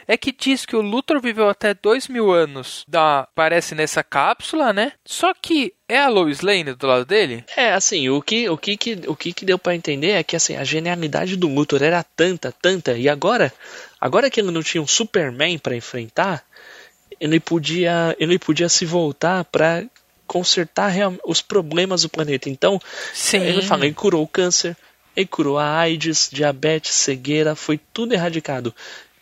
[0.09, 4.73] é que diz que o Luthor viveu até dois mil anos, da, parece nessa cápsula,
[4.73, 4.93] né?
[5.05, 7.45] Só que é a Lois Lane do lado dele?
[7.55, 10.35] É, assim, o que o que, que o que, que deu para entender é que
[10.35, 13.53] assim, a genialidade do Luthor era tanta, tanta, e agora,
[14.01, 16.43] agora que ele não tinha um Superman para enfrentar,
[17.19, 19.85] ele podia, ele podia se voltar para
[20.25, 20.91] consertar
[21.23, 22.49] os problemas do planeta.
[22.49, 22.81] Então,
[23.13, 23.41] Sim.
[23.41, 24.75] ele fala, ele curou o câncer,
[25.15, 28.73] ele curou a AIDS, diabetes, cegueira, foi tudo erradicado.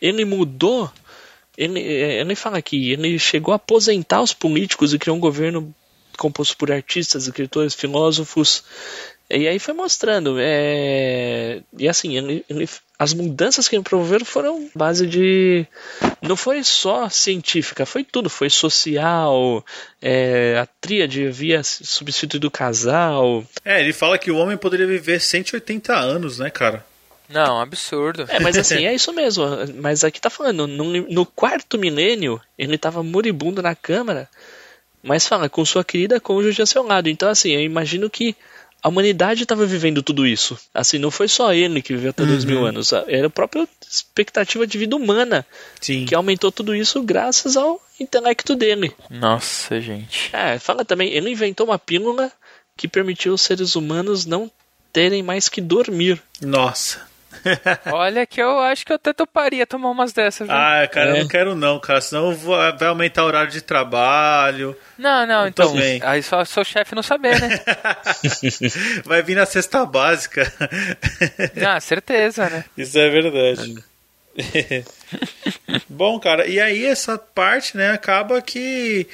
[0.01, 0.91] Ele mudou,
[1.57, 5.73] ele, ele fala aqui, ele chegou a aposentar os políticos e criou um governo
[6.17, 8.63] composto por artistas, escritores, filósofos.
[9.29, 10.37] E aí foi mostrando.
[10.39, 11.61] É...
[11.77, 12.67] E assim, ele, ele,
[12.97, 15.65] as mudanças que ele promoveram foram base de.
[16.21, 18.29] Não foi só científica, foi tudo.
[18.29, 19.65] Foi social,
[20.01, 20.57] é...
[20.57, 23.43] a tríade havia substituído o casal.
[23.65, 26.85] É, ele fala que o homem poderia viver 180 anos, né, cara?
[27.29, 28.25] Não, absurdo.
[28.29, 29.45] É, mas assim, é isso mesmo.
[29.75, 34.29] Mas aqui tá falando, no, no quarto milênio, ele tava moribundo na câmara
[35.07, 37.07] mas fala com sua querida cônjuge ao seu lado.
[37.07, 38.35] Então, assim, eu imagino que
[38.81, 40.59] a humanidade estava vivendo tudo isso.
[40.73, 42.29] Assim, não foi só ele que viveu até uhum.
[42.29, 42.91] dois mil anos.
[42.91, 45.45] Era a própria expectativa de vida humana
[45.79, 46.05] Sim.
[46.05, 48.93] que aumentou tudo isso graças ao intelecto dele.
[49.09, 50.29] Nossa, gente.
[50.33, 52.31] É, fala também, ele inventou uma pílula
[52.75, 54.51] que permitiu os seres humanos não
[54.93, 56.21] terem mais que dormir.
[56.41, 57.07] Nossa.
[57.91, 60.47] Olha que eu acho que eu até toparia tomar umas dessas.
[60.47, 60.55] Viu?
[60.55, 61.13] Ah, cara, é.
[61.13, 62.01] eu não quero não, cara.
[62.01, 64.75] Senão vou, vai aumentar o horário de trabalho.
[64.97, 65.73] Não, não, eu então.
[66.03, 67.59] Aí só seu chefe não saber, né?
[69.05, 70.51] vai vir na cesta básica.
[71.65, 72.65] ah, certeza, né?
[72.77, 73.75] Isso é verdade.
[75.89, 79.07] Bom, cara, e aí essa parte, né, acaba que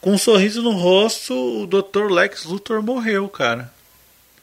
[0.00, 2.10] com um sorriso no rosto, o Dr.
[2.10, 3.70] Lex Luthor morreu, cara.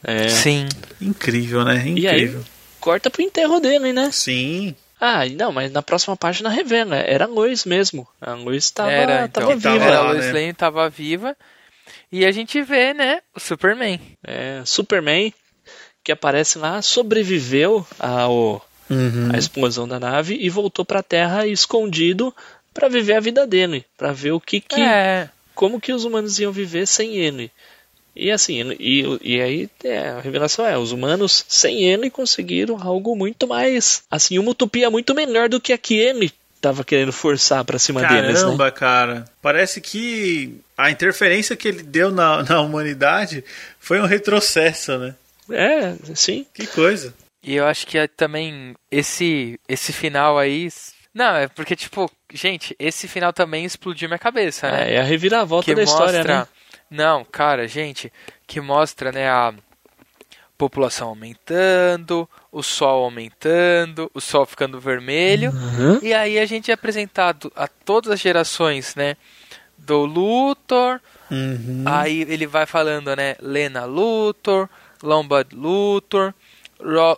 [0.03, 0.29] É.
[0.29, 0.67] Sim.
[1.01, 1.83] Incrível, né?
[1.87, 2.43] Incrível
[2.87, 4.09] corta pro enterro dele, né?
[4.13, 4.73] Sim.
[4.97, 8.07] Ah, não, mas na próxima página revela, era a Lois mesmo.
[8.21, 9.85] A Lois tava, era, então, tava viva.
[9.85, 10.31] Era, a Lois né?
[10.31, 11.35] Lane tava viva.
[12.09, 13.99] E a gente vê, né, o Superman.
[14.23, 15.33] É, Superman,
[16.01, 19.31] que aparece lá, sobreviveu ao, uhum.
[19.33, 22.33] à explosão da nave e voltou pra Terra escondido
[22.73, 24.79] para viver a vida dele, para ver o que que...
[24.79, 25.29] É.
[25.53, 27.51] Como que os humanos iam viver sem ele.
[28.17, 33.15] E assim, e, e aí é, a revelação é, os humanos sem ele conseguiram algo
[33.15, 37.63] muito mais, assim, uma utopia muito melhor do que a que ele tava querendo forçar
[37.63, 38.41] para cima Caramba, deles, né?
[38.41, 39.25] Caramba, cara.
[39.41, 43.43] Parece que a interferência que ele deu na, na humanidade
[43.79, 45.15] foi um retrocesso, né?
[45.51, 46.45] É, sim.
[46.53, 47.13] Que coisa.
[47.43, 50.69] E eu acho que é também esse esse final aí
[51.17, 54.91] não, é porque, tipo, gente, esse final também explodiu minha cabeça, né?
[54.91, 56.47] É, é a reviravolta que da mostra, história, né?
[56.89, 58.11] Não, cara, gente,
[58.45, 59.53] que mostra, né, a
[60.57, 65.99] população aumentando, o sol aumentando, o sol ficando vermelho, uhum.
[66.01, 69.15] e aí a gente é apresentado a todas as gerações, né,
[69.77, 70.99] do Luthor,
[71.29, 71.83] uhum.
[71.85, 74.67] aí ele vai falando, né, Lena Luthor,
[75.03, 76.33] Lombard Luthor,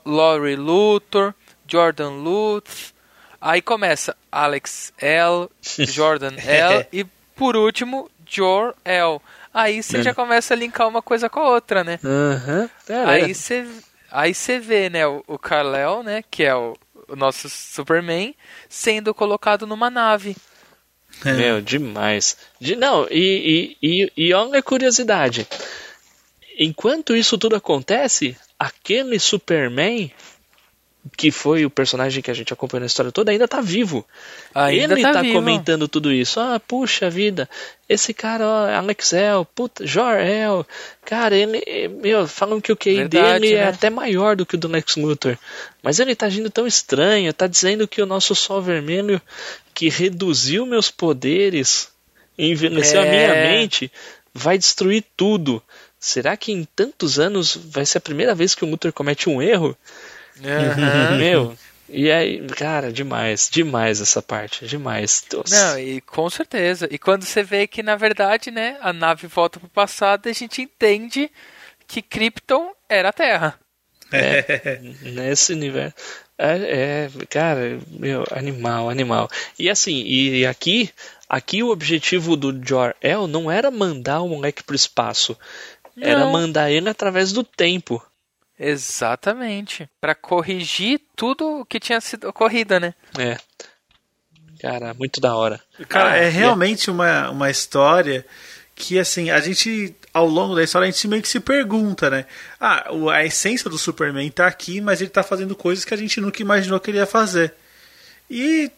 [0.06, 1.34] Laurie Luthor,
[1.68, 2.94] Jordan Lutz,
[3.40, 5.48] aí começa Alex L,
[5.88, 7.06] Jordan L e
[7.36, 9.20] por último Jor L.
[9.54, 10.04] Aí você é.
[10.04, 12.00] já começa a linkar uma coisa com a outra, né?
[12.04, 12.70] Uhum.
[13.08, 13.68] aí você
[14.12, 16.76] aí você vê, né, o, o Kal-El, né, que é o,
[17.08, 18.36] o nosso Superman,
[18.68, 20.36] sendo colocado numa nave.
[21.26, 21.34] É.
[21.34, 22.38] Meu, demais.
[22.60, 25.48] De, não, e, e, e, e olha a curiosidade.
[26.58, 30.12] Enquanto isso tudo acontece, aquele Superman
[31.16, 34.06] que foi o personagem que a gente acompanhou na história toda, ainda tá vivo.
[34.54, 36.40] Ainda ele tá, tá comentando tudo isso.
[36.40, 37.50] Ah, puxa vida,
[37.88, 40.66] esse cara, ó, Alex El, puta, Jor-El,
[41.06, 43.64] cara, ele, meu, falam que o QI Verdade, dele é né?
[43.64, 45.38] é até maior do que o do Lex Luthor.
[45.82, 49.22] Mas ele tá agindo tão estranho, tá dizendo que o nosso Sol Vermelho,
[49.74, 51.90] que reduziu meus poderes,
[52.38, 53.08] envelheceu é...
[53.08, 53.92] a minha mente,
[54.34, 55.64] vai destruir tudo.
[56.00, 59.42] Será que em tantos anos vai ser a primeira vez que o Luthor comete um
[59.42, 59.76] erro?
[60.40, 61.18] Uhum.
[61.18, 61.58] Meu,
[61.92, 65.26] e aí, cara, demais, demais essa parte, demais.
[65.34, 65.72] Nossa.
[65.72, 66.88] Não, e com certeza.
[66.92, 70.62] E quando você vê que, na verdade, né, a nave volta pro passado, a gente
[70.62, 71.32] entende
[71.88, 73.60] que Krypton era a Terra.
[74.12, 75.96] É, nesse universo.
[76.38, 79.30] É, é, cara, meu, animal, animal.
[79.58, 80.90] E assim, e aqui,
[81.28, 85.38] aqui o objetivo do Jor-El não era mandar o moleque pro espaço,
[85.96, 86.08] não.
[86.08, 88.02] era mandar ele através do tempo.
[88.60, 89.90] Exatamente.
[90.02, 92.94] Para corrigir tudo o que tinha sido ocorrido, né?
[93.18, 93.38] É.
[94.60, 95.62] Cara, muito da hora.
[95.88, 98.26] Cara, é realmente uma, uma história
[98.76, 102.26] que, assim, a gente, ao longo da história, a gente meio que se pergunta, né?
[102.60, 106.20] Ah, a essência do Superman tá aqui, mas ele tá fazendo coisas que a gente
[106.20, 107.54] nunca imaginou que ele ia fazer.
[108.30, 108.70] E,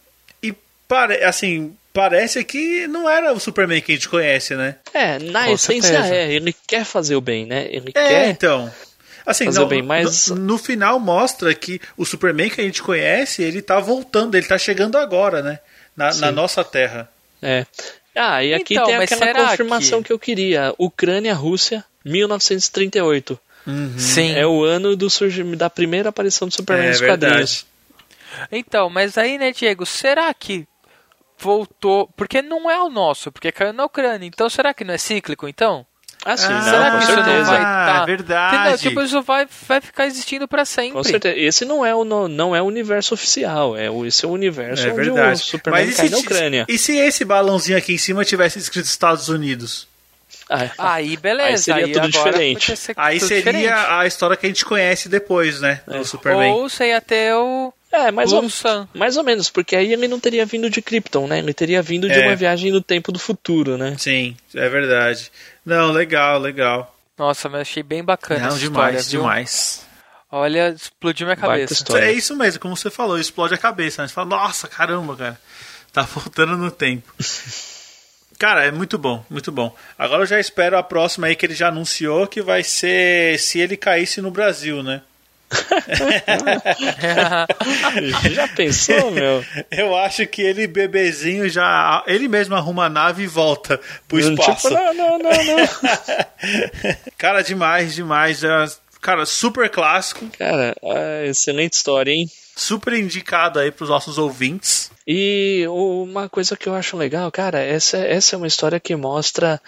[0.43, 0.53] e
[0.87, 4.75] pare, assim, parece que não era o Superman que a gente conhece, né?
[4.93, 6.15] É, na Com essência certeza.
[6.15, 6.31] é.
[6.31, 7.67] Ele quer fazer o bem, né?
[7.69, 8.29] Ele é, quer.
[8.29, 8.71] então.
[9.25, 10.27] Assim, fazer não, bem, mas...
[10.27, 14.47] no, no, final mostra que o Superman que a gente conhece, ele tá voltando, ele
[14.47, 15.59] tá chegando agora, né?
[15.95, 17.09] Na, na nossa Terra.
[17.41, 17.65] É.
[18.15, 20.07] Ah, e aqui então, tem aquela confirmação que...
[20.07, 20.13] que...
[20.13, 20.73] eu queria.
[20.77, 23.39] Ucrânia, Rússia, 1938.
[23.67, 23.93] Uhum.
[23.97, 24.33] Sim.
[24.33, 27.65] É o ano do surgimento da primeira aparição do Superman é, nos quadrinhos.
[28.51, 30.65] Então, mas aí, né, Diego, será que
[31.41, 32.07] voltou.
[32.15, 34.27] Porque não é o nosso, porque caiu na Ucrânia.
[34.27, 35.85] Então será que não é cíclico, então?
[36.23, 37.37] Ah, sim, ah, será não, que isso certeza.
[37.37, 38.01] não vai tá?
[38.01, 38.55] Ah, verdade.
[38.55, 38.77] Entendeu?
[38.77, 40.93] Tipo, isso vai, vai ficar existindo para sempre.
[40.93, 41.35] Com certeza.
[41.37, 43.75] Esse não é o, não é o universo oficial.
[43.75, 45.41] É o, esse é o universo é onde verdade.
[45.41, 46.65] o Superman Mas cai na Ucrânia.
[46.69, 49.87] E se esse balãozinho aqui em cima tivesse escrito Estados Unidos?
[50.49, 52.73] Ah, aí beleza, aí seria aí tudo diferente.
[52.97, 53.73] Aí tudo seria diferente.
[53.89, 55.81] a história que a gente conhece depois, né?
[55.87, 56.03] Do é.
[56.03, 56.51] Superman.
[56.51, 58.43] Ou você ia ter o é, mais ou,
[58.93, 61.39] mais ou menos, porque aí ele não teria vindo de Krypton, né?
[61.39, 62.25] Ele teria vindo de é.
[62.25, 63.95] uma viagem no tempo do futuro, né?
[63.97, 65.31] Sim, é verdade.
[65.65, 66.95] Não, legal, legal.
[67.17, 69.85] Nossa, mas achei bem bacana não, demais, história, demais.
[70.31, 71.83] Olha, explodiu minha cabeça.
[71.99, 74.01] É isso mesmo, como você falou, explode a cabeça.
[74.01, 74.07] Né?
[74.07, 75.39] Você fala, nossa, caramba, cara.
[75.91, 77.13] Tá voltando no tempo.
[78.39, 79.75] Cara, é muito bom, muito bom.
[79.95, 83.59] Agora eu já espero a próxima aí que ele já anunciou que vai ser se
[83.59, 85.03] ele caísse no Brasil, né?
[88.31, 89.43] já pensou, meu?
[89.69, 92.03] Eu acho que ele, bebezinho, já.
[92.07, 94.69] Ele mesmo arruma a nave e volta pro espaço.
[94.69, 95.67] Tipo, não, não, não, não.
[97.17, 98.43] Cara, demais, demais.
[98.43, 98.65] É,
[98.99, 100.25] cara, super clássico.
[100.37, 102.29] Cara, é, excelente história, hein?
[102.55, 104.91] Super indicado aí pros nossos ouvintes.
[105.05, 109.61] E uma coisa que eu acho legal, cara, essa, essa é uma história que mostra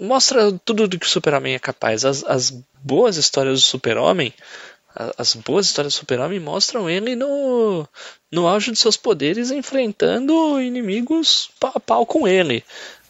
[0.00, 2.04] mostra tudo do que o Super-Homem é capaz.
[2.04, 2.50] As, as
[2.82, 4.32] boas histórias do Super-Homem
[5.18, 7.86] as boas histórias do Super-Homem mostram ele no,
[8.30, 12.64] no auge de seus poderes enfrentando inimigos pau a pau com ele.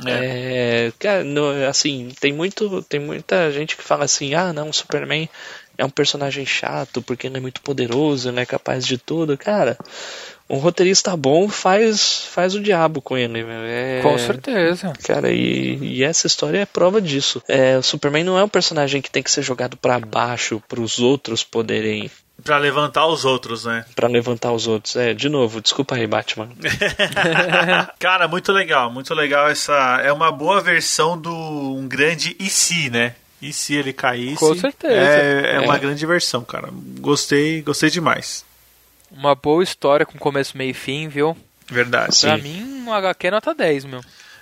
[0.07, 0.93] É.
[1.01, 5.29] É, no, assim, tem, muito, tem muita gente que fala assim: ah, não, o Superman
[5.77, 9.37] é um personagem chato porque ele é muito poderoso, ele é capaz de tudo.
[9.37, 9.77] Cara,
[10.49, 13.45] um roteirista bom faz faz o diabo com ele.
[13.67, 14.93] É, com certeza.
[15.03, 17.43] Cara, e, e, essa história é prova disso.
[17.49, 20.81] É, o Superman não é um personagem que tem que ser jogado para baixo para
[20.81, 22.11] os outros poderem
[22.43, 23.85] Pra levantar os outros, né?
[23.95, 24.97] Pra levantar os outros.
[24.97, 26.49] É, de novo, desculpa aí, Batman.
[27.99, 30.01] Cara, muito legal, muito legal essa.
[30.03, 33.15] É uma boa versão do um grande e se, né?
[33.41, 34.37] E se ele caísse?
[34.37, 34.95] Com certeza.
[34.95, 35.61] É, é, é.
[35.61, 36.69] uma grande versão, cara.
[36.99, 38.45] Gostei, gostei demais.
[39.17, 41.37] Uma boa história com começo, meio e fim, viu?
[41.67, 42.21] Verdade.
[42.21, 42.43] Pra sim.
[42.43, 44.01] mim, um HQ nota 10, meu.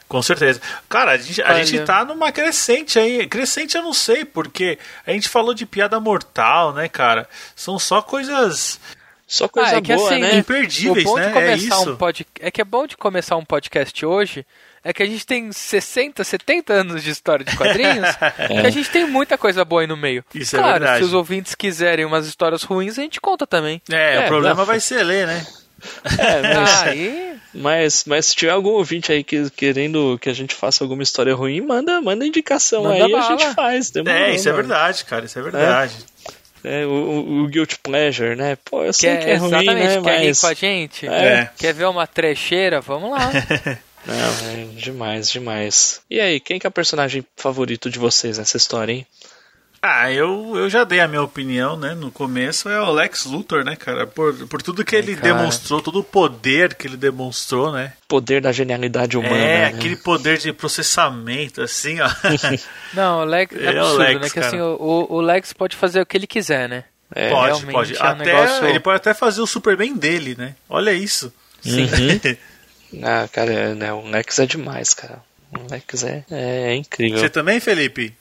[0.09, 0.61] Com certeza.
[0.89, 3.27] Cara, a gente, a gente tá numa crescente aí.
[3.27, 7.29] Crescente eu não sei, porque a gente falou de piada mortal, né, cara?
[7.57, 8.79] São só coisas.
[9.27, 10.37] Só coisa ah, é que, boa, assim, né?
[10.37, 11.53] Imperdíveis, né?
[11.53, 11.93] É, isso.
[11.93, 12.27] Um pod...
[12.41, 14.45] é que é bom de começar um podcast hoje
[14.85, 18.63] é que a gente tem 60, 70 anos de história de quadrinhos é.
[18.63, 20.25] e a gente tem muita coisa boa aí no meio.
[20.35, 20.99] Isso é claro, é verdade.
[20.99, 23.81] se os ouvintes quiserem umas histórias ruins, a gente conta também.
[23.91, 24.65] É, é o problema não.
[24.65, 25.47] vai ser ler, né?
[26.19, 27.37] É, mas, aí...
[27.55, 31.35] mas, mas se tiver algum ouvinte aí que, querendo que a gente faça alguma história
[31.35, 33.27] ruim, manda, manda indicação manda aí bala.
[33.27, 33.91] a gente faz.
[33.91, 35.95] Demorou, é, isso é verdade, cara, isso é verdade.
[36.29, 36.43] É.
[36.65, 38.57] É, o, o Guilty Pleasure, né?
[38.65, 39.65] Pô, eu sei quer, que é ruim, né?
[39.65, 40.23] Quer mas...
[40.23, 41.09] rir com a gente?
[41.09, 41.51] É.
[41.59, 42.81] Quer ver uma trecheira?
[42.81, 43.33] Vamos lá.
[44.07, 46.01] Não, é demais, demais.
[46.11, 49.07] E aí, quem que é o personagem favorito de vocês nessa história, hein?
[49.85, 51.93] Ah, eu, eu já dei a minha opinião, né?
[51.93, 54.07] No começo é o Lex Luthor, né, cara?
[54.07, 55.35] Por, por tudo que é, ele cara.
[55.35, 57.93] demonstrou, todo o poder que ele demonstrou, né?
[58.07, 59.35] Poder da genialidade humana.
[59.35, 59.65] É, né?
[59.67, 62.09] aquele poder de processamento, assim, ó.
[62.95, 64.31] Não, o Lex é, é absurdo, o Lex, né?
[64.31, 66.85] Que assim, o, o Lex pode fazer o que ele quiser, né?
[67.13, 67.97] É, pode, pode.
[67.97, 68.67] É um até, negócio...
[68.67, 70.55] Ele pode até fazer o Superman dele, né?
[70.71, 71.33] Olha isso.
[71.61, 71.83] Sim.
[71.83, 72.37] Uhum.
[73.03, 75.23] Ah, cara, é, né, o Lex é demais, cara.
[75.53, 77.19] O Lex é, é incrível.
[77.19, 78.15] Você também, Felipe?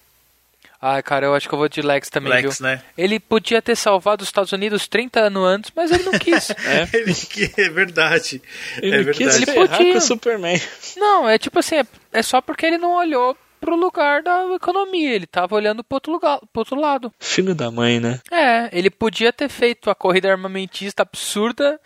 [0.82, 2.68] Ah, cara, eu acho que eu vou de Lex também, Lex, viu?
[2.68, 2.82] né?
[2.98, 6.50] Ele podia ter salvado os Estados Unidos 30 anos antes, mas ele não quis.
[6.66, 6.90] é.
[6.92, 7.14] ele
[7.56, 8.42] é verdade.
[8.82, 9.18] Ele é verdade.
[9.18, 9.92] quis ele podia.
[9.92, 10.60] com o Superman.
[10.98, 15.14] Não, é tipo assim, é, é só porque ele não olhou pro lugar da economia,
[15.14, 17.14] ele tava olhando pro outro, lugar, pro outro lado.
[17.20, 18.20] Filho da mãe, né?
[18.32, 21.80] É, ele podia ter feito a corrida armamentista absurda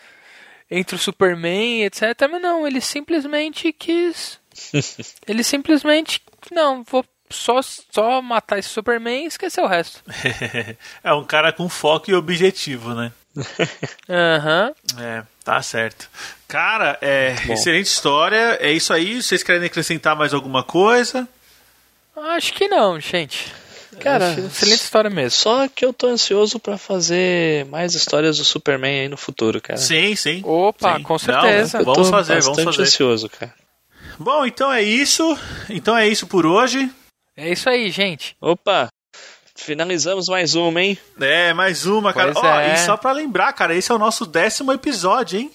[0.69, 2.01] entre o Superman, etc.
[2.29, 4.39] Mas não, ele simplesmente quis.
[5.27, 6.21] ele simplesmente.
[6.51, 10.03] Não, vou só, só matar esse Superman e esquecer o resto.
[11.03, 13.11] é um cara com foco e objetivo, né?
[14.09, 14.73] Aham.
[14.93, 15.03] uhum.
[15.03, 16.09] É, tá certo.
[16.47, 18.57] Cara, é excelente história.
[18.61, 19.21] É isso aí.
[19.21, 21.27] Vocês querem acrescentar mais alguma coisa?
[22.15, 23.53] Acho que não, gente.
[23.99, 25.31] Cara, excelente história mesmo.
[25.31, 29.77] Só que eu tô ansioso para fazer mais histórias do Superman aí no futuro, cara.
[29.77, 30.41] Sim, sim.
[30.43, 31.03] Opa, sim.
[31.03, 31.79] com certeza.
[31.79, 32.81] Não, vamos fazer, vamos fazer.
[32.83, 33.53] ansioso, cara.
[34.17, 35.37] Bom, então é isso.
[35.69, 36.89] Então é isso por hoje.
[37.35, 38.35] É isso aí, gente.
[38.39, 38.87] Opa,
[39.55, 40.97] finalizamos mais uma, hein?
[41.19, 42.31] É, mais uma, cara.
[42.35, 42.73] Ó, é.
[42.73, 45.51] E só pra lembrar, cara, esse é o nosso décimo episódio, hein?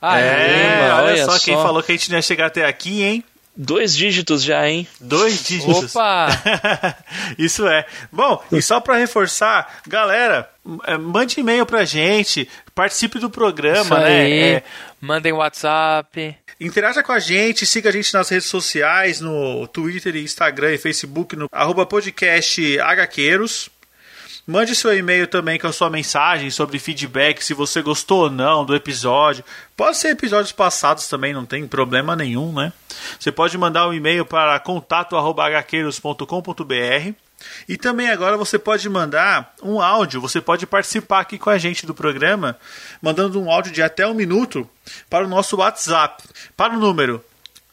[0.00, 2.46] Ah, é, é olha, olha só, só quem falou que a gente não ia chegar
[2.46, 3.24] até aqui, hein?
[3.56, 4.86] Dois dígitos já, hein?
[5.00, 5.96] Dois dígitos.
[5.96, 6.28] Opa!
[7.38, 7.86] Isso é.
[8.12, 10.48] Bom, e só para reforçar, galera,
[10.84, 14.20] é, mande e-mail pra gente, participe do programa, Isso né?
[14.20, 14.42] Aí.
[14.56, 14.62] É,
[15.00, 16.36] Mandem WhatsApp.
[16.60, 21.36] Interaja com a gente, siga a gente nas redes sociais, no Twitter, Instagram e Facebook,
[21.36, 23.70] no arroba podcast HQueiros.
[24.46, 28.64] Mande seu e-mail também com a sua mensagem sobre feedback, se você gostou ou não
[28.64, 29.42] do episódio.
[29.76, 32.72] Pode ser episódios passados também, não tem problema nenhum, né?
[33.18, 37.14] Você pode mandar um e-mail para contato@hqueiros.com.br.
[37.68, 41.84] E também agora você pode mandar um áudio, você pode participar aqui com a gente
[41.84, 42.56] do programa,
[43.02, 44.70] mandando um áudio de até um minuto
[45.10, 46.22] para o nosso WhatsApp,
[46.56, 47.20] para o número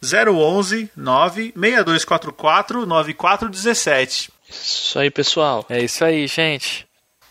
[0.02, 4.33] 011 96244 9417.
[4.62, 5.66] Isso aí, pessoal.
[5.70, 6.86] É isso aí, gente.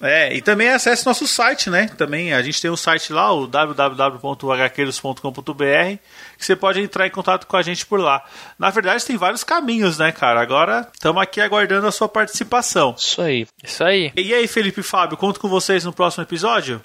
[0.04, 1.88] É, e também acesse nosso site, né?
[1.96, 5.98] Também a gente tem um site lá, o www.hqueiros.com.br,
[6.36, 8.24] que você pode entrar em contato com a gente por lá.
[8.58, 10.40] Na verdade, tem vários caminhos, né, cara?
[10.40, 12.96] Agora estamos aqui aguardando a sua participação.
[12.98, 13.46] Isso aí.
[13.62, 14.10] Isso aí.
[14.16, 16.84] E aí, Felipe e Fábio, conto com vocês no próximo episódio?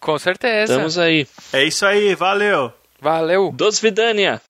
[0.00, 0.72] Com certeza.
[0.72, 1.28] Estamos aí.
[1.52, 2.72] É isso aí, valeu.
[2.98, 3.52] Valeu.
[3.52, 4.40] Dos Vidania.